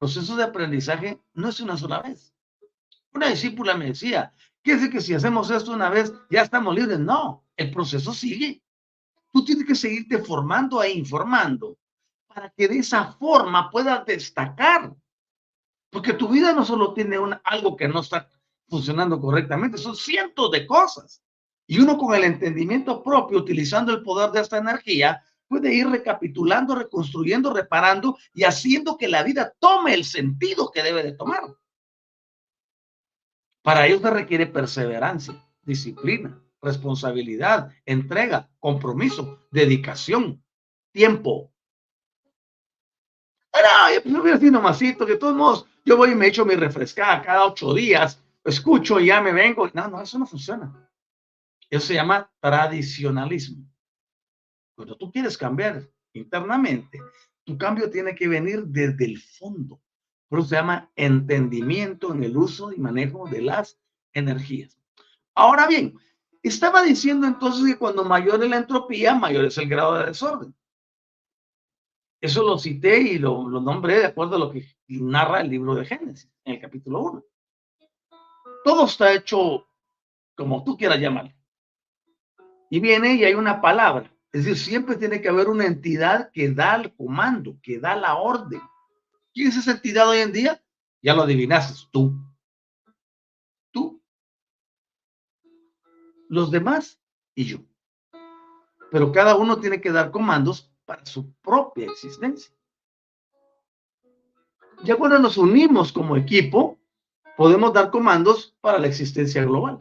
proceso 0.03 0.35
de 0.35 0.43
aprendizaje 0.43 1.17
no 1.33 1.47
es 1.47 1.61
una 1.61 1.77
sola 1.77 2.01
vez. 2.01 2.35
Una 3.13 3.29
discípula 3.29 3.77
me 3.77 3.85
decía, 3.85 4.33
¿qué 4.61 4.73
es 4.73 4.89
que 4.89 4.99
si 4.99 5.13
hacemos 5.13 5.49
esto 5.49 5.71
una 5.71 5.89
vez 5.89 6.11
ya 6.29 6.41
estamos 6.41 6.75
libres? 6.75 6.99
No, 6.99 7.45
el 7.55 7.71
proceso 7.71 8.11
sigue. 8.13 8.61
tú 9.31 9.45
tienes 9.45 9.65
que 9.65 9.75
seguirte 9.75 10.17
formando 10.17 10.83
e 10.83 10.91
informando 10.91 11.77
para 12.27 12.49
que 12.49 12.67
de 12.67 12.79
esa 12.79 13.13
forma 13.13 13.69
puedas 13.69 14.05
destacar. 14.05 14.93
Porque 15.89 16.11
tu 16.11 16.27
vida 16.27 16.51
no 16.51 16.65
solo 16.65 16.93
tiene 16.93 17.17
un, 17.17 17.39
algo 17.41 17.77
que 17.77 17.87
no 17.87 18.01
está 18.01 18.27
funcionando 18.67 19.21
correctamente, 19.21 19.77
son 19.77 19.95
cientos 19.95 20.51
de 20.51 20.67
cosas. 20.67 21.23
Y 21.65 21.79
uno 21.79 21.97
con 21.97 22.13
el 22.13 22.25
entendimiento 22.25 23.01
propio, 23.01 23.37
utilizando 23.37 23.93
el 23.93 24.03
poder 24.03 24.31
de 24.31 24.41
esta 24.41 24.57
energía, 24.57 25.23
puede 25.53 25.71
ir 25.71 25.87
recapitulando, 25.87 26.73
reconstruyendo, 26.73 27.53
reparando 27.53 28.17
y 28.33 28.43
haciendo 28.43 28.97
que 28.97 29.07
la 29.07 29.21
vida 29.21 29.53
tome 29.59 29.93
el 29.93 30.03
sentido 30.03 30.71
que 30.71 30.81
debe 30.81 31.03
de 31.03 31.11
tomar. 31.11 31.43
Para 33.61 33.85
ello 33.85 33.99
se 33.99 34.09
requiere 34.09 34.47
perseverancia, 34.47 35.35
disciplina, 35.61 36.41
responsabilidad, 36.59 37.71
entrega, 37.85 38.49
compromiso, 38.59 39.45
dedicación, 39.51 40.43
tiempo. 40.91 41.53
Ahora, 43.51 44.01
yo 44.03 44.21
voy 44.21 44.31
haciendo 44.31 44.59
masito, 44.59 45.05
que 45.05 45.13
de 45.13 45.19
todos 45.19 45.35
modos, 45.35 45.67
yo 45.85 45.97
voy 45.97 46.11
y 46.11 46.15
me 46.15 46.27
echo 46.27 46.45
mi 46.45 46.55
refrescada 46.55 47.21
cada 47.21 47.45
ocho 47.45 47.75
días, 47.75 48.19
escucho 48.43 48.99
y 48.99 49.05
ya 49.07 49.21
me 49.21 49.31
vengo. 49.31 49.69
No, 49.73 49.87
no, 49.87 50.01
eso 50.01 50.17
no 50.17 50.25
funciona. 50.25 50.89
Eso 51.69 51.87
se 51.87 51.93
llama 51.93 52.31
tradicionalismo. 52.39 53.72
Cuando 54.75 54.97
tú 54.97 55.11
quieres 55.11 55.37
cambiar 55.37 55.87
internamente, 56.13 56.99
tu 57.43 57.57
cambio 57.57 57.89
tiene 57.89 58.15
que 58.15 58.27
venir 58.27 58.63
desde 58.65 59.05
el 59.05 59.19
fondo. 59.19 59.81
Por 60.29 60.39
eso 60.39 60.49
se 60.49 60.55
llama 60.55 60.91
entendimiento 60.95 62.13
en 62.13 62.23
el 62.23 62.35
uso 62.35 62.71
y 62.71 62.77
manejo 62.77 63.27
de 63.27 63.41
las 63.41 63.79
energías. 64.13 64.79
Ahora 65.35 65.67
bien, 65.67 65.97
estaba 66.41 66.81
diciendo 66.81 67.27
entonces 67.27 67.65
que 67.65 67.77
cuando 67.77 68.03
mayor 68.03 68.43
es 68.43 68.49
la 68.49 68.57
entropía, 68.57 69.15
mayor 69.15 69.45
es 69.45 69.57
el 69.57 69.69
grado 69.69 69.95
de 69.95 70.07
desorden. 70.07 70.55
Eso 72.19 72.43
lo 72.43 72.57
cité 72.57 72.99
y 73.01 73.19
lo, 73.19 73.47
lo 73.49 73.59
nombré 73.59 73.99
de 73.99 74.05
acuerdo 74.05 74.37
a 74.37 74.39
lo 74.39 74.51
que 74.51 74.65
narra 74.87 75.41
el 75.41 75.49
libro 75.49 75.75
de 75.75 75.85
Génesis, 75.85 76.31
en 76.45 76.53
el 76.55 76.61
capítulo 76.61 77.01
1. 77.01 77.23
Todo 78.63 78.85
está 78.85 79.13
hecho 79.13 79.67
como 80.35 80.63
tú 80.63 80.77
quieras 80.77 80.99
llamarlo. 80.99 81.33
Y 82.69 82.79
viene 82.79 83.15
y 83.15 83.23
hay 83.23 83.33
una 83.33 83.61
palabra. 83.61 84.11
Es 84.33 84.45
decir, 84.45 84.57
siempre 84.57 84.95
tiene 84.95 85.21
que 85.21 85.29
haber 85.29 85.47
una 85.47 85.67
entidad 85.67 86.31
que 86.31 86.49
da 86.51 86.75
el 86.75 86.95
comando, 86.95 87.55
que 87.61 87.79
da 87.79 87.95
la 87.95 88.15
orden. 88.15 88.61
¿Quién 89.31 89.49
es 89.49 89.57
esa 89.57 89.73
entidad 89.73 90.09
hoy 90.09 90.19
en 90.19 90.33
día? 90.33 90.63
Ya 91.03 91.13
lo 91.13 91.21
adivinaste, 91.21 91.87
tú. 91.91 92.19
Tú. 93.71 94.01
Los 96.29 96.49
demás 96.49 96.99
y 97.35 97.45
yo. 97.45 97.59
Pero 98.89 99.11
cada 99.11 99.35
uno 99.35 99.59
tiene 99.59 99.79
que 99.79 99.91
dar 99.91 100.09
comandos 100.09 100.73
para 100.85 101.05
su 101.05 101.31
propia 101.35 101.85
existencia. 101.85 102.51
Ya 104.83 104.95
cuando 104.95 105.19
nos 105.19 105.37
unimos 105.37 105.93
como 105.93 106.17
equipo, 106.17 106.79
podemos 107.37 107.71
dar 107.71 107.91
comandos 107.91 108.57
para 108.61 108.79
la 108.79 108.87
existencia 108.87 109.45
global. 109.45 109.77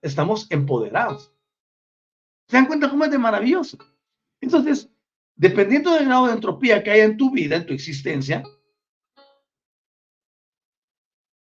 estamos 0.00 0.46
empoderados. 0.50 1.33
¿Se 2.54 2.58
dan 2.58 2.66
cuenta 2.66 2.88
cómo 2.88 3.04
es 3.04 3.10
de 3.10 3.18
maravilloso? 3.18 3.76
Entonces, 4.40 4.88
dependiendo 5.34 5.92
del 5.92 6.04
grado 6.04 6.26
de 6.26 6.34
entropía 6.34 6.84
que 6.84 6.92
haya 6.92 7.02
en 7.02 7.16
tu 7.16 7.32
vida, 7.32 7.56
en 7.56 7.66
tu 7.66 7.72
existencia, 7.72 8.44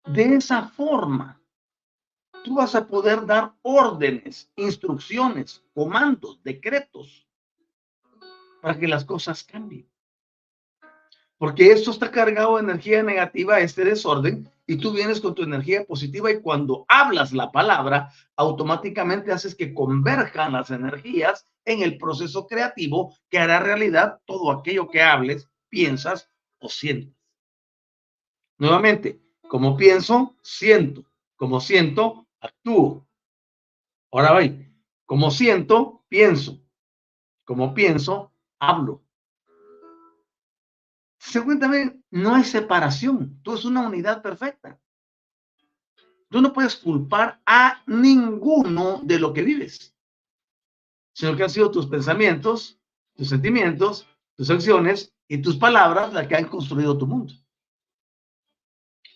de 0.04 0.34
esa 0.36 0.68
forma, 0.68 1.40
tú 2.44 2.56
vas 2.56 2.74
a 2.74 2.86
poder 2.86 3.24
dar 3.24 3.54
órdenes, 3.62 4.52
instrucciones, 4.56 5.64
comandos, 5.72 6.42
decretos, 6.42 7.26
para 8.60 8.78
que 8.78 8.86
las 8.86 9.06
cosas 9.06 9.42
cambien. 9.42 9.88
Porque 11.38 11.70
esto 11.70 11.92
está 11.92 12.10
cargado 12.10 12.56
de 12.56 12.64
energía 12.64 13.02
negativa, 13.02 13.60
este 13.60 13.84
desorden, 13.84 14.50
y 14.66 14.76
tú 14.76 14.92
vienes 14.92 15.20
con 15.20 15.34
tu 15.34 15.42
energía 15.42 15.84
positiva 15.84 16.30
y 16.30 16.40
cuando 16.40 16.84
hablas 16.88 17.32
la 17.32 17.50
palabra, 17.50 18.12
automáticamente 18.36 19.32
haces 19.32 19.54
que 19.54 19.72
converjan 19.72 20.52
las 20.52 20.70
energías 20.70 21.46
en 21.64 21.82
el 21.82 21.96
proceso 21.96 22.46
creativo 22.46 23.16
que 23.30 23.38
hará 23.38 23.60
realidad 23.60 24.20
todo 24.26 24.50
aquello 24.50 24.90
que 24.90 25.00
hables, 25.00 25.48
piensas 25.70 26.28
o 26.58 26.68
sientes. 26.68 27.14
Nuevamente, 28.58 29.22
como 29.48 29.76
pienso, 29.76 30.36
siento. 30.42 31.04
Como 31.36 31.60
siento, 31.60 32.26
actúo. 32.40 33.06
Ahora 34.10 34.32
voy. 34.32 34.70
Como 35.06 35.30
siento, 35.30 36.04
pienso. 36.08 36.60
Como 37.44 37.72
pienso, 37.72 38.32
hablo. 38.58 39.02
Seguramente 41.28 42.00
no 42.10 42.34
hay 42.34 42.44
separación, 42.44 43.38
tú 43.42 43.54
es 43.54 43.64
una 43.66 43.86
unidad 43.86 44.22
perfecta. 44.22 44.80
Tú 46.30 46.40
no 46.40 46.54
puedes 46.54 46.76
culpar 46.76 47.40
a 47.44 47.82
ninguno 47.86 49.00
de 49.02 49.18
lo 49.18 49.34
que 49.34 49.42
vives, 49.42 49.94
sino 51.12 51.36
que 51.36 51.42
han 51.42 51.50
sido 51.50 51.70
tus 51.70 51.86
pensamientos, 51.86 52.80
tus 53.14 53.28
sentimientos, 53.28 54.06
tus 54.36 54.48
acciones 54.48 55.14
y 55.26 55.38
tus 55.38 55.56
palabras 55.56 56.14
las 56.14 56.26
que 56.26 56.36
han 56.36 56.46
construido 56.46 56.96
tu 56.96 57.06
mundo. 57.06 57.34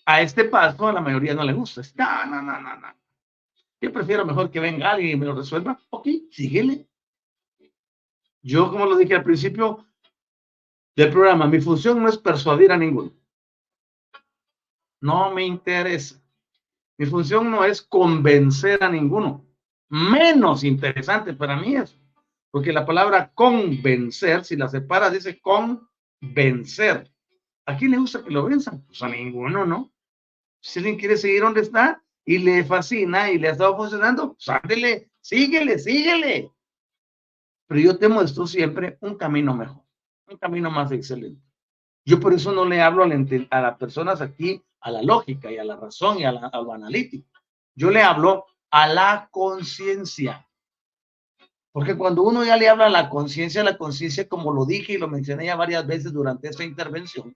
A 0.05 0.21
este 0.21 0.45
paso 0.45 0.89
a 0.89 0.93
la 0.93 1.01
mayoría 1.01 1.35
no 1.35 1.45
le 1.45 1.55
gusta. 1.55 1.81
No, 1.95 2.27
no, 2.27 2.43
no, 2.43 2.61
no, 2.61 2.77
no. 2.77 2.89
Yo 3.81 3.91
prefiero 3.91 4.27
mejor 4.27 4.51
que 4.51 4.61
venga 4.61 4.91
alguien 4.91 5.13
y 5.13 5.17
me 5.17 5.27
lo 5.27 5.35
resuelva. 5.35 5.81
Ok, 5.91 6.09
síguele. 6.31 6.89
Yo, 8.43 8.71
como 8.71 8.85
lo 8.85 8.97
dije 8.97 9.15
al 9.15 9.25
principio, 9.25 9.87
del 10.97 11.11
programa. 11.11 11.47
Mi 11.47 11.61
función 11.61 12.03
no 12.03 12.09
es 12.09 12.19
persuadir 12.19 12.73
a 12.73 12.77
ninguno. 12.77 13.13
No 15.01 15.33
me 15.33 15.45
interesa. 15.45 16.23
Mi 16.99 17.07
función 17.07 17.51
no 17.51 17.65
es 17.65 17.83
convencer 17.83 18.83
a 18.85 18.89
ninguno. 18.89 19.45
Menos 19.89 20.65
interesante 20.65 21.35
para 21.35 21.57
mí 21.57 21.77
es, 21.77 21.99
porque 22.51 22.73
la 22.73 22.87
palabra 22.87 23.31
convencer, 23.35 24.45
si 24.45 24.57
la 24.57 24.69
separas, 24.69 25.13
dice 25.13 25.41
convencer. 25.41 27.11
¿A 27.67 27.77
quién 27.77 27.91
le 27.91 27.99
gusta 27.99 28.25
que 28.25 28.31
lo 28.31 28.45
venzan? 28.45 28.85
Pues 28.87 29.03
a 29.03 29.09
ninguno, 29.09 29.67
¿no? 29.67 29.93
Si 30.61 30.79
alguien 30.79 30.99
quiere 30.99 31.17
seguir 31.17 31.43
donde 31.43 31.61
está 31.61 32.03
y 32.25 32.39
le 32.39 32.65
fascina 32.65 33.31
y 33.31 33.39
le 33.39 33.49
ha 33.49 33.53
estado 33.53 33.77
funcionando, 33.77 34.37
sándele, 34.39 35.11
síguele, 35.21 35.79
síguele. 35.79 36.53
Pero 37.67 37.81
yo 37.81 37.99
te 37.99 38.09
muestro 38.09 38.47
siempre 38.47 38.97
un 39.01 39.17
camino 39.17 39.55
mejor 39.55 39.82
un 40.33 40.39
camino 40.39 40.71
más 40.71 40.91
excelente. 40.93 41.41
Yo 42.05 42.19
por 42.19 42.35
eso 42.35 42.53
no 42.53 42.65
le 42.65 42.81
hablo 42.83 43.05
a, 43.05 43.61
las 43.61 43.79
personas 43.79 44.21
aquí 44.21 44.63
a 44.81 44.91
la 44.91 45.03
lógica 45.03 45.51
y 45.53 45.59
a 45.59 45.65
la 45.65 45.77
razón 45.77 46.19
y 46.19 46.25
a, 46.25 46.33
lo 46.33 46.73
analítico. 46.73 47.29
Yo 47.75 47.91
le 47.91 48.03
hablo 48.03 48.47
a 48.71 48.89
la 48.89 49.29
conciencia. 49.31 50.49
Porque 51.71 51.97
cuando 51.97 52.23
uno 52.23 52.45
ya 52.45 52.57
le 52.57 52.69
habla 52.69 52.87
a 52.87 52.91
la 52.91 53.09
conciencia, 53.09 53.63
la 53.63 53.79
conciencia, 53.79 54.29
como 54.29 54.53
lo 54.53 54.67
dije 54.67 54.95
y 54.95 54.99
lo 54.99 55.09
mencioné 55.09 55.47
ya 55.47 55.57
varias 55.57 55.87
veces 55.87 56.13
durante 56.13 56.49
esta 56.49 56.65
intervención, 56.65 57.35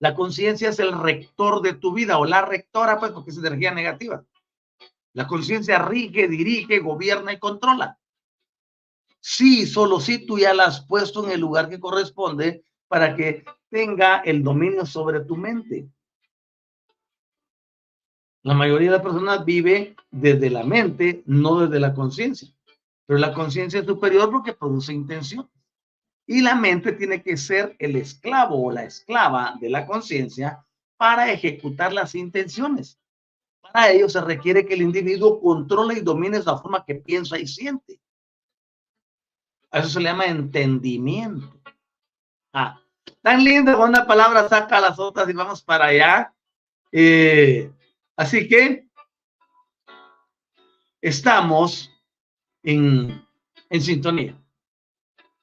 la 0.00 0.14
conciencia 0.14 0.70
es 0.70 0.80
el 0.80 0.98
rector 0.98 1.62
de 1.62 1.74
tu 1.74 1.92
vida 1.92 2.18
o 2.18 2.24
la 2.24 2.42
rectora, 2.42 2.98
pues 2.98 3.12
porque 3.12 3.30
es 3.30 3.38
energía 3.38 3.72
negativa. 3.72 4.24
La 5.12 5.28
conciencia 5.28 5.78
rige, 5.78 6.26
dirige, 6.26 6.80
gobierna 6.80 7.32
y 7.32 7.38
controla. 7.38 7.98
Sí, 9.24 9.66
solo 9.66 10.00
si 10.00 10.26
tú 10.26 10.36
ya 10.36 10.52
la 10.52 10.64
has 10.64 10.84
puesto 10.84 11.24
en 11.24 11.30
el 11.30 11.40
lugar 11.40 11.68
que 11.68 11.78
corresponde 11.78 12.64
para 12.88 13.14
que 13.14 13.44
tenga 13.70 14.18
el 14.18 14.42
dominio 14.42 14.84
sobre 14.84 15.20
tu 15.20 15.36
mente. 15.36 15.88
La 18.42 18.54
mayoría 18.54 18.90
de 18.90 18.96
las 18.96 19.04
personas 19.04 19.44
vive 19.44 19.94
desde 20.10 20.50
la 20.50 20.64
mente, 20.64 21.22
no 21.26 21.60
desde 21.60 21.78
la 21.78 21.94
conciencia. 21.94 22.48
Pero 23.06 23.20
la 23.20 23.32
conciencia 23.32 23.78
es 23.78 23.86
superior 23.86 24.28
porque 24.28 24.54
produce 24.54 24.92
intención. 24.92 25.48
Y 26.26 26.40
la 26.40 26.56
mente 26.56 26.90
tiene 26.90 27.22
que 27.22 27.36
ser 27.36 27.76
el 27.78 27.94
esclavo 27.94 28.60
o 28.60 28.72
la 28.72 28.82
esclava 28.82 29.56
de 29.60 29.70
la 29.70 29.86
conciencia 29.86 30.66
para 30.96 31.32
ejecutar 31.32 31.92
las 31.92 32.16
intenciones. 32.16 32.98
Para 33.60 33.92
ello 33.92 34.08
se 34.08 34.20
requiere 34.20 34.66
que 34.66 34.74
el 34.74 34.82
individuo 34.82 35.40
controle 35.40 35.94
y 35.94 36.00
domine 36.00 36.40
la 36.40 36.58
forma 36.58 36.84
que 36.84 36.96
piensa 36.96 37.38
y 37.38 37.46
siente. 37.46 38.00
A 39.72 39.78
eso 39.78 39.88
se 39.88 40.00
le 40.00 40.10
llama 40.10 40.26
entendimiento. 40.26 41.50
Ah, 42.52 42.78
tan 43.22 43.42
lindo, 43.42 43.82
una 43.82 44.06
palabra 44.06 44.46
saca 44.48 44.80
las 44.80 44.98
otras 44.98 45.28
y 45.28 45.32
vamos 45.32 45.62
para 45.62 45.86
allá. 45.86 46.34
Eh, 46.92 47.72
así 48.14 48.46
que 48.46 48.86
estamos 51.00 51.90
en, 52.62 53.26
en 53.70 53.80
sintonía. 53.80 54.38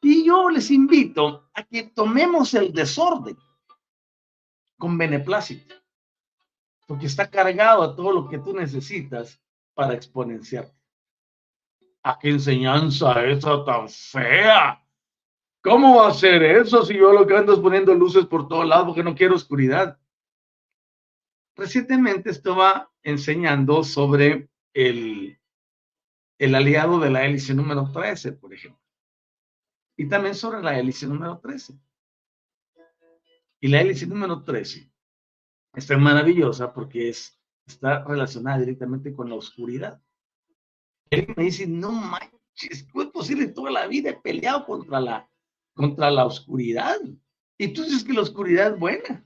Y 0.01 0.25
yo 0.25 0.49
les 0.51 0.69
invito 0.69 1.49
a 1.53 1.63
que 1.63 1.83
tomemos 1.83 2.53
el 2.53 2.71
desorden 2.71 3.37
con 4.77 4.97
beneplácito, 4.97 5.75
porque 6.87 7.07
está 7.07 7.29
cargado 7.29 7.81
a 7.81 7.95
todo 7.95 8.13
lo 8.13 8.29
que 8.29 8.37
tú 8.37 8.53
necesitas 8.53 9.41
para 9.73 9.95
exponenciarte. 9.95 10.78
¿A 12.03 12.17
qué 12.17 12.29
enseñanza 12.29 13.25
esa 13.25 13.63
tan 13.65 13.89
fea? 13.89 14.83
¿Cómo 15.61 15.97
va 15.97 16.09
a 16.09 16.13
ser 16.13 16.41
eso 16.43 16.85
si 16.85 16.97
yo 16.97 17.11
lo 17.11 17.27
que 17.27 17.35
ando 17.35 17.53
es 17.53 17.59
poniendo 17.59 17.93
luces 17.93 18.25
por 18.25 18.47
todos 18.47 18.65
lados 18.65 18.85
porque 18.85 19.03
no 19.03 19.15
quiero 19.15 19.35
oscuridad? 19.35 19.99
Recientemente 21.55 22.29
estaba 22.29 22.89
enseñando 23.03 23.83
sobre 23.83 24.49
el, 24.73 25.37
el 26.37 26.55
aliado 26.55 26.99
de 26.99 27.09
la 27.09 27.25
hélice 27.25 27.53
número 27.53 27.91
13, 27.91 28.31
por 28.33 28.53
ejemplo. 28.53 28.81
Y 29.97 30.07
también 30.07 30.35
sobre 30.35 30.63
la 30.63 30.79
hélice 30.79 31.05
número 31.05 31.39
13. 31.39 31.77
Y 33.59 33.67
la 33.67 33.81
hélice 33.81 34.07
número 34.07 34.41
13 34.43 34.89
está 35.73 35.97
maravillosa 35.97 36.73
porque 36.73 37.09
es, 37.09 37.37
está 37.65 38.05
relacionada 38.05 38.59
directamente 38.59 39.13
con 39.13 39.27
la 39.27 39.35
oscuridad. 39.35 40.01
Él 41.09 41.33
me 41.35 41.45
dice, 41.45 41.65
no 41.65 41.91
manches, 41.91 42.87
¿cómo 42.91 43.03
es 43.03 43.09
posible? 43.09 43.47
Toda 43.47 43.71
la 43.71 43.87
vida 43.87 44.11
he 44.11 44.13
peleado 44.13 44.65
contra 44.65 44.99
la, 44.99 45.29
contra 45.73 46.11
la 46.11 46.25
oscuridad. 46.25 46.97
Y 47.57 47.69
tú 47.69 47.83
dices 47.83 48.03
que 48.03 48.13
la 48.13 48.21
oscuridad 48.21 48.73
es 48.73 48.79
buena. 48.79 49.25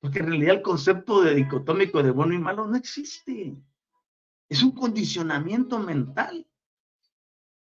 Porque 0.00 0.20
en 0.20 0.28
realidad 0.28 0.56
el 0.56 0.62
concepto 0.62 1.20
de 1.20 1.34
dicotómico 1.34 2.02
de 2.02 2.10
bueno 2.10 2.34
y 2.34 2.38
malo 2.38 2.66
no 2.66 2.76
existe. 2.76 3.54
Es 4.48 4.62
un 4.62 4.72
condicionamiento 4.72 5.78
mental. 5.78 6.46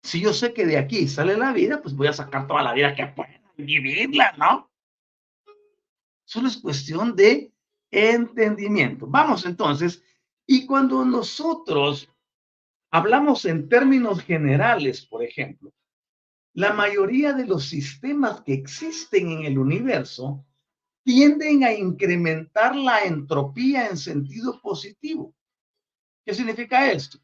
Si 0.01 0.19
yo 0.19 0.33
sé 0.33 0.53
que 0.53 0.65
de 0.65 0.77
aquí 0.77 1.07
sale 1.07 1.37
la 1.37 1.53
vida, 1.53 1.81
pues 1.81 1.95
voy 1.95 2.07
a 2.07 2.13
sacar 2.13 2.47
toda 2.47 2.63
la 2.63 2.73
vida 2.73 2.95
que 2.95 3.07
pueda 3.07 3.41
vivirla, 3.57 4.33
¿no? 4.37 4.71
Solo 6.25 6.47
es 6.47 6.57
cuestión 6.57 7.15
de 7.15 7.53
entendimiento. 7.91 9.07
Vamos 9.07 9.45
entonces, 9.45 10.03
y 10.45 10.65
cuando 10.65 11.05
nosotros 11.05 12.09
hablamos 12.95 13.43
en 13.43 13.67
términos 13.67 14.21
generales, 14.21 15.05
por 15.05 15.21
ejemplo, 15.21 15.73
la 16.53 16.71
mayoría 16.71 17.33
de 17.33 17.45
los 17.45 17.65
sistemas 17.65 18.39
que 18.41 18.53
existen 18.53 19.31
en 19.31 19.43
el 19.43 19.59
universo 19.59 20.45
tienden 21.03 21.65
a 21.65 21.73
incrementar 21.73 22.73
la 22.73 23.03
entropía 23.03 23.89
en 23.89 23.97
sentido 23.97 24.61
positivo. 24.61 25.35
¿Qué 26.25 26.33
significa 26.33 26.89
esto? 26.89 27.19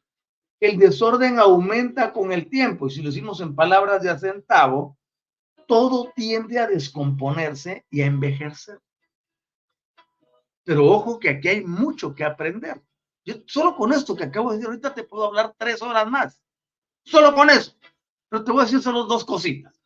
El 0.60 0.78
desorden 0.78 1.40
aumenta 1.40 2.12
con 2.12 2.34
el 2.34 2.50
tiempo 2.50 2.88
y 2.88 2.92
si 2.92 3.02
lo 3.02 3.10
decimos 3.10 3.40
en 3.40 3.56
palabras 3.56 4.04
de 4.04 4.10
acentavo, 4.10 4.98
todo 5.68 6.12
tiende 6.14 6.60
a 6.60 6.68
descomponerse 6.68 7.86
y 7.90 8.02
a 8.02 8.08
envejecer. 8.08 8.78
Pero 10.66 10.86
ojo 10.86 11.18
que 11.18 11.30
aquí 11.30 11.48
hay 11.48 11.64
mucho 11.64 12.14
que 12.14 12.26
aprender. 12.26 12.82
Yo 13.24 13.36
solo 13.46 13.76
con 13.76 13.94
esto 13.94 14.16
que 14.16 14.24
acabo 14.24 14.50
de 14.50 14.58
decir 14.58 14.68
ahorita 14.68 14.94
te 14.94 15.04
puedo 15.04 15.26
hablar 15.26 15.54
tres 15.58 15.82
horas 15.82 16.10
más. 16.10 16.42
Solo 17.04 17.34
con 17.34 17.50
eso. 17.50 17.76
Pero 18.30 18.44
te 18.44 18.52
voy 18.52 18.62
a 18.62 18.66
decir 18.66 18.82
solo 18.82 19.04
dos 19.04 19.26
cositas. 19.26 19.80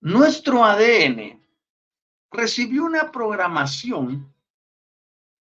Nuestro 0.00 0.64
ADN 0.64 1.44
recibió 2.30 2.84
una 2.84 3.10
programación 3.10 4.32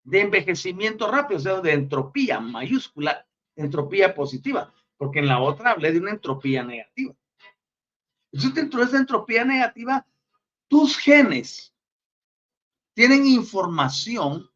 de 0.04 0.20
envejecimiento 0.20 1.10
rápido, 1.10 1.38
o 1.38 1.42
sea, 1.42 1.60
de 1.60 1.72
entropía 1.72 2.40
mayúscula, 2.40 3.26
entropía 3.56 4.14
positiva, 4.14 4.72
porque 4.96 5.20
en 5.20 5.28
la 5.28 5.40
otra 5.40 5.70
hablé 5.70 5.92
de 5.92 6.00
una 6.00 6.10
entropía 6.10 6.62
negativa. 6.62 7.14
Entonces, 8.32 8.54
dentro 8.54 8.80
de 8.80 8.86
esa 8.86 8.98
entropía 8.98 9.44
negativa, 9.44 10.06
tus 10.68 10.98
genes 10.98 11.74
tienen 12.94 13.26
información 13.26 14.50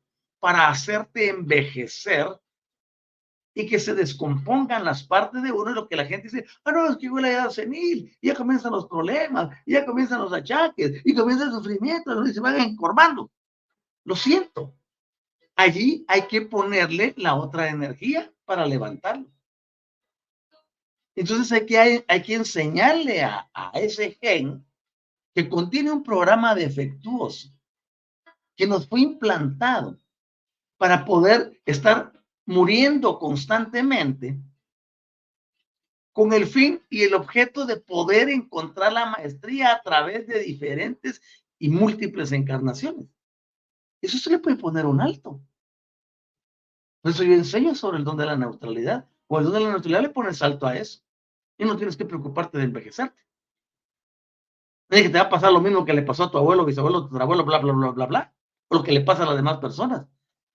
para 0.47 0.69
hacerte 0.69 1.29
envejecer 1.29 2.29
y 3.53 3.67
que 3.67 3.81
se 3.81 3.95
descompongan 3.95 4.85
las 4.85 5.03
partes 5.03 5.43
de 5.43 5.51
uno, 5.51 5.73
lo 5.73 5.89
que 5.89 5.97
la 5.97 6.07
gente 6.07 6.29
dice, 6.29 6.47
ah, 6.63 6.71
no, 6.71 6.89
es 6.89 6.99
que 6.99 7.11
huele 7.11 7.31
a 7.31 7.33
edad 7.33 7.51
senil, 7.51 8.17
y 8.21 8.29
ya 8.29 8.35
comienzan 8.37 8.71
los 8.71 8.87
problemas, 8.87 9.59
y 9.67 9.73
ya 9.73 9.85
comienzan 9.85 10.21
los 10.21 10.33
achaques, 10.33 11.03
y 11.05 11.15
comienza 11.17 11.47
el 11.47 11.51
sufrimiento, 11.51 12.25
y 12.25 12.33
se 12.33 12.39
van 12.39 12.61
encorvando. 12.61 13.29
Lo 14.05 14.15
siento. 14.15 14.77
Allí 15.57 16.05
hay 16.07 16.29
que 16.29 16.43
ponerle 16.43 17.13
la 17.17 17.35
otra 17.35 17.69
energía 17.69 18.33
para 18.45 18.65
levantarlo. 18.67 19.27
Entonces 21.17 21.51
hay 21.51 21.67
que, 21.67 21.77
hay, 21.77 22.05
hay 22.07 22.23
que 22.23 22.35
enseñarle 22.35 23.25
a, 23.25 23.51
a 23.53 23.73
ese 23.81 24.17
gen 24.23 24.65
que 25.35 25.49
contiene 25.49 25.91
un 25.91 26.05
programa 26.05 26.55
defectuoso 26.55 27.49
que 28.55 28.69
nos 28.69 28.89
fue 28.89 29.01
implantado 29.01 29.99
para 30.77 31.05
poder 31.05 31.61
estar 31.64 32.12
muriendo 32.45 33.18
constantemente 33.18 34.39
con 36.12 36.33
el 36.33 36.47
fin 36.47 36.83
y 36.89 37.03
el 37.03 37.14
objeto 37.14 37.66
de 37.66 37.77
poder 37.77 38.31
encontrar 38.31 38.93
la 38.93 39.07
maestría 39.07 39.72
a 39.72 39.83
través 39.83 40.27
de 40.27 40.41
diferentes 40.41 41.20
y 41.59 41.68
múltiples 41.68 42.33
encarnaciones. 42.33 43.07
Eso 44.01 44.16
se 44.18 44.31
le 44.31 44.39
puede 44.39 44.57
poner 44.57 44.87
un 44.87 45.01
alto. 45.01 45.43
Por 47.03 47.12
eso 47.12 47.22
yo 47.22 47.35
enseño 47.35 47.74
sobre 47.74 47.99
el 47.99 48.05
don 48.05 48.16
de 48.16 48.27
la 48.27 48.37
neutralidad. 48.37 49.09
O 49.27 49.39
el 49.39 49.45
don 49.45 49.55
de 49.55 49.61
la 49.61 49.70
neutralidad 49.70 50.03
le 50.03 50.11
pones 50.11 50.41
alto 50.41 50.66
a 50.66 50.77
eso. 50.77 51.03
Y 51.59 51.64
no 51.64 51.77
tienes 51.77 51.97
que 51.97 52.05
preocuparte 52.05 52.59
de 52.59 52.64
envejecerte. 52.64 53.22
que 54.89 55.09
te 55.09 55.18
va 55.18 55.24
a 55.24 55.31
pasar 55.31 55.53
lo 55.53 55.61
mismo 55.61 55.85
que 55.85 55.93
le 55.93 56.03
pasó 56.03 56.24
a 56.24 56.31
tu 56.31 56.39
abuelo, 56.39 56.64
bisabuelo, 56.64 57.09
tu 57.09 57.16
abuelo, 57.18 57.45
bla, 57.45 57.59
bla, 57.59 57.72
bla, 57.72 57.91
bla, 57.91 58.07
bla. 58.07 58.35
O 58.68 58.77
lo 58.77 58.83
que 58.83 58.93
le 58.93 59.03
pasa 59.03 59.24
a 59.24 59.27
las 59.27 59.37
demás 59.37 59.59
personas 59.59 60.07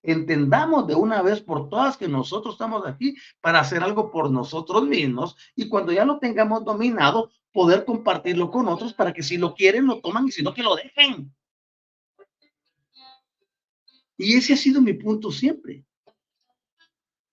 entendamos 0.03 0.87
de 0.87 0.95
una 0.95 1.21
vez 1.21 1.41
por 1.41 1.69
todas 1.69 1.97
que 1.97 2.07
nosotros 2.07 2.55
estamos 2.55 2.85
aquí 2.85 3.15
para 3.39 3.59
hacer 3.59 3.83
algo 3.83 4.11
por 4.11 4.31
nosotros 4.31 4.83
mismos 4.83 5.35
y 5.55 5.69
cuando 5.69 5.91
ya 5.91 6.05
lo 6.05 6.19
tengamos 6.19 6.63
dominado, 6.63 7.31
poder 7.51 7.85
compartirlo 7.85 8.49
con 8.49 8.67
otros 8.67 8.93
para 8.93 9.13
que 9.13 9.23
si 9.23 9.37
lo 9.37 9.53
quieren 9.53 9.85
lo 9.85 9.99
toman 9.99 10.27
y 10.27 10.31
si 10.31 10.41
no 10.41 10.53
que 10.53 10.63
lo 10.63 10.75
dejen. 10.75 11.33
Y 14.17 14.35
ese 14.35 14.53
ha 14.53 14.57
sido 14.57 14.81
mi 14.81 14.93
punto 14.93 15.31
siempre. 15.31 15.85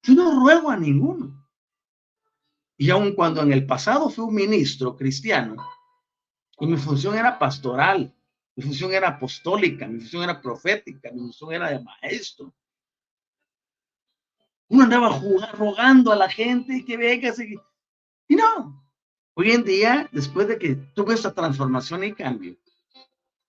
Yo 0.03 0.15
no 0.15 0.41
ruego 0.41 0.71
a 0.71 0.77
ninguno. 0.77 1.47
Y 2.77 2.91
aun 2.91 3.13
cuando 3.13 3.43
en 3.43 3.53
el 3.53 3.67
pasado 3.67 4.09
fui 4.09 4.25
un 4.25 4.35
ministro 4.35 4.97
cristiano 4.97 5.57
y 6.61 6.67
mi 6.67 6.77
función 6.77 7.17
era 7.17 7.39
pastoral, 7.39 8.15
mi 8.59 8.65
función 8.65 8.93
era 8.93 9.11
apostólica, 9.11 9.87
mi 9.87 10.01
función 10.01 10.25
era 10.25 10.43
profética, 10.43 11.13
mi 11.13 11.21
función 11.21 11.53
era 11.53 11.71
de 11.71 11.79
maestro. 11.79 12.53
Uno 14.67 14.83
andaba 14.83 15.13
jugando, 15.13 15.57
rogando 15.57 16.11
a 16.11 16.17
la 16.17 16.29
gente 16.29 16.85
que 16.85 16.97
venga. 16.97 17.33
Y 18.27 18.35
no. 18.35 18.85
Hoy 19.35 19.53
en 19.53 19.63
día, 19.63 20.09
después 20.11 20.49
de 20.49 20.59
que 20.59 20.75
tuve 20.75 21.15
esta 21.15 21.33
transformación 21.33 22.03
y 22.03 22.13
cambio, 22.13 22.57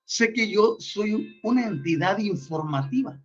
sé 0.06 0.32
que 0.32 0.48
yo 0.48 0.78
soy 0.80 1.40
una 1.42 1.66
entidad 1.66 2.20
informativa. 2.20 3.20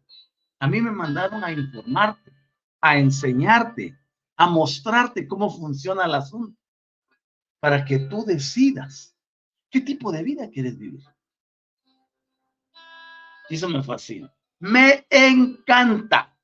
A 0.61 0.67
mí 0.67 0.81
me 0.81 0.91
mandaron 0.91 1.45
a 1.45 1.53
informarte, 1.53 2.33
a 2.81 2.97
enseñarte, 2.97 3.95
a 4.39 4.49
mostrarte 4.49 5.29
cómo 5.29 5.51
funciona 5.51 6.07
el 6.07 6.15
asunto, 6.15 6.59
para 7.61 7.85
que 7.85 7.99
tú 7.99 8.25
decidas 8.25 9.15
qué 9.69 9.83
tipo 9.83 10.11
de 10.11 10.23
vida 10.23 10.49
quieres 10.49 10.79
vivir. 10.79 11.05
Eso 13.49 13.69
me 13.69 13.83
fascina. 13.83 14.33
Me 14.61 15.07
encanta. 15.11 16.37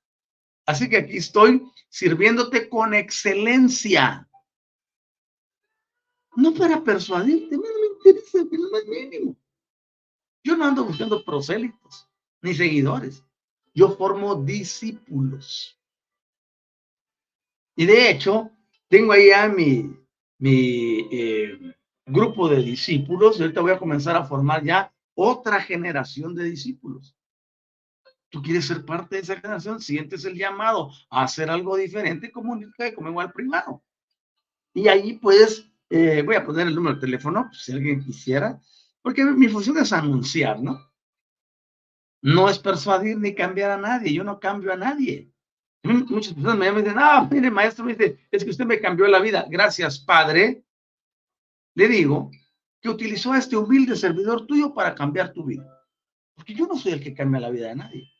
Así 0.66 0.88
que 0.88 0.98
aquí 0.98 1.16
estoy 1.16 1.62
sirviéndote 1.88 2.68
con 2.68 2.94
excelencia. 2.94 4.28
No 6.36 6.54
para 6.54 6.82
persuadirte, 6.82 7.56
no 7.56 7.62
me 7.62 8.12
interesa 8.12 8.38
lo 8.38 8.70
más 8.70 8.84
mínimo. 8.86 9.36
Yo 10.44 10.56
no 10.56 10.64
ando 10.64 10.84
buscando 10.84 11.24
prosélitos 11.24 12.08
ni 12.42 12.54
seguidores. 12.54 13.24
Yo 13.74 13.96
formo 13.96 14.34
discípulos. 14.36 15.78
Y 17.76 17.86
de 17.86 18.10
hecho, 18.10 18.50
tengo 18.88 19.12
ahí 19.12 19.30
a 19.30 19.48
mi, 19.48 19.96
mi 20.38 21.08
eh, 21.10 21.76
grupo 22.06 22.48
de 22.48 22.62
discípulos. 22.62 23.40
Ahorita 23.40 23.60
voy 23.60 23.72
a 23.72 23.78
comenzar 23.78 24.16
a 24.16 24.24
formar 24.24 24.62
ya 24.64 24.92
otra 25.22 25.60
generación 25.60 26.34
de 26.34 26.44
discípulos. 26.44 27.14
Tú 28.30 28.40
quieres 28.42 28.66
ser 28.66 28.84
parte 28.84 29.16
de 29.16 29.22
esa 29.22 29.36
generación, 29.36 29.80
sientes 29.80 30.24
el 30.24 30.34
llamado 30.34 30.90
a 31.10 31.24
hacer 31.24 31.50
algo 31.50 31.76
diferente, 31.76 32.30
comunica 32.30 32.94
como 32.94 33.10
igual 33.10 33.32
primero. 33.32 33.82
Y 34.72 34.88
ahí 34.88 35.18
puedes, 35.18 35.68
eh, 35.90 36.22
voy 36.24 36.36
a 36.36 36.44
poner 36.46 36.68
el 36.68 36.74
número 36.74 36.94
de 36.94 37.00
teléfono, 37.00 37.50
si 37.52 37.72
alguien 37.72 38.02
quisiera, 38.02 38.60
porque 39.02 39.24
mi 39.24 39.48
función 39.48 39.76
es 39.78 39.92
anunciar, 39.92 40.62
¿no? 40.62 40.90
No 42.22 42.48
es 42.48 42.58
persuadir 42.58 43.18
ni 43.18 43.34
cambiar 43.34 43.72
a 43.72 43.78
nadie, 43.78 44.14
yo 44.14 44.24
no 44.24 44.38
cambio 44.40 44.72
a 44.72 44.76
nadie. 44.76 45.30
Muchas 45.82 46.34
personas 46.34 46.58
me 46.58 46.82
dicen, 46.82 46.98
ah, 46.98 47.28
mire, 47.30 47.50
maestro, 47.50 47.86
dice, 47.86 48.26
es 48.30 48.44
que 48.44 48.50
usted 48.50 48.66
me 48.66 48.80
cambió 48.80 49.06
la 49.06 49.18
vida. 49.18 49.46
Gracias, 49.50 49.98
padre. 49.98 50.64
Le 51.74 51.88
digo, 51.88 52.30
que 52.80 52.88
utilizó 52.88 53.32
a 53.32 53.38
este 53.38 53.56
humilde 53.56 53.96
servidor 53.96 54.46
tuyo 54.46 54.72
para 54.72 54.94
cambiar 54.94 55.32
tu 55.32 55.44
vida. 55.44 55.66
Porque 56.34 56.54
yo 56.54 56.66
no 56.66 56.76
soy 56.76 56.92
el 56.92 57.02
que 57.02 57.14
cambia 57.14 57.40
la 57.40 57.50
vida 57.50 57.68
de 57.68 57.76
nadie. 57.76 58.12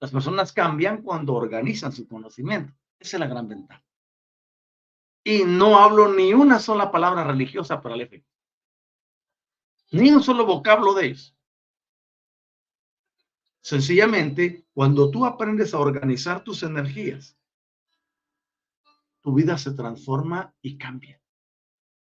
Las 0.00 0.10
personas 0.10 0.52
cambian 0.52 1.02
cuando 1.02 1.34
organizan 1.34 1.92
su 1.92 2.06
conocimiento. 2.08 2.72
Esa 2.98 3.16
es 3.16 3.20
la 3.20 3.26
gran 3.26 3.48
ventaja. 3.48 3.84
Y 5.24 5.44
no 5.44 5.78
hablo 5.78 6.12
ni 6.14 6.32
una 6.32 6.58
sola 6.58 6.90
palabra 6.90 7.24
religiosa 7.24 7.80
para 7.80 7.94
el 7.94 8.02
efecto. 8.02 8.30
Ni 9.92 10.10
un 10.10 10.22
solo 10.22 10.44
vocablo 10.46 10.94
de 10.94 11.06
ellos. 11.06 11.36
Sencillamente, 13.60 14.66
cuando 14.72 15.10
tú 15.10 15.26
aprendes 15.26 15.74
a 15.74 15.78
organizar 15.78 16.42
tus 16.42 16.62
energías, 16.62 17.36
tu 19.20 19.34
vida 19.34 19.58
se 19.58 19.72
transforma 19.72 20.54
y 20.62 20.78
cambia. 20.78 21.20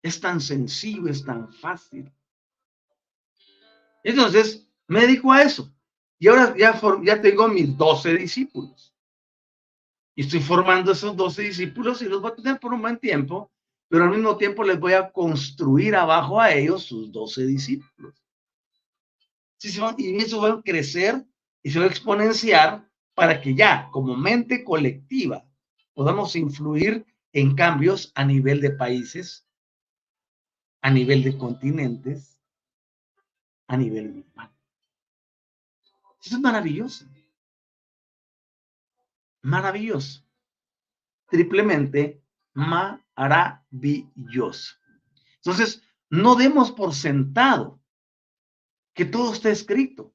Es 0.05 0.21
tan 0.21 0.39
sencillo, 0.39 1.09
es 1.09 1.25
tan 1.25 1.51
fácil. 1.51 2.13
Entonces, 4.03 4.69
me 4.87 5.01
dedico 5.01 5.33
a 5.33 5.41
eso. 5.41 5.75
Y 6.19 6.29
ahora 6.29 6.55
ya, 6.59 6.79
ya 7.03 7.23
tengo 7.23 7.49
mis 7.49 7.75
12 7.75 8.19
discípulos. 8.19 8.95
Y 10.15 10.21
estoy 10.21 10.41
formando 10.41 10.93
esos 10.93 11.17
12 11.17 11.43
discípulos 11.45 12.03
y 12.03 12.05
los 12.05 12.21
voy 12.21 12.33
a 12.33 12.35
tener 12.35 12.61
por 12.61 12.75
un 12.75 12.83
buen 12.83 12.99
tiempo, 12.99 13.51
pero 13.89 14.05
al 14.05 14.11
mismo 14.11 14.37
tiempo 14.37 14.63
les 14.63 14.79
voy 14.79 14.93
a 14.93 15.11
construir 15.11 15.97
abajo 15.97 16.39
a 16.39 16.53
ellos 16.53 16.83
sus 16.85 17.11
12 17.11 17.47
discípulos. 17.47 18.23
y 19.97 20.17
eso 20.19 20.43
va 20.43 20.51
a 20.51 20.63
crecer 20.63 21.25
y 21.63 21.71
se 21.71 21.79
va 21.79 21.87
a 21.87 21.89
exponenciar 21.89 22.87
para 23.15 23.41
que 23.41 23.55
ya 23.55 23.89
como 23.91 24.15
mente 24.15 24.65
colectiva 24.65 25.47
podamos 25.95 26.37
influir 26.37 27.07
en 27.33 27.55
cambios 27.55 28.13
a 28.15 28.23
nivel 28.23 28.61
de 28.61 28.71
países, 28.71 29.44
a 30.85 30.91
nivel 30.91 31.25
de 31.25 31.37
continentes, 31.39 32.39
a 33.67 33.79
nivel 33.79 34.13
global. 34.13 34.53
Eso 36.23 36.37
es 36.37 36.43
maravilloso. 36.43 37.07
Maravilloso. 39.41 40.23
Triplemente 41.31 42.23
maravilloso. 42.53 44.75
Entonces, 45.37 45.83
no 46.11 46.35
demos 46.35 46.71
por 46.71 46.95
sentado 46.95 47.81
que 48.93 49.07
todo 49.07 49.33
está 49.33 49.49
escrito 49.49 50.15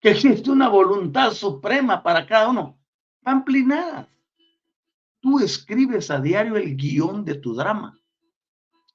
que 0.00 0.10
existe 0.10 0.50
una 0.50 0.68
voluntad 0.68 1.30
suprema 1.34 2.02
para 2.02 2.26
cada 2.26 2.48
uno. 2.48 2.76
Pamplinada. 3.22 4.08
Tú 5.20 5.38
escribes 5.38 6.10
a 6.10 6.20
diario 6.20 6.56
el 6.56 6.76
guion 6.76 7.24
de 7.24 7.36
tu 7.36 7.54
drama, 7.54 7.96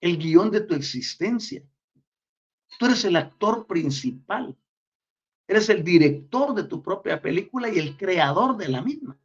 el 0.05 0.17
guion 0.17 0.51
de 0.51 0.61
tu 0.61 0.75
existencia. 0.75 1.63
Tú 2.77 2.85
eres 2.85 3.03
el 3.05 3.15
actor 3.15 3.65
principal. 3.65 4.55
Eres 5.47 5.69
el 5.69 5.83
director 5.83 6.53
de 6.53 6.63
tu 6.63 6.81
propia 6.81 7.21
película 7.21 7.69
y 7.69 7.79
el 7.79 7.97
creador 7.97 8.55
de 8.57 8.67
la 8.67 8.81
misma. 8.81 9.17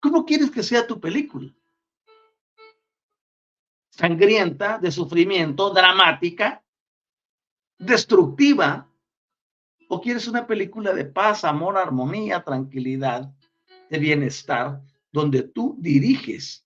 ¿Cómo 0.00 0.24
quieres 0.24 0.50
que 0.50 0.62
sea 0.62 0.86
tu 0.86 1.00
película? 1.00 1.54
Sangrienta, 3.90 4.78
de 4.78 4.90
sufrimiento, 4.90 5.70
dramática, 5.70 6.62
destructiva, 7.78 8.86
¿O 9.92 10.00
quieres 10.00 10.28
una 10.28 10.46
película 10.46 10.92
de 10.92 11.04
paz, 11.04 11.42
amor, 11.42 11.76
armonía, 11.76 12.44
tranquilidad, 12.44 13.34
de 13.90 13.98
bienestar, 13.98 14.80
donde 15.10 15.42
tú 15.42 15.74
diriges 15.80 16.64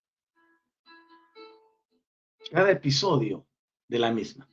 cada 2.51 2.71
episodio 2.71 3.47
de 3.89 3.99
la 3.99 4.11
misma? 4.11 4.49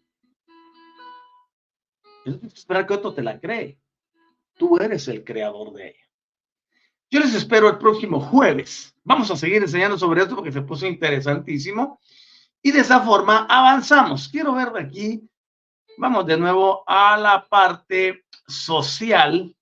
Que 2.24 2.40
esperar 2.54 2.86
que 2.86 2.94
otro 2.94 3.14
te 3.14 3.24
la 3.24 3.40
cree. 3.40 3.80
Tú 4.56 4.78
eres 4.78 5.08
el 5.08 5.24
creador 5.24 5.74
de 5.74 5.90
ella. 5.90 6.10
Yo 7.10 7.20
les 7.20 7.34
espero 7.34 7.68
el 7.68 7.78
próximo 7.78 8.20
jueves. 8.20 8.96
Vamos 9.04 9.30
a 9.32 9.36
seguir 9.36 9.62
enseñando 9.62 9.98
sobre 9.98 10.22
esto 10.22 10.36
porque 10.36 10.52
se 10.52 10.62
puso 10.62 10.86
interesantísimo. 10.86 12.00
Y 12.62 12.72
de 12.72 12.80
esa 12.80 13.02
forma 13.02 13.48
avanzamos. 13.50 14.30
Quiero 14.30 14.54
ver 14.54 14.70
aquí. 14.78 15.28
Vamos 15.98 16.26
de 16.26 16.38
nuevo 16.38 16.84
a 16.88 17.18
la 17.18 17.48
parte 17.48 18.26
social 18.48 19.56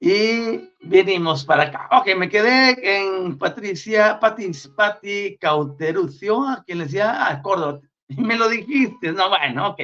y 0.00 0.70
venimos 0.80 1.44
para 1.44 1.64
acá. 1.64 1.88
Ok, 1.92 2.16
me 2.16 2.28
quedé 2.28 2.98
en 2.98 3.36
Patricia, 3.36 4.18
Pati, 4.20 4.50
Pati 4.76 5.36
Cauterucio, 5.38 6.46
a 6.46 6.62
quien 6.64 6.78
le 6.78 6.84
decía, 6.84 7.26
ah, 7.26 7.42
Córdoba, 7.42 7.80
y 8.08 8.20
me 8.20 8.36
lo 8.36 8.48
dijiste, 8.48 9.12
no, 9.12 9.28
bueno, 9.28 9.70
ok. 9.70 9.80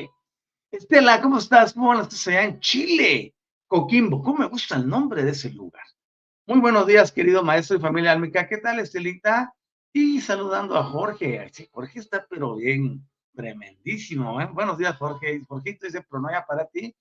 Estela, 0.71 1.21
¿cómo 1.21 1.39
estás? 1.39 1.73
¿Cómo 1.73 1.95
estás 1.95 2.27
allá 2.29 2.45
en 2.45 2.61
Chile? 2.61 3.35
Coquimbo, 3.67 4.23
¿cómo 4.23 4.39
me 4.39 4.47
gusta 4.47 4.77
el 4.77 4.89
nombre 4.89 5.25
de 5.25 5.31
ese 5.31 5.51
lugar? 5.51 5.85
Muy 6.47 6.61
buenos 6.61 6.87
días, 6.87 7.11
querido 7.11 7.43
maestro 7.43 7.77
y 7.77 7.81
familia 7.81 8.13
álmica. 8.13 8.47
¿Qué 8.47 8.59
tal, 8.59 8.79
Estelita? 8.79 9.55
Y 9.93 10.21
saludando 10.21 10.77
a 10.77 10.85
Jorge. 10.85 11.51
Jorge 11.71 12.01
está 12.01 12.27
pero 12.29 12.57
bien, 12.57 13.09
tremendísimo. 13.35 14.41
¿eh? 14.41 14.49
Buenos 14.53 14.77
días, 14.77 14.97
Jorge. 14.97 15.41
Jorge 15.49 15.79
dice 15.81 16.03
pronoya 16.03 16.45
para 16.45 16.67
ti. 16.67 16.95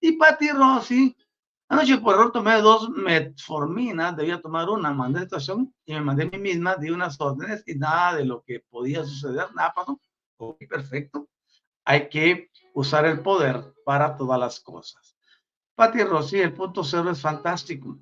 Y 0.00 0.12
Pati 0.12 0.50
Rossi, 0.50 1.16
anoche 1.70 1.98
por 1.98 2.14
error 2.14 2.32
tomé 2.32 2.60
dos 2.60 2.90
metforminas, 2.90 4.16
debía 4.16 4.42
tomar 4.42 4.68
una, 4.68 4.92
mandé 4.92 5.22
estación 5.22 5.72
y 5.86 5.94
me 5.94 6.00
mandé 6.00 6.24
a 6.24 6.26
mí 6.26 6.38
misma, 6.38 6.74
di 6.74 6.90
unas 6.90 7.18
órdenes 7.20 7.62
y 7.66 7.76
nada 7.76 8.16
de 8.16 8.24
lo 8.24 8.42
que 8.42 8.60
podía 8.68 9.04
suceder, 9.04 9.46
nada 9.54 9.72
pasó. 9.74 10.00
Ok, 10.36 10.58
perfecto. 10.68 11.28
Hay 11.84 12.08
que 12.08 12.50
usar 12.74 13.06
el 13.06 13.20
poder 13.20 13.72
para 13.84 14.16
todas 14.16 14.38
las 14.38 14.60
cosas. 14.60 15.16
Pati 15.76 16.02
Rossi, 16.02 16.40
el 16.40 16.52
punto 16.52 16.84
cero 16.84 17.10
es 17.10 17.20
fantástico. 17.20 17.98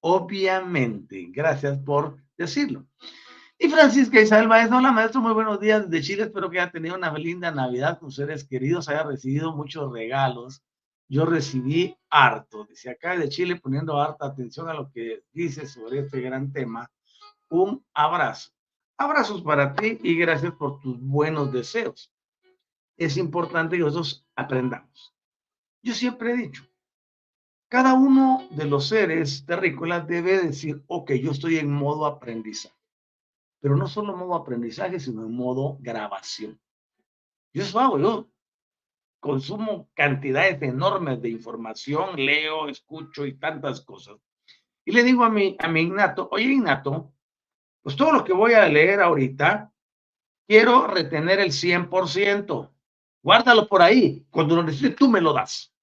Obviamente, 0.00 1.28
gracias 1.30 1.78
por 1.78 2.18
decirlo. 2.36 2.86
Y 3.58 3.68
Francisca 3.68 4.20
Isabel 4.20 4.48
Maestro, 4.48 4.78
hola 4.78 4.92
maestro, 4.92 5.20
muy 5.20 5.32
buenos 5.32 5.58
días 5.58 5.88
desde 5.88 6.06
Chile, 6.06 6.22
espero 6.24 6.48
que 6.48 6.60
haya 6.60 6.70
tenido 6.70 6.94
una 6.94 7.12
linda 7.12 7.50
Navidad 7.50 7.98
con 7.98 8.12
seres 8.12 8.44
queridos, 8.44 8.88
haya 8.88 9.02
recibido 9.02 9.52
muchos 9.52 9.92
regalos. 9.92 10.62
Yo 11.08 11.24
recibí 11.24 11.96
harto, 12.10 12.64
dice 12.64 12.90
acá 12.90 13.16
de 13.16 13.28
Chile, 13.28 13.56
poniendo 13.56 14.00
harta 14.00 14.26
atención 14.26 14.68
a 14.68 14.74
lo 14.74 14.90
que 14.90 15.24
dice 15.32 15.66
sobre 15.66 16.00
este 16.00 16.20
gran 16.20 16.52
tema. 16.52 16.90
Un 17.48 17.84
abrazo. 17.94 18.50
Abrazos 18.98 19.42
para 19.42 19.74
ti 19.74 19.98
y 20.02 20.16
gracias 20.18 20.52
por 20.52 20.80
tus 20.80 21.00
buenos 21.00 21.52
deseos. 21.52 22.12
Es 22.96 23.16
importante 23.16 23.76
que 23.76 23.84
nosotros 23.84 24.26
aprendamos. 24.36 25.14
Yo 25.82 25.94
siempre 25.94 26.32
he 26.32 26.36
dicho, 26.36 26.64
cada 27.68 27.94
uno 27.94 28.46
de 28.50 28.66
los 28.66 28.88
seres 28.88 29.46
terrícolas 29.46 30.06
debe 30.06 30.38
decir, 30.42 30.82
ok, 30.88 31.12
yo 31.12 31.30
estoy 31.30 31.58
en 31.58 31.72
modo 31.72 32.04
aprendizaje 32.04 32.78
pero 33.60 33.76
no 33.76 33.86
solo 33.88 34.16
modo 34.16 34.34
aprendizaje, 34.34 35.00
sino 35.00 35.22
en 35.24 35.32
modo 35.32 35.78
grabación. 35.80 36.60
Yo 37.52 37.62
eso 37.62 37.80
hago, 37.80 37.98
yo 37.98 38.28
consumo 39.20 39.88
cantidades 39.94 40.60
enormes 40.62 41.20
de 41.20 41.30
información, 41.30 42.16
leo, 42.16 42.68
escucho 42.68 43.26
y 43.26 43.34
tantas 43.34 43.80
cosas. 43.80 44.16
Y 44.84 44.92
le 44.92 45.02
digo 45.02 45.24
a 45.24 45.30
mi, 45.30 45.56
a 45.58 45.68
mi 45.68 45.82
Ignato, 45.82 46.28
oye 46.30 46.44
Ignato, 46.44 47.12
pues 47.82 47.96
todo 47.96 48.12
lo 48.12 48.24
que 48.24 48.32
voy 48.32 48.52
a 48.52 48.68
leer 48.68 49.00
ahorita, 49.00 49.72
quiero 50.46 50.86
retener 50.86 51.40
el 51.40 51.50
100%. 51.50 52.70
Guárdalo 53.22 53.68
por 53.68 53.82
ahí. 53.82 54.26
Cuando 54.30 54.56
lo 54.56 54.62
necesites, 54.62 54.96
tú 54.96 55.08
me 55.08 55.20
lo 55.20 55.32
das. 55.32 55.74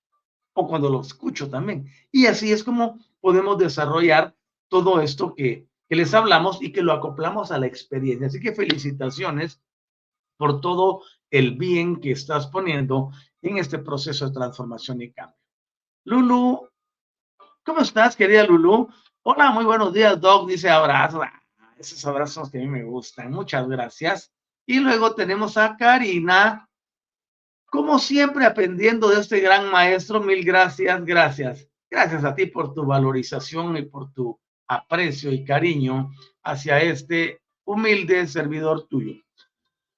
O 0.53 0.67
cuando 0.67 0.89
lo 0.89 1.01
escucho 1.01 1.49
también. 1.49 1.87
Y 2.11 2.27
así 2.27 2.51
es 2.51 2.63
como 2.63 2.99
podemos 3.19 3.57
desarrollar 3.57 4.35
todo 4.67 5.01
esto 5.01 5.35
que, 5.35 5.67
que 5.87 5.95
les 5.95 6.13
hablamos 6.13 6.61
y 6.61 6.71
que 6.71 6.81
lo 6.81 6.93
acoplamos 6.93 7.51
a 7.51 7.59
la 7.59 7.67
experiencia. 7.67 8.27
Así 8.27 8.39
que 8.39 8.53
felicitaciones 8.53 9.61
por 10.37 10.61
todo 10.61 11.03
el 11.29 11.55
bien 11.55 11.99
que 11.99 12.11
estás 12.11 12.47
poniendo 12.47 13.11
en 13.41 13.57
este 13.57 13.79
proceso 13.79 14.27
de 14.27 14.33
transformación 14.33 15.01
y 15.01 15.11
cambio. 15.11 15.37
Lulu, 16.05 16.69
¿cómo 17.63 17.81
estás, 17.81 18.15
querida 18.15 18.43
Lulu? 18.43 18.89
Hola, 19.23 19.51
muy 19.51 19.65
buenos 19.65 19.93
días, 19.93 20.19
Doc, 20.19 20.47
dice 20.47 20.69
abrazo. 20.69 21.21
Esos 21.77 22.05
abrazos 22.05 22.51
que 22.51 22.59
a 22.59 22.61
mí 22.61 22.67
me 22.67 22.83
gustan. 22.83 23.31
Muchas 23.31 23.67
gracias. 23.67 24.31
Y 24.65 24.79
luego 24.79 25.15
tenemos 25.15 25.57
a 25.57 25.75
Karina. 25.75 26.69
Como 27.65 27.99
siempre, 27.99 28.45
aprendiendo 28.45 29.09
de 29.09 29.19
este 29.19 29.39
gran 29.39 29.69
maestro, 29.71 30.21
mil 30.21 30.45
gracias, 30.45 31.03
gracias. 31.03 31.67
Gracias 31.89 32.23
a 32.23 32.35
ti 32.35 32.45
por 32.45 32.73
tu 32.73 32.85
valorización 32.85 33.77
y 33.77 33.83
por 33.83 34.13
tu 34.13 34.39
aprecio 34.67 35.31
y 35.31 35.43
cariño 35.43 36.11
hacia 36.43 36.81
este 36.81 37.41
humilde 37.65 38.27
servidor 38.27 38.87
tuyo. 38.87 39.24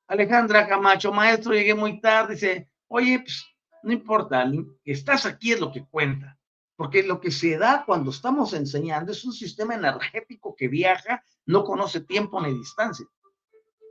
Alejandra 0.07 0.67
Camacho, 0.67 1.11
maestro, 1.11 1.53
llegué 1.53 1.75
muy 1.75 1.99
tarde, 1.99 2.35
dice, 2.35 2.69
oye, 2.87 3.19
pues, 3.19 3.45
no 3.83 3.91
importa, 3.91 4.49
estás 4.85 5.25
aquí 5.25 5.51
es 5.51 5.59
lo 5.59 5.71
que 5.71 5.85
cuenta, 5.85 6.37
porque 6.75 7.03
lo 7.03 7.19
que 7.19 7.31
se 7.31 7.57
da 7.57 7.83
cuando 7.85 8.11
estamos 8.11 8.53
enseñando 8.53 9.11
es 9.11 9.25
un 9.25 9.33
sistema 9.33 9.75
energético 9.75 10.55
que 10.55 10.67
viaja, 10.67 11.23
no 11.45 11.63
conoce 11.63 12.01
tiempo 12.01 12.41
ni 12.41 12.53
distancia. 12.53 13.05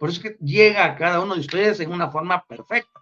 Por 0.00 0.08
eso 0.08 0.20
es 0.20 0.22
que 0.22 0.44
llega 0.44 0.84
a 0.84 0.96
cada 0.96 1.20
uno 1.20 1.34
de 1.34 1.40
ustedes 1.40 1.80
en 1.80 1.92
una 1.92 2.10
forma 2.10 2.44
perfecta. 2.46 3.00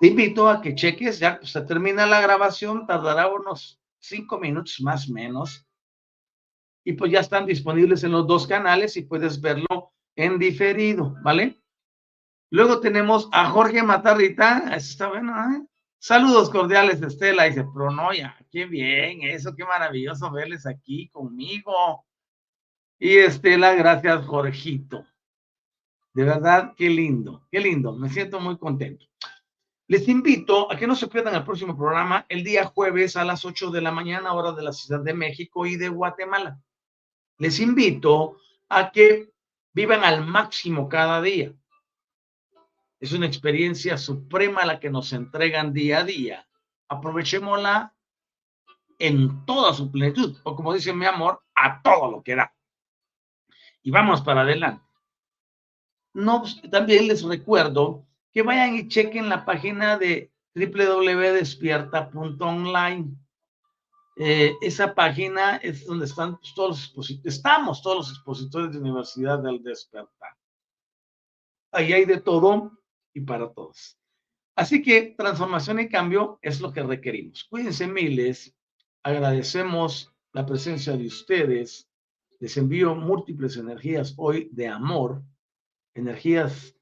Te 0.00 0.08
invito 0.08 0.48
a 0.48 0.60
que 0.60 0.74
cheques, 0.74 1.18
ya 1.18 1.38
se 1.42 1.60
termina 1.62 2.06
la 2.06 2.20
grabación, 2.20 2.86
tardará 2.86 3.28
unos 3.28 3.80
cinco 3.98 4.38
minutos 4.38 4.80
más 4.80 5.08
o 5.08 5.12
menos, 5.12 5.66
y 6.84 6.94
pues 6.94 7.12
ya 7.12 7.20
están 7.20 7.46
disponibles 7.46 8.02
en 8.04 8.12
los 8.12 8.26
dos 8.26 8.46
canales 8.46 8.96
y 8.96 9.02
puedes 9.02 9.40
verlo 9.40 9.92
en 10.16 10.38
diferido, 10.38 11.14
¿vale? 11.22 11.61
Luego 12.52 12.80
tenemos 12.80 13.30
a 13.32 13.48
Jorge 13.48 13.82
Matarrita, 13.82 14.64
eso 14.76 14.90
está 14.90 15.08
bueno, 15.08 15.32
¿eh? 15.32 15.66
Saludos 15.98 16.50
cordiales, 16.50 17.00
Estela, 17.00 17.44
dice 17.44 17.64
Pronoya, 17.72 18.36
qué 18.50 18.66
bien, 18.66 19.22
eso, 19.22 19.54
qué 19.56 19.64
maravilloso 19.64 20.30
verles 20.30 20.66
aquí 20.66 21.08
conmigo. 21.08 22.04
Y 22.98 23.16
Estela, 23.16 23.74
gracias, 23.74 24.26
Jorgito. 24.26 25.06
De 26.12 26.24
verdad, 26.24 26.74
qué 26.76 26.90
lindo, 26.90 27.46
qué 27.50 27.58
lindo, 27.58 27.94
me 27.94 28.10
siento 28.10 28.38
muy 28.38 28.58
contento. 28.58 29.06
Les 29.88 30.06
invito 30.06 30.70
a 30.70 30.76
que 30.76 30.86
no 30.86 30.94
se 30.94 31.08
pierdan 31.08 31.34
el 31.34 31.44
próximo 31.44 31.74
programa 31.74 32.26
el 32.28 32.44
día 32.44 32.66
jueves 32.66 33.16
a 33.16 33.24
las 33.24 33.46
8 33.46 33.70
de 33.70 33.80
la 33.80 33.92
mañana, 33.92 34.34
hora 34.34 34.52
de 34.52 34.62
la 34.62 34.74
Ciudad 34.74 35.00
de 35.00 35.14
México 35.14 35.64
y 35.64 35.76
de 35.76 35.88
Guatemala. 35.88 36.60
Les 37.38 37.60
invito 37.60 38.36
a 38.68 38.92
que 38.92 39.32
vivan 39.72 40.04
al 40.04 40.26
máximo 40.26 40.86
cada 40.90 41.22
día. 41.22 41.54
Es 43.02 43.12
una 43.12 43.26
experiencia 43.26 43.98
suprema 43.98 44.64
la 44.64 44.78
que 44.78 44.88
nos 44.88 45.12
entregan 45.12 45.72
día 45.72 45.98
a 45.98 46.04
día. 46.04 46.46
Aprovechémosla 46.86 47.92
en 48.96 49.44
toda 49.44 49.74
su 49.74 49.90
plenitud, 49.90 50.38
o 50.44 50.54
como 50.54 50.72
dice 50.72 50.92
mi 50.92 51.04
amor, 51.04 51.42
a 51.56 51.82
todo 51.82 52.12
lo 52.12 52.22
que 52.22 52.36
da. 52.36 52.54
Y 53.82 53.90
vamos 53.90 54.20
para 54.20 54.42
adelante. 54.42 54.84
También 56.70 57.08
les 57.08 57.24
recuerdo 57.24 58.06
que 58.32 58.42
vayan 58.42 58.76
y 58.76 58.86
chequen 58.86 59.28
la 59.28 59.44
página 59.44 59.98
de 59.98 60.30
www.despierta.online. 60.54 63.16
Eh, 64.14 64.54
esa 64.60 64.94
página 64.94 65.56
es 65.56 65.86
donde 65.86 66.04
están 66.04 66.38
todos 66.54 66.68
los 66.68 66.84
expositores, 66.84 67.34
estamos 67.34 67.82
todos 67.82 67.96
los 67.96 68.10
expositores 68.10 68.70
de 68.70 68.78
Universidad 68.78 69.40
del 69.40 69.60
Despertar. 69.60 70.36
Ahí 71.72 71.92
hay 71.92 72.04
de 72.04 72.20
todo 72.20 72.78
y 73.14 73.20
para 73.20 73.52
todos. 73.52 73.98
Así 74.56 74.82
que 74.82 75.14
transformación 75.16 75.80
y 75.80 75.88
cambio 75.88 76.38
es 76.42 76.60
lo 76.60 76.72
que 76.72 76.82
requerimos. 76.82 77.44
Cuídense 77.44 77.86
miles, 77.86 78.54
agradecemos 79.02 80.14
la 80.32 80.44
presencia 80.46 80.96
de 80.96 81.06
ustedes, 81.06 81.88
les 82.38 82.56
envío 82.56 82.94
múltiples 82.94 83.56
energías 83.56 84.14
hoy 84.16 84.48
de 84.52 84.68
amor 84.68 85.22
energías 85.94 86.76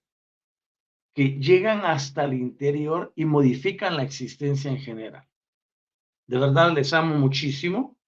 que 1.15 1.39
llegan 1.41 1.85
hasta 1.85 2.25
el 2.25 2.35
interior 2.35 3.13
y 3.17 3.25
modifican 3.25 3.97
la 3.97 4.05
existencia 4.05 4.71
en 4.71 4.79
general. 4.79 5.29
De 6.27 6.39
verdad 6.39 6.73
les 6.73 6.93
amo 6.93 7.17
muchísimo 7.17 7.99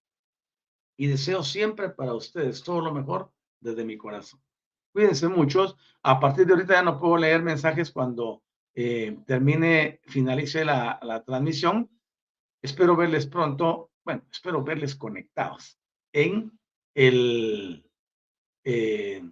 y 0.97 1.09
deseo 1.09 1.43
siempre 1.43 1.91
para 1.91 2.15
ustedes 2.15 2.63
todo 2.63 2.81
lo 2.81 2.93
mejor 2.93 3.33
desde 3.61 3.85
mi 3.85 3.97
corazón. 3.97 4.41
Cuídense 4.93 5.29
muchos. 5.29 5.77
A 6.03 6.21
partir 6.21 6.47
de 6.47 6.53
ahorita 6.53 6.75
ya 6.75 6.83
no 6.83 6.99
puedo 6.99 7.17
leer 7.17 7.43
mensajes 7.43 7.91
cuando 7.91 8.43
eh, 8.75 9.19
termine, 9.27 10.01
finalice 10.05 10.65
la, 10.65 11.23
transmisión. 11.27 11.91
Espero 12.61 12.97
verles 12.97 13.27
pronto. 13.27 13.91
Bueno, 14.05 14.23
espero 14.31 14.63
verles 14.63 14.97
conectados 14.97 15.79
en 16.13 16.59
el 16.95 17.89
eh, 18.65 19.23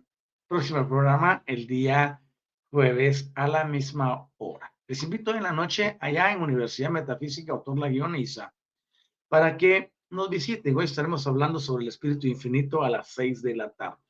próximo 0.49 0.87
programa 0.89 1.43
el 1.47 1.67
día 1.67 2.23
jueves 2.71 3.31
a 3.35 3.49
la 3.49 3.65
misma 3.65 4.29
hora. 4.39 4.73
Les 4.87 5.03
invito 5.03 5.35
en 5.35 5.43
la 5.43 5.53
noche 5.53 5.97
allá 6.01 6.33
en 6.33 6.43
Universidad 6.43 6.91
Metafísica 6.91 7.53
Autor 7.53 7.79
La 7.79 7.89
Guioniza 7.89 8.53
para 9.29 9.57
que 9.57 9.93
nos 10.11 10.31
visiten. 10.31 10.77
Hoy 10.77 10.85
estaremos 10.85 11.27
hablando 11.27 11.61
sobre 11.61 11.85
el 11.85 11.89
espíritu 11.89 12.27
infinito 12.27 12.83
a 12.83 12.91
las 12.91 13.09
seis 13.09 13.43
de 13.43 13.57
la 13.57 13.71
tarde. 13.71 14.03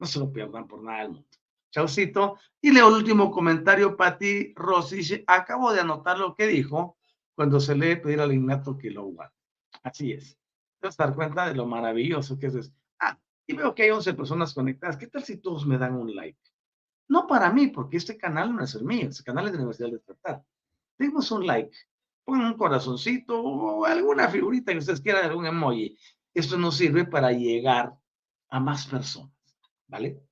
No 0.00 0.06
se 0.06 0.18
lo 0.18 0.32
pierdan 0.32 0.66
por 0.66 0.82
nada 0.82 1.02
del 1.02 1.12
mundo. 1.12 1.28
Chaucito. 1.70 2.38
Y 2.60 2.72
leo 2.72 2.88
el 2.88 2.94
último 2.94 3.30
comentario, 3.30 3.96
Pati 3.96 4.52
Rossi. 4.56 4.96
Dice, 4.96 5.24
acabo 5.26 5.72
de 5.72 5.80
anotar 5.80 6.18
lo 6.18 6.34
que 6.34 6.48
dijo 6.48 6.98
cuando 7.36 7.60
se 7.60 7.76
lee 7.76 7.96
pedir 7.96 8.20
al 8.20 8.32
innato 8.32 8.76
que 8.76 8.90
lo 8.90 9.04
guarde. 9.04 9.36
Así 9.82 10.12
es. 10.12 10.36
Te 10.80 10.88
vas 10.88 10.98
a 10.98 11.04
dar 11.06 11.14
cuenta 11.14 11.46
de 11.46 11.54
lo 11.54 11.66
maravilloso 11.66 12.38
que 12.38 12.48
es 12.48 12.72
y 13.50 13.52
veo 13.52 13.74
que 13.74 13.82
hay 13.82 13.90
11 13.90 14.14
personas 14.14 14.54
conectadas. 14.54 14.96
¿Qué 14.96 15.08
tal 15.08 15.24
si 15.24 15.38
todos 15.38 15.66
me 15.66 15.76
dan 15.76 15.96
un 15.96 16.14
like? 16.14 16.38
No 17.08 17.26
para 17.26 17.50
mí, 17.50 17.66
porque 17.66 17.96
este 17.96 18.16
canal 18.16 18.54
no 18.54 18.62
es 18.62 18.76
el 18.76 18.84
mío, 18.84 19.08
este 19.08 19.24
canal 19.24 19.46
es 19.46 19.50
de 19.50 19.58
la 19.58 19.64
Universidad 19.64 19.88
de 19.88 19.94
Despertar. 19.94 20.44
Demos 20.96 21.32
un 21.32 21.44
like, 21.44 21.76
pongan 22.24 22.46
un 22.46 22.56
corazoncito 22.56 23.42
o 23.42 23.84
alguna 23.84 24.28
figurita 24.28 24.70
que 24.70 24.78
ustedes 24.78 25.00
quieran, 25.00 25.24
algún 25.24 25.46
emoji. 25.46 25.98
Esto 26.32 26.56
nos 26.56 26.76
sirve 26.76 27.04
para 27.04 27.32
llegar 27.32 27.92
a 28.50 28.60
más 28.60 28.86
personas, 28.86 29.34
¿vale? 29.90 30.22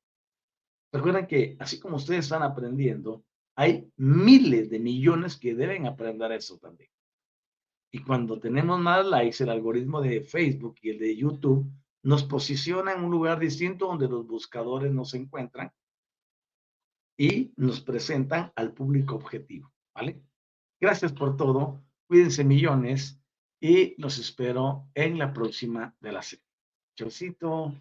Recuerden 0.92 1.26
que 1.26 1.56
así 1.58 1.78
como 1.78 1.96
ustedes 1.96 2.24
están 2.24 2.42
aprendiendo, 2.42 3.24
hay 3.56 3.90
miles 3.96 4.70
de 4.70 4.78
millones 4.78 5.36
que 5.36 5.54
deben 5.54 5.86
aprender 5.86 6.32
eso 6.32 6.58
también. 6.58 6.90
Y 7.92 8.02
cuando 8.02 8.38
tenemos 8.38 8.78
más 8.78 9.04
likes, 9.04 9.42
el 9.42 9.50
algoritmo 9.50 10.00
de 10.00 10.20
Facebook 10.22 10.76
y 10.82 10.90
el 10.90 10.98
de 10.98 11.16
YouTube 11.16 11.70
nos 12.04 12.24
posiciona 12.24 12.92
en 12.92 13.02
un 13.02 13.10
lugar 13.10 13.38
distinto 13.38 13.86
donde 13.86 14.08
los 14.08 14.26
buscadores 14.26 14.92
nos 14.92 15.12
encuentran 15.14 15.72
y 17.18 17.52
nos 17.56 17.80
presentan 17.80 18.52
al 18.54 18.72
público 18.72 19.16
objetivo, 19.16 19.72
¿vale? 19.94 20.22
Gracias 20.80 21.12
por 21.12 21.36
todo, 21.36 21.82
cuídense 22.06 22.44
millones 22.44 23.20
y 23.60 24.00
los 24.00 24.18
espero 24.18 24.88
en 24.94 25.18
la 25.18 25.32
próxima 25.32 25.96
de 26.00 26.12
la 26.12 26.22
serie. 26.22 26.46
Chaucito. 26.96 27.74